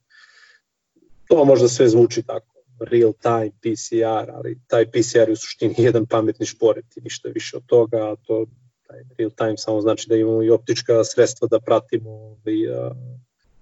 To 1.28 1.46
možda 1.46 1.68
sve 1.68 1.88
zvuči 1.88 2.24
tako, 2.24 2.56
real 2.80 3.14
time 3.14 3.52
PCR, 3.62 4.32
ali 4.32 4.60
taj 4.68 4.86
PCR 4.86 5.28
je 5.28 5.32
u 5.32 5.36
suštini 5.36 5.76
jedan 5.88 6.06
pametni 6.06 6.46
šporet 6.46 6.98
i 6.98 7.02
ništa 7.02 7.30
više 7.30 7.58
od 7.58 7.66
toga, 7.66 7.98
a 7.98 8.16
to 8.16 8.46
taj 8.88 9.00
real 9.18 9.32
time 9.32 9.58
samo 9.58 9.82
znači 9.82 10.10
da 10.10 10.16
imamo 10.16 10.44
i 10.44 10.50
optička 10.50 11.04
sredstva 11.04 11.48
da 11.48 11.60
pratimo 11.60 12.10
ovaj, 12.10 12.68
a, 12.76 12.92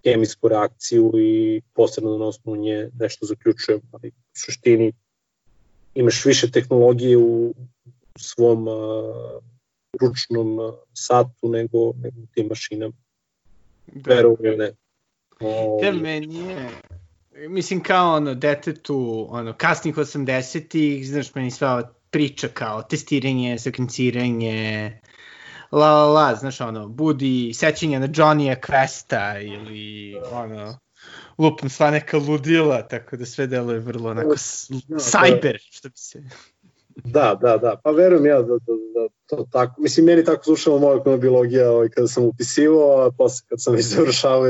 hemijsku 0.06 0.48
reakciju 0.48 1.12
i 1.18 1.62
posebno 1.74 2.18
na 2.18 2.26
osnovu 2.26 2.58
nje 2.58 2.90
nešto 3.00 3.26
zaključujemo, 3.26 3.84
ali 3.92 4.08
u 4.08 4.38
suštini 4.38 4.94
imaš 5.96 6.26
više 6.26 6.52
tehnologije 6.52 7.18
u 7.18 7.54
svom 8.18 8.68
uh, 8.68 8.74
ručnom 10.02 10.60
uh, 10.60 10.74
satu 10.94 11.50
nego, 11.50 11.94
nego 12.04 12.22
u 12.22 12.28
tim 12.34 12.48
mašinama. 12.48 12.94
Da. 13.88 14.16
Verujem 14.16 14.58
ne. 14.58 14.72
O... 15.40 15.80
Ja, 15.84 15.92
meni 15.92 16.38
je, 16.38 16.70
mislim 17.48 17.84
kao 17.84 18.16
ono, 18.16 18.34
detetu, 18.34 19.28
ono, 19.30 19.54
kasnih 19.54 19.96
80-ih, 19.96 21.08
znaš, 21.08 21.36
meni 21.36 21.52
sva 21.52 21.94
priča 22.10 22.48
kao 22.48 22.82
testiranje, 22.84 23.60
sekvenciranje, 23.60 25.00
la 25.72 25.92
la 25.92 26.06
la, 26.06 26.36
znaš 26.36 26.62
ono, 26.62 26.88
budi 26.88 27.52
sećanja 27.54 28.00
na 28.00 28.08
Johnny 28.08 28.56
Questa 28.68 29.42
ili 29.42 30.16
ono, 30.32 30.78
lupam 31.38 31.70
sva 31.70 31.92
neka 31.92 32.18
ludila, 32.18 32.88
tako 32.88 33.18
da 33.18 33.26
sve 33.26 33.48
deluje 33.48 33.80
vrlo 33.80 34.10
onako 34.10 34.30
da, 34.30 34.36
cyber, 34.96 35.58
što 35.60 35.90
bi 35.90 35.98
se... 35.98 36.24
Da, 36.96 37.38
da, 37.42 37.58
da, 37.58 37.80
pa 37.84 37.92
verujem 37.92 38.26
ja 38.26 38.42
da, 38.42 38.48
da, 38.48 38.74
da 38.94 39.08
to 39.26 39.46
tako, 39.52 39.82
mislim, 39.82 40.06
meni 40.06 40.26
tako 40.26 40.44
slušala 40.44 40.80
moja 40.80 41.18
biologija 41.18 41.72
ovaj, 41.72 41.90
kada 41.90 42.08
sam 42.08 42.24
upisivo, 42.24 43.02
a 43.02 43.12
posle 43.12 43.46
kad 43.50 43.64
sam 43.64 43.76
već 43.76 43.86
završavao 43.86 44.48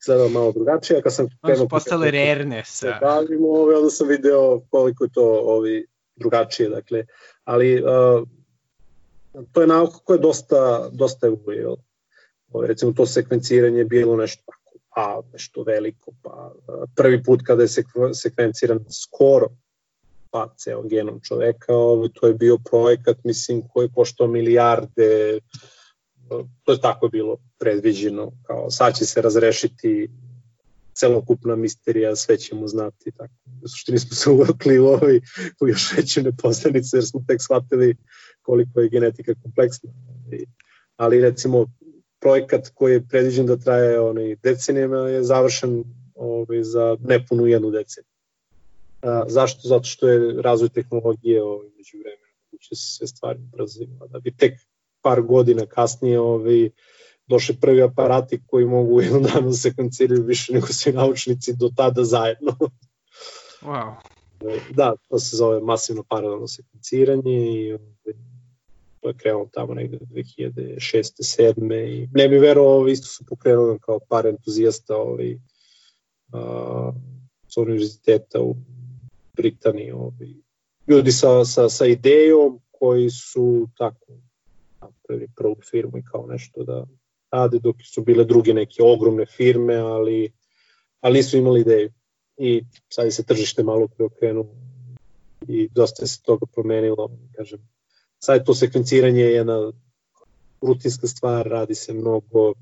izgledao 0.00 0.28
malo 0.28 0.52
drugačije, 0.52 0.98
a 0.98 1.02
kad 1.02 1.14
sam 1.14 1.26
krenuo... 1.46 1.68
postale 1.68 2.10
rerne 2.10 2.62
sa... 2.66 2.86
Da 2.86 2.98
bavimo, 3.02 3.48
ovaj, 3.48 3.74
onda 3.74 3.90
sam 3.90 4.08
video 4.08 4.60
koliko 4.70 5.04
je 5.04 5.10
to 5.12 5.40
ovi, 5.44 5.86
drugačije, 6.16 6.68
dakle, 6.68 7.04
ali 7.44 7.82
uh, 7.82 8.28
to 9.52 9.60
je 9.60 9.66
nauka 9.66 9.98
koja 10.04 10.16
je 10.16 10.20
dosta, 10.20 10.88
dosta 10.92 11.26
evoluirala. 11.26 11.76
Ovaj, 12.52 12.68
recimo 12.68 12.92
to 12.92 13.06
sekvenciranje 13.06 13.78
je 13.78 13.84
bilo 13.84 14.16
nešto 14.16 14.42
a 14.96 15.20
nešto 15.32 15.62
veliko, 15.62 16.12
pa 16.22 16.52
prvi 16.96 17.22
put 17.22 17.40
kada 17.44 17.62
je 17.62 17.68
sekvenciran 18.14 18.84
skoro 18.90 19.48
pa 20.32 20.48
ceo 20.56 20.82
genom 20.82 21.20
čoveka, 21.20 21.74
ovaj, 21.74 22.08
to 22.14 22.26
je 22.26 22.34
bio 22.34 22.58
projekat, 22.58 23.24
mislim, 23.24 23.62
koji 23.68 23.84
je 23.84 23.92
koštao 23.94 24.26
milijarde, 24.26 25.40
to 26.62 26.72
je 26.72 26.80
tako 26.80 27.08
bilo 27.08 27.36
predviđeno, 27.58 28.32
kao 28.42 28.70
sad 28.70 28.96
će 28.96 29.06
se 29.06 29.22
razrešiti 29.22 30.10
celokupna 30.94 31.56
misterija, 31.56 32.16
sve 32.16 32.38
ćemo 32.38 32.68
znati, 32.68 33.12
tako. 33.16 33.34
U 33.62 33.68
suštini 33.68 33.98
smo 33.98 34.16
se 34.16 34.30
uvakli 34.30 34.78
u, 34.78 34.86
ovaj, 34.86 35.20
u 35.60 35.68
još 35.68 35.92
veće 35.96 36.22
nepoznanice, 36.22 36.96
jer 36.96 37.06
smo 37.06 37.24
tek 37.28 37.42
shvatili 37.42 37.96
koliko 38.42 38.80
je 38.80 38.88
genetika 38.88 39.34
kompleksna. 39.42 39.90
Ali 40.96 41.20
recimo 41.20 41.66
projekat 42.22 42.68
koji 42.74 42.92
je 42.92 43.06
predviđen 43.08 43.46
da 43.46 43.56
traje 43.56 44.00
onaj, 44.00 44.36
decenijama 44.42 44.96
je 44.96 45.22
završen 45.24 45.84
ovaj, 46.14 46.62
za 46.62 46.96
nepunu 47.00 47.46
jednu 47.46 47.70
deceniju. 47.70 48.12
A, 49.02 49.24
zašto? 49.28 49.68
Zato 49.68 49.84
što 49.84 50.08
je 50.08 50.42
razvoj 50.42 50.68
tehnologije 50.68 51.42
ovaj, 51.42 51.68
među 51.76 51.98
vremena, 51.98 52.22
će 52.60 52.74
se 52.74 52.96
sve 52.96 53.06
stvari 53.06 53.38
brzima, 53.38 54.06
da 54.06 54.18
bi 54.18 54.36
tek 54.36 54.60
par 55.00 55.22
godina 55.22 55.66
kasnije 55.66 56.20
ovaj, 56.20 56.70
došli 57.26 57.56
prvi 57.60 57.82
aparati 57.82 58.42
koji 58.46 58.64
mogu 58.66 58.94
u 58.94 59.00
jednom 59.00 59.22
danu 59.22 59.48
da 59.48 59.56
sekvenciraju 59.56 60.22
više 60.22 60.52
nego 60.52 60.66
svi 60.66 60.92
naučnici 60.92 61.56
do 61.56 61.70
tada 61.76 62.04
zajedno. 62.04 62.56
Wow. 63.62 63.94
da, 64.70 64.94
to 65.08 65.18
se 65.18 65.36
zove 65.36 65.60
masivno 65.60 66.02
paralelno 66.08 66.48
sekvenciranje 66.48 67.52
i 67.52 67.72
ovaj, 67.72 68.14
to 69.02 69.08
je 69.08 69.14
krenulo 69.14 69.48
tamo 69.52 69.74
negde 69.74 69.98
2006. 69.98 71.22
7. 71.58 71.74
i 71.88 72.08
ne 72.14 72.28
bi 72.28 72.38
verovao, 72.38 72.88
isto 72.88 73.06
su 73.06 73.24
pokrenuli 73.28 73.78
kao 73.78 73.98
par 74.08 74.26
entuzijasta 74.26 74.96
ovaj, 74.96 75.38
a, 76.32 76.92
sa 77.48 77.60
univerziteta 77.60 78.40
u 78.40 78.56
Britaniji, 79.36 79.90
ovaj, 79.90 80.28
ljudi 80.88 81.12
sa, 81.12 81.44
sa, 81.44 81.68
sa 81.68 81.86
idejom 81.86 82.60
koji 82.70 83.10
su 83.10 83.68
tako 83.78 84.12
napravili 84.80 85.28
prvu 85.36 85.56
firmu 85.70 85.98
i 85.98 86.04
kao 86.04 86.26
nešto 86.26 86.64
da 86.64 86.86
rade, 87.30 87.58
dok 87.58 87.76
su 87.84 88.02
bile 88.02 88.24
druge 88.24 88.54
neke 88.54 88.82
ogromne 88.82 89.26
firme, 89.26 89.76
ali, 89.76 90.32
ali 91.00 91.14
nisu 91.16 91.38
imali 91.38 91.60
ideju. 91.60 91.90
I 92.36 92.64
sad 92.88 93.14
se 93.14 93.22
tržište 93.22 93.62
malo 93.62 93.88
preokrenulo 93.88 94.54
i 95.48 95.68
dosta 95.68 96.06
se 96.06 96.22
toga 96.22 96.46
promenilo, 96.46 97.10
kažem, 97.36 97.68
sad 98.24 98.36
je 98.36 98.44
to 98.44 98.54
sekvenciranje 98.54 99.22
jedna 99.22 99.72
rutinska 100.60 101.06
stvar, 101.06 101.46
radi 101.46 101.74
se 101.74 101.92
mnogo, 101.92 102.52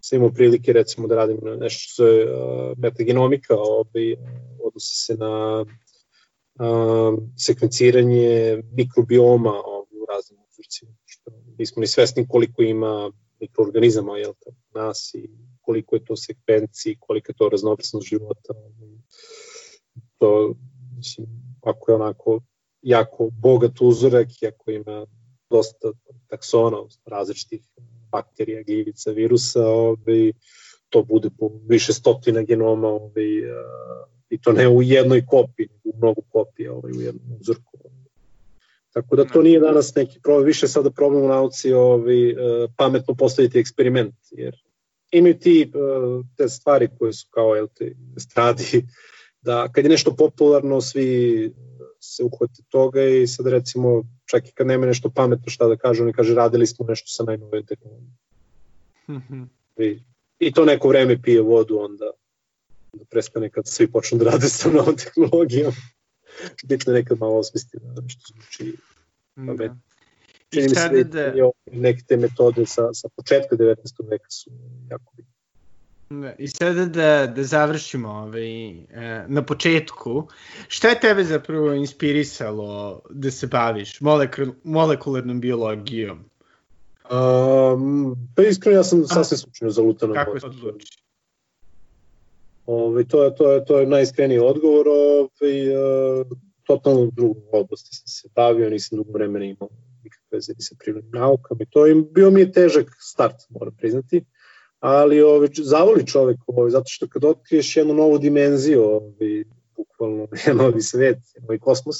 sam 0.00 0.16
imao 0.16 0.32
prilike 0.32 0.72
recimo 0.72 1.08
da 1.08 1.14
radim 1.14 1.38
nešto 1.60 1.92
što 1.92 2.06
je 2.06 2.24
uh, 2.24 2.78
metagenomika, 2.78 3.54
ovaj, 3.56 4.16
odnosi 4.62 5.04
se 5.04 5.14
na 5.14 5.60
uh, 5.62 7.18
sekvenciranje 7.36 8.62
mikrobioma 8.72 9.52
ovaj, 9.64 9.98
u 10.02 10.06
raznim 10.14 10.40
uzorcima, 10.50 10.92
što 11.04 11.30
nismo 11.58 11.80
ni 11.80 11.86
svesni 11.86 12.26
koliko 12.28 12.62
ima 12.62 13.10
mikroorganizama 13.40 14.18
jel, 14.18 14.32
nas 14.74 15.14
i 15.14 15.30
koliko 15.60 15.96
je 15.96 16.04
to 16.04 16.16
sekvenciji, 16.16 16.96
koliko 17.00 17.30
je 17.32 17.36
to 17.36 17.48
raznovrsnost 17.48 18.08
života. 18.08 18.54
Ovaj. 18.54 18.96
To, 20.18 20.54
mislim, 20.96 21.26
ako 21.62 21.90
je 21.90 21.94
onako 21.94 22.40
jako 22.82 23.30
bogat 23.30 23.80
uzorak 23.80 24.42
i 24.42 24.46
ako 24.46 24.70
ima 24.70 25.06
dosta 25.50 25.92
taksona, 26.26 26.76
različitih 27.06 27.60
bakterija, 28.10 28.62
gljivica, 28.62 29.10
virusa, 29.10 29.66
ovaj, 29.66 30.32
to 30.88 31.02
bude 31.02 31.30
po 31.38 31.50
više 31.68 31.92
stotina 31.92 32.42
genoma 32.42 32.88
ovaj, 32.88 33.24
i 34.30 34.38
to 34.40 34.52
ne 34.52 34.68
u 34.68 34.82
jednoj 34.82 35.26
kopiji, 35.26 35.68
u 35.84 35.96
mnogo 35.96 36.20
kopija 36.28 36.72
ovaj, 36.72 36.92
u 36.92 37.00
jednom 37.00 37.38
uzorku. 37.40 37.78
Tako 38.92 39.16
da 39.16 39.24
to 39.24 39.42
nije 39.42 39.60
danas 39.60 39.94
neki 39.94 40.20
problem, 40.20 40.46
više 40.46 40.68
sada 40.68 40.90
problem 40.90 41.24
u 41.24 41.28
nauci 41.28 41.72
ovaj, 41.72 42.30
e, 42.30 42.34
pametno 42.76 43.14
postaviti 43.14 43.58
eksperiment, 43.58 44.14
jer 44.30 44.56
imaju 45.12 45.38
ti 45.38 45.62
e, 45.62 45.68
te 46.36 46.48
stvari 46.48 46.88
koje 46.98 47.12
su 47.12 47.26
kao 47.30 47.54
jel, 47.54 47.68
te, 47.74 47.94
stradi, 48.18 48.86
da 49.42 49.68
kad 49.72 49.84
je 49.84 49.90
nešto 49.90 50.16
popularno, 50.16 50.80
svi 50.80 51.52
se 52.00 52.24
uhvate 52.24 52.62
toga 52.68 53.02
i 53.02 53.26
sad 53.26 53.46
recimo 53.46 54.02
čak 54.24 54.48
i 54.48 54.52
kad 54.52 54.66
nema 54.66 54.86
nešto 54.86 55.10
pametno 55.10 55.50
šta 55.50 55.66
da 55.66 55.76
kaže, 55.76 56.02
oni 56.02 56.12
kaže 56.12 56.34
radili 56.34 56.66
smo 56.66 56.86
nešto 56.88 57.08
sa 57.08 57.24
najnovim 57.24 57.66
tehnologijom. 57.66 58.12
I, 59.76 60.00
I 60.38 60.52
to 60.52 60.64
neko 60.64 60.88
vreme 60.88 61.22
pije 61.22 61.42
vodu, 61.42 61.78
onda, 61.78 62.10
onda 62.92 63.04
prestane 63.10 63.50
kad 63.50 63.66
svi 63.66 63.92
počnu 63.92 64.18
da 64.18 64.24
rade 64.30 64.48
sa 64.48 64.70
novom 64.70 64.96
tehnologijom. 64.96 65.72
Bitno 66.68 66.92
je 66.92 66.98
nekad 66.98 67.18
malo 67.18 67.38
osmisliti 67.38 67.78
da 67.80 68.00
nešto 68.00 68.22
zvuči 68.32 68.76
Da. 69.36 69.76
Čini 70.50 70.68
mi 70.68 70.74
se 70.74 71.04
da, 71.04 71.30
da 71.30 71.50
neke 71.72 72.02
te 72.08 72.16
metode 72.16 72.66
sa, 72.66 72.92
sa 72.92 73.08
početka 73.16 73.56
19. 73.56 74.10
veka 74.10 74.30
su 74.30 74.50
jako 74.90 75.12
bitne. 75.16 75.32
Da, 76.20 76.32
I 76.38 76.48
sada 76.48 76.84
da, 76.84 77.26
da 77.26 77.42
završimo 77.42 78.08
ovaj, 78.08 78.70
e, 78.70 79.24
na 79.28 79.42
početku, 79.42 80.28
šta 80.68 80.88
je 80.88 81.00
tebe 81.00 81.24
zapravo 81.24 81.72
inspirisalo 81.72 83.00
da 83.10 83.30
se 83.30 83.46
baviš 83.46 84.00
molekul, 84.00 84.46
molekularnom 84.64 85.40
biologijom? 85.40 86.24
Um, 87.10 88.16
pa 88.36 88.42
iskreno 88.42 88.78
ja 88.78 88.84
sam 88.84 89.04
sasvim 89.06 89.38
slučajno 89.38 89.70
zalutan. 89.70 90.12
Kako 90.12 90.40
se 90.40 90.46
odluči? 90.46 90.98
Ove, 92.66 92.84
ovaj, 92.84 93.04
to, 93.04 93.24
je, 93.24 93.34
to, 93.34 93.52
je, 93.52 93.64
to 93.64 93.78
je 93.78 93.86
najiskreniji 93.86 94.38
odgovor. 94.38 94.88
Ove, 94.88 95.28
ovaj, 95.40 95.76
uh, 96.20 96.26
totalno 96.64 97.00
u 97.00 97.10
drugom 97.10 97.42
oblasti 97.52 97.96
sam 97.96 98.06
se 98.06 98.28
bavio, 98.34 98.70
nisam 98.70 98.96
dugo 98.96 99.12
vremena 99.12 99.44
imao 99.44 99.68
nikakve 100.04 100.36
veze 100.36 100.52
ni 100.52 100.62
sa 100.62 100.74
prirodnim 100.78 101.12
naukama 101.12 101.62
i 101.62 101.70
to 101.70 101.86
im 101.86 102.08
bio 102.10 102.30
mi 102.30 102.40
je 102.40 102.52
težak 102.52 102.96
start, 103.00 103.36
moram 103.50 103.76
priznati 103.76 104.24
ali 104.82 105.22
ovaj, 105.22 105.48
zavoli 105.52 106.06
čovek 106.06 106.38
ovaj, 106.46 106.70
zato 106.70 106.84
što 106.88 107.08
kad 107.08 107.24
otkriješ 107.24 107.76
jednu 107.76 107.94
novu 107.94 108.18
dimenziju, 108.18 108.82
ovaj, 108.84 109.44
bukvalno 109.76 110.26
novi 110.62 110.82
svet, 110.82 111.18
novi 111.40 111.58
kosmos, 111.58 111.96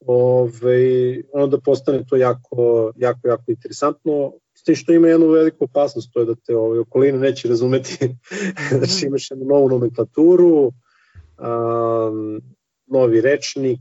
ovaj, 0.00 1.22
onda 1.32 1.58
postane 1.60 2.04
to 2.08 2.16
jako, 2.16 2.92
jako, 2.96 3.28
jako 3.28 3.44
interesantno, 3.46 4.32
s 4.54 4.62
tim 4.62 4.74
što 4.74 4.92
ima 4.92 5.08
jednu 5.08 5.28
veliku 5.28 5.64
opasnost, 5.64 6.12
to 6.12 6.20
je 6.20 6.26
da 6.26 6.34
te 6.34 6.56
ovaj, 6.56 6.78
okolina 6.78 7.18
neće 7.18 7.48
razumeti, 7.48 7.98
znači 8.78 9.06
imaš 9.06 9.30
jednu 9.30 9.44
novu 9.44 9.68
nomenklaturu, 9.68 10.66
um, 10.66 12.40
novi 12.86 13.20
rečnik, 13.20 13.80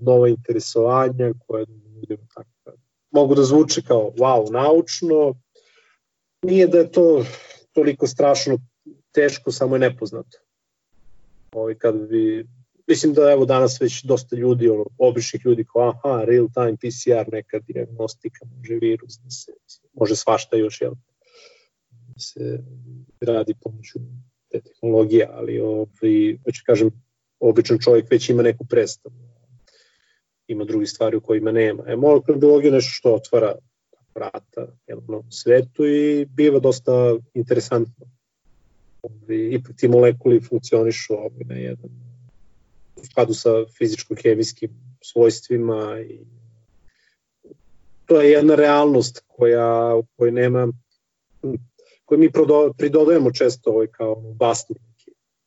nova 0.00 0.28
interesovanja 0.28 1.32
koje 1.46 1.66
tako, 2.34 2.78
mogu 3.10 3.34
da 3.34 3.42
zvuče 3.42 3.82
kao 3.82 4.12
wow, 4.16 4.52
naučno, 4.52 5.34
nije 6.44 6.66
da 6.66 6.78
je 6.78 6.92
to 6.92 7.24
toliko 7.72 8.06
strašno 8.06 8.58
teško, 9.12 9.52
samo 9.52 9.74
je 9.74 9.80
nepoznato. 9.80 10.38
Ovi, 11.52 11.78
kad 11.78 12.08
bi, 12.08 12.46
mislim 12.86 13.12
da 13.12 13.30
evo 13.32 13.44
danas 13.44 13.80
već 13.80 14.02
dosta 14.04 14.36
ljudi, 14.36 14.68
ono, 14.68 14.84
običnih 14.98 15.42
ljudi 15.44 15.64
kao 15.72 15.88
aha, 15.88 16.24
real 16.24 16.48
time 16.54 16.76
PCR, 16.76 17.32
neka 17.32 17.58
diagnostika, 17.58 18.46
može 18.56 18.74
virus, 18.74 19.18
da 19.24 19.30
se, 19.30 19.52
može 19.92 20.16
svašta 20.16 20.56
još, 20.56 20.80
jel? 20.80 20.92
Da 21.90 22.20
se 22.20 22.58
radi 23.20 23.54
pomoću 23.62 23.98
te 24.50 24.60
tehnologije, 24.60 25.28
ali 25.32 25.60
ovi, 25.60 26.40
već 26.46 26.60
kažem, 26.66 26.90
običan 27.40 27.78
čovjek 27.78 28.10
već 28.10 28.28
ima 28.28 28.42
neku 28.42 28.66
predstavu. 28.66 29.14
Ima 30.46 30.64
drugi 30.64 30.86
stvari 30.86 31.16
u 31.16 31.20
kojima 31.20 31.52
nema. 31.52 31.84
E, 31.86 31.96
molekularna 31.96 32.40
biologija 32.40 32.68
je 32.68 32.74
nešto 32.74 32.90
što 32.92 33.14
otvara 33.14 33.54
vrata 34.14 34.66
jednom 34.86 35.32
svetu 35.32 35.86
i 35.86 36.24
biva 36.24 36.58
dosta 36.58 37.16
interesantno. 37.34 38.06
Ovi, 39.02 39.54
ipak 39.54 39.76
ti 39.76 39.88
molekuli 39.88 40.40
funkcionišu 40.40 41.14
ovi, 41.14 41.44
na 41.44 41.54
jedan 41.54 41.90
u 42.96 43.04
skladu 43.04 43.34
sa 43.34 43.50
fizičko-hemijskim 43.78 44.70
svojstvima 45.02 46.00
i 46.00 46.20
to 48.06 48.20
je 48.20 48.30
jedna 48.30 48.54
realnost 48.54 49.24
koja, 49.26 49.94
u 49.94 50.04
kojoj 50.16 50.32
nema 50.32 50.68
koju 52.04 52.18
mi 52.18 52.30
pridodajemo 52.76 53.32
često 53.32 53.70
ovaj, 53.70 53.86
kao 53.86 54.14
basni 54.14 54.76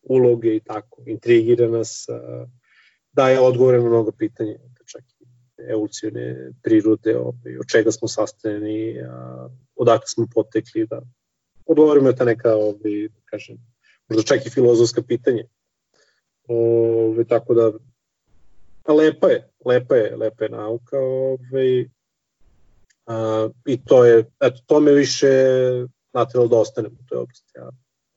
uloge 0.04 0.56
i 0.56 0.60
tako, 0.60 1.04
intrigira 1.06 1.68
nas, 1.68 2.08
daje 3.12 3.40
odgovore 3.40 3.78
na 3.78 3.90
mnogo 3.90 4.12
pitanja 4.12 4.58
evolucijone 5.70 6.52
prirode, 6.64 7.18
ovaj, 7.18 7.58
od 7.60 7.68
čega 7.72 7.92
smo 7.92 8.08
sastavljeni, 8.08 8.96
odakle 9.76 10.08
smo 10.08 10.28
potekli, 10.34 10.88
da 10.88 11.02
odgovorimo 11.66 12.14
ta 12.14 12.26
neka, 12.26 12.56
ovaj, 12.56 13.08
da 13.10 13.22
kažem, 13.26 13.58
možda 14.10 14.24
čak 14.24 14.46
i 14.46 14.50
filozofska 14.50 15.02
pitanja. 15.02 15.44
Ovaj, 16.48 17.26
tako 17.26 17.54
da, 17.54 17.72
a 18.84 18.94
lepa 18.94 19.28
je, 19.28 19.50
lepa 19.66 19.96
je, 19.96 20.16
lepa 20.16 20.44
je 20.44 20.50
nauka, 20.50 21.00
ovaj, 21.00 21.90
a, 23.06 23.50
i 23.66 23.84
to 23.86 24.06
je, 24.06 24.26
eto, 24.40 24.62
to 24.66 24.80
me 24.80 24.92
više 24.92 25.28
natrelo 26.14 26.48
da 26.48 26.58
ostanem 26.58 26.92
u 26.92 27.06
toj 27.08 27.18
oblasti. 27.18 27.52
Ja 27.56 27.70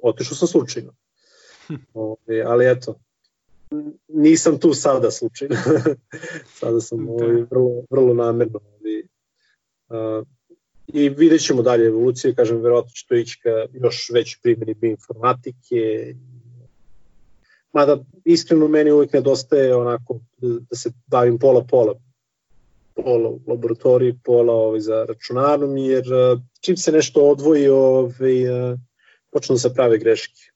otišao 0.02 0.36
sam 0.36 0.48
slučajno. 0.48 0.92
Hm. 1.66 1.74
Ovaj, 1.94 2.42
ali 2.42 2.70
eto, 2.70 3.00
nisam 4.08 4.58
tu 4.58 4.74
sada 4.74 5.10
slučajno. 5.10 5.56
sada 6.60 6.80
sam 6.80 7.06
da. 7.06 7.12
ovaj, 7.12 7.42
vrlo, 7.50 7.82
vrlo 7.90 8.14
namerno. 8.14 8.60
Ovaj, 8.64 9.02
uh, 10.18 10.26
I 10.86 11.08
vidjet 11.08 11.42
ćemo 11.42 11.62
dalje 11.62 11.86
evolucije, 11.86 12.34
kažem, 12.34 12.60
verovatno 12.60 12.90
će 12.90 13.06
to 13.08 13.14
ići 13.14 13.40
ka 13.42 13.50
još 13.72 14.10
veći 14.14 14.38
primjeni 14.42 14.74
bioinformatike. 14.74 16.14
Mada, 17.72 17.98
iskreno, 18.24 18.68
meni 18.68 18.90
uvijek 18.90 19.12
nedostaje 19.12 19.76
onako 19.76 20.20
da 20.40 20.76
se 20.76 20.90
bavim 21.06 21.38
pola-pola. 21.38 21.94
Pola 22.94 23.28
u 23.28 23.40
laboratoriji, 23.46 24.18
pola 24.24 24.54
ovaj, 24.54 24.80
za 24.80 25.04
računarnom, 25.08 25.76
jer 25.76 26.04
čim 26.60 26.76
se 26.76 26.92
nešto 26.92 27.28
odvoji, 27.30 27.68
ovaj, 27.68 28.34
počnu 29.30 29.54
da 29.54 29.58
se 29.58 29.74
prave 29.74 29.98
greške 29.98 30.50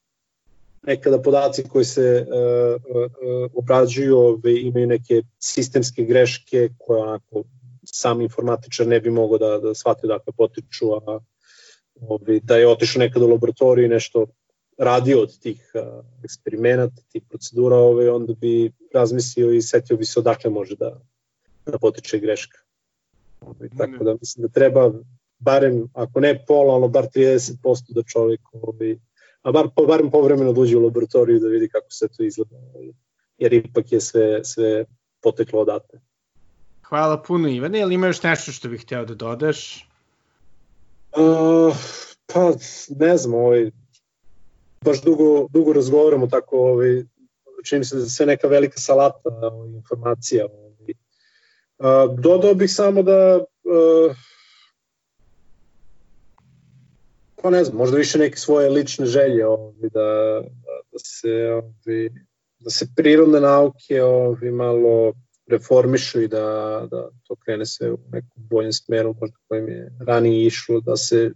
nekada 0.86 1.22
podaci 1.22 1.62
koji 1.68 1.84
se 1.84 2.26
uh, 2.28 3.50
obrađuju 3.54 4.18
ove, 4.18 4.60
imaju 4.60 4.86
neke 4.86 5.22
sistemske 5.38 6.04
greške 6.04 6.68
koje 6.78 7.02
onako 7.02 7.44
sam 7.84 8.20
informatičar 8.20 8.86
ne 8.86 9.00
bi 9.00 9.10
mogao 9.10 9.38
da, 9.38 9.58
da 9.58 9.74
shvati 9.74 10.06
odakle 10.06 10.32
potiču, 10.36 10.92
a 10.92 11.18
ove, 12.00 12.40
da 12.40 12.56
je 12.56 12.68
otišao 12.68 13.00
nekada 13.00 13.24
u 13.24 13.28
laboratoriju 13.28 13.84
i 13.84 13.88
nešto 13.88 14.26
radio 14.78 15.22
od 15.22 15.38
tih 15.38 15.72
eksperimenata, 16.24 17.02
tih 17.12 17.22
procedura, 17.28 17.76
ovaj, 17.76 18.08
onda 18.08 18.32
bi 18.32 18.72
razmislio 18.94 19.52
i 19.52 19.62
setio 19.62 19.96
bi 19.96 20.04
se 20.04 20.20
odakle 20.20 20.50
može 20.50 20.76
da, 20.76 21.00
da 21.66 21.78
potiče 21.78 22.18
greška. 22.18 22.58
Ovaj, 23.40 23.68
tako 23.78 24.04
da 24.04 24.16
mislim 24.20 24.42
da 24.42 24.48
treba 24.48 24.92
barem, 25.38 25.88
ako 25.92 26.20
ne 26.20 26.44
pola, 26.46 26.74
ono 26.74 26.88
bar 26.88 27.06
30% 27.14 27.92
da 27.94 28.02
čovjek 28.02 28.40
ovaj, 28.52 28.96
a 29.44 29.52
bar, 29.52 29.68
barem 29.86 30.10
povremeno 30.10 30.52
dođe 30.52 30.76
u 30.76 30.84
laboratoriju 30.84 31.40
da 31.40 31.48
vidi 31.48 31.68
kako 31.68 31.90
se 31.90 32.08
to 32.08 32.22
izgleda, 32.24 32.56
jer 33.38 33.52
ipak 33.52 33.92
je 33.92 34.00
sve, 34.00 34.44
sve 34.44 34.84
poteklo 35.22 35.60
odatle. 35.60 36.00
Hvala 36.82 37.22
puno 37.22 37.48
Ivane, 37.48 37.80
ili 37.80 37.94
ima 37.94 38.06
još 38.06 38.22
nešto 38.22 38.52
što 38.52 38.68
bih 38.68 38.82
hteo 38.82 39.04
da 39.04 39.14
dodaš? 39.14 39.88
Uh, 41.16 41.76
pa 42.26 42.52
ne 42.88 43.16
znam, 43.16 43.34
ovaj, 43.34 43.70
baš 44.80 45.02
dugo, 45.02 45.48
dugo 45.50 45.72
razgovaramo 45.72 46.26
tako, 46.26 46.58
ovaj, 46.58 47.04
čini 47.64 47.78
mi 47.78 47.84
se 47.84 47.96
da 47.96 48.06
sve 48.06 48.26
neka 48.26 48.48
velika 48.48 48.80
salata 48.80 49.28
ovaj, 49.52 49.68
informacija. 49.68 50.46
Ovaj. 50.46 50.94
Uh, 51.78 52.18
dodao 52.18 52.54
bih 52.54 52.74
samo 52.74 53.02
da 53.02 53.38
uh, 53.38 54.16
pa 57.44 57.50
ne 57.50 57.64
znam, 57.64 57.76
možda 57.76 57.96
više 57.96 58.18
neke 58.18 58.36
svoje 58.36 58.70
lične 58.70 59.06
želje 59.06 59.46
ovaj, 59.46 59.88
da, 59.92 60.40
da, 60.92 60.98
se 60.98 61.50
ovaj, 61.52 62.08
da 62.58 62.70
se 62.70 62.86
prirodne 62.96 63.40
nauke 63.40 64.02
ovaj, 64.02 64.50
malo 64.50 65.12
reformišu 65.46 66.22
i 66.22 66.28
da, 66.28 66.40
da 66.90 67.08
to 67.28 67.36
krene 67.36 67.66
sve 67.66 67.92
u 67.92 67.98
nekom 68.12 68.48
boljem 68.48 68.72
smeru, 68.72 69.14
možda 69.20 69.36
kojim 69.48 69.68
je 69.68 69.92
ranije 70.06 70.46
išlo, 70.46 70.80
da 70.80 70.96
se 70.96 71.32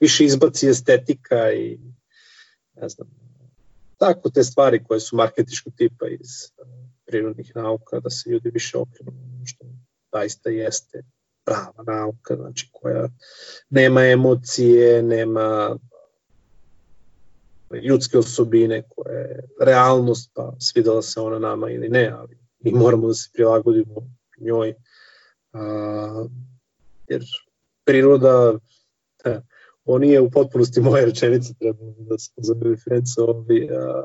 više 0.00 0.24
izbaci 0.24 0.68
estetika 0.68 1.52
i 1.52 1.78
ne 2.74 2.88
znam, 2.88 3.08
tako 3.96 4.30
te 4.30 4.44
stvari 4.44 4.84
koje 4.84 5.00
su 5.00 5.16
marketičkog 5.16 5.72
tipa 5.76 6.08
iz 6.08 6.50
prirodnih 7.04 7.52
nauka, 7.56 8.00
da 8.00 8.10
se 8.10 8.30
ljudi 8.30 8.50
više 8.50 8.78
okrenu 8.78 9.12
što 9.44 9.64
zaista 10.12 10.50
jeste 10.50 11.02
prava 11.46 11.82
nauka, 11.86 12.36
znači 12.36 12.70
koja 12.72 13.08
nema 13.70 14.04
emocije, 14.04 15.02
nema 15.02 15.76
ljudske 17.82 18.18
osobine 18.18 18.82
koja 18.88 19.18
je 19.18 19.48
realnost, 19.60 20.30
pa 20.34 20.54
svidela 20.58 21.02
se 21.02 21.20
ona 21.20 21.38
nama 21.38 21.70
ili 21.70 21.88
ne, 21.88 22.08
ali 22.18 22.38
mi 22.60 22.72
moramo 22.72 23.08
da 23.08 23.14
se 23.14 23.30
prilagodimo 23.32 24.10
njoj, 24.38 24.74
a, 25.52 26.26
jer 27.08 27.24
priroda, 27.84 28.58
ta, 29.16 29.42
on 29.84 30.00
nije 30.00 30.20
u 30.20 30.30
potpunosti 30.30 30.80
moja 30.80 31.04
rečenica, 31.04 31.54
treba 31.58 31.78
da 31.98 32.18
se 32.18 32.30
pozove 32.36 32.70
referenca, 32.70 33.22
ovi, 33.22 33.68
a, 33.72 34.02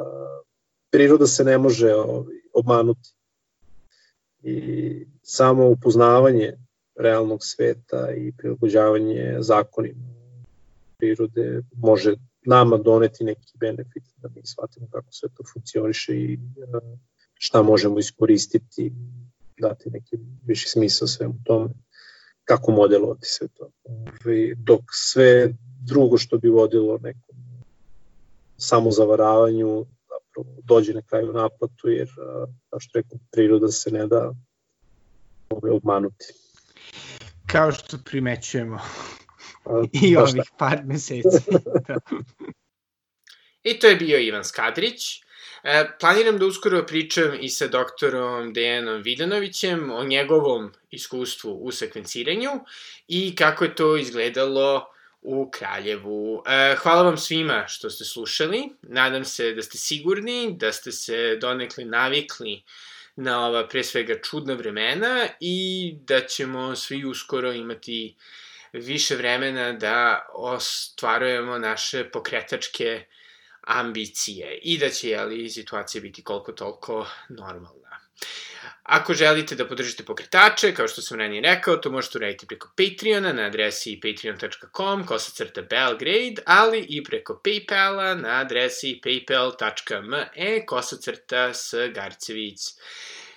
priroda 0.89 1.27
se 1.27 1.43
ne 1.43 1.57
može 1.57 1.93
ovi, 1.93 2.41
obmanuti. 2.53 3.09
I 4.43 5.07
samo 5.21 5.69
upoznavanje 5.69 6.57
realnog 6.95 7.39
sveta 7.41 8.11
i 8.11 8.31
prilagođavanje 8.37 9.37
zakonima 9.39 10.21
prirode 10.97 11.61
može 11.77 12.15
nama 12.45 12.77
doneti 12.77 13.23
neki 13.23 13.57
benefit 13.59 14.03
da 14.17 14.29
mi 14.35 14.41
shvatimo 14.45 14.87
kako 14.91 15.07
sve 15.11 15.29
to 15.29 15.43
funkcioniše 15.53 16.15
i 16.15 16.39
šta 17.33 17.61
možemo 17.61 17.99
iskoristiti, 17.99 18.93
dati 19.59 19.89
neki 19.89 20.17
viši 20.45 20.69
smisao 20.69 21.07
svemu 21.07 21.33
tome, 21.43 21.69
kako 22.43 22.71
modelovati 22.71 23.25
sve 23.25 23.47
to. 23.47 23.69
Dok 24.57 24.81
sve 24.91 25.53
drugo 25.87 26.17
što 26.17 26.37
bi 26.37 26.49
vodilo 26.49 26.97
nekom 26.97 27.35
samozavaravanju 28.57 29.85
zapravo 30.09 30.61
dođe 30.63 30.93
na 30.93 31.01
kraju 31.01 31.33
naplatu, 31.33 31.89
jer, 31.89 32.09
kao 32.69 32.79
što 32.79 32.99
rekao, 32.99 33.19
priroda 33.31 33.67
se 33.67 33.91
ne 33.91 34.07
da 34.07 34.33
obmanuti. 35.49 36.33
Kao 37.51 37.71
što 37.71 37.97
primećujemo 38.05 38.79
i 40.03 40.17
ovih 40.17 40.43
par 40.57 40.79
meseci. 40.85 41.51
da. 41.87 41.95
I 43.63 43.79
to 43.79 43.87
je 43.87 43.95
bio 43.95 44.19
Ivan 44.19 44.43
Skadrić. 44.43 45.21
E, 45.63 45.85
planiram 45.99 46.37
da 46.37 46.45
uskoro 46.45 46.85
pričam 46.85 47.37
i 47.39 47.49
sa 47.49 47.67
doktorom 47.67 48.53
Dejanom 48.53 49.01
Vidanovićem 49.01 49.91
o 49.91 50.03
njegovom 50.03 50.71
iskustvu 50.91 51.51
u 51.61 51.71
sekvenciranju 51.71 52.49
i 53.07 53.35
kako 53.35 53.63
je 53.63 53.75
to 53.75 53.97
izgledalo 53.97 54.87
u 55.21 55.51
Kraljevu. 55.51 56.43
E, 56.47 56.75
hvala 56.75 57.03
vam 57.03 57.17
svima 57.17 57.65
što 57.67 57.89
ste 57.89 58.05
slušali. 58.05 58.69
Nadam 58.81 59.25
se 59.25 59.53
da 59.53 59.61
ste 59.61 59.77
sigurni, 59.77 60.55
da 60.57 60.71
ste 60.71 60.91
se 60.91 61.37
donekle 61.41 61.85
navikli 61.85 62.63
na 63.15 63.47
ova 63.47 63.67
pre 63.67 63.83
svega 63.83 64.21
čudna 64.21 64.53
vremena 64.53 65.27
i 65.39 65.95
da 66.07 66.21
ćemo 66.25 66.75
svi 66.75 67.05
uskoro 67.05 67.51
imati 67.51 68.15
više 68.73 69.15
vremena 69.15 69.73
da 69.73 70.25
ostvarujemo 70.33 71.57
naše 71.57 72.09
pokretačke 72.09 73.05
ambicije 73.61 74.59
i 74.63 74.77
da 74.77 74.89
će 74.89 75.09
jeli, 75.09 75.49
situacija 75.49 76.01
biti 76.01 76.23
koliko 76.23 76.51
toliko 76.51 77.07
normalna. 77.29 77.99
Ako 78.83 79.13
želite 79.13 79.55
da 79.55 79.67
podržite 79.67 80.03
pokretače, 80.03 80.73
kao 80.73 80.87
što 80.87 81.01
sam 81.01 81.19
ranije 81.19 81.41
rekao, 81.41 81.77
to 81.77 81.91
možete 81.91 82.17
uraditi 82.17 82.47
preko 82.47 82.71
Patreona 82.77 83.33
na 83.33 83.43
adresi 83.43 83.99
patreon.com, 84.03 85.05
kosacrta 85.05 85.61
Belgrade, 85.61 86.41
ali 86.45 86.85
i 86.89 87.03
preko 87.03 87.41
Paypala 87.45 88.21
na 88.21 88.39
adresi 88.39 88.99
paypal.me, 89.03 90.65
kosacrta 90.65 91.53
s 91.53 91.73
Garcevic. 91.93 92.59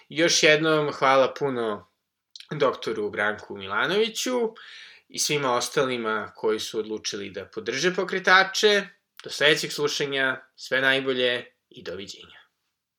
Još 0.09 0.43
jednom 0.43 0.93
hvala 0.93 1.35
puno 1.35 1.91
doktoru 2.51 3.11
Branku 3.11 3.57
Milanoviću 3.57 4.55
i 5.09 5.19
svima 5.19 5.55
ostalima 5.55 6.33
koji 6.37 6.61
su 6.61 6.79
odlučili 6.79 7.31
da 7.31 7.45
podrže 7.45 7.95
pokretače. 7.95 8.83
Do 9.25 9.31
sledećeg 9.31 9.73
slušanja, 9.73 10.41
sve 10.57 10.81
najbolje 10.81 11.45
i 11.71 11.83
doviđenja. 11.83 12.44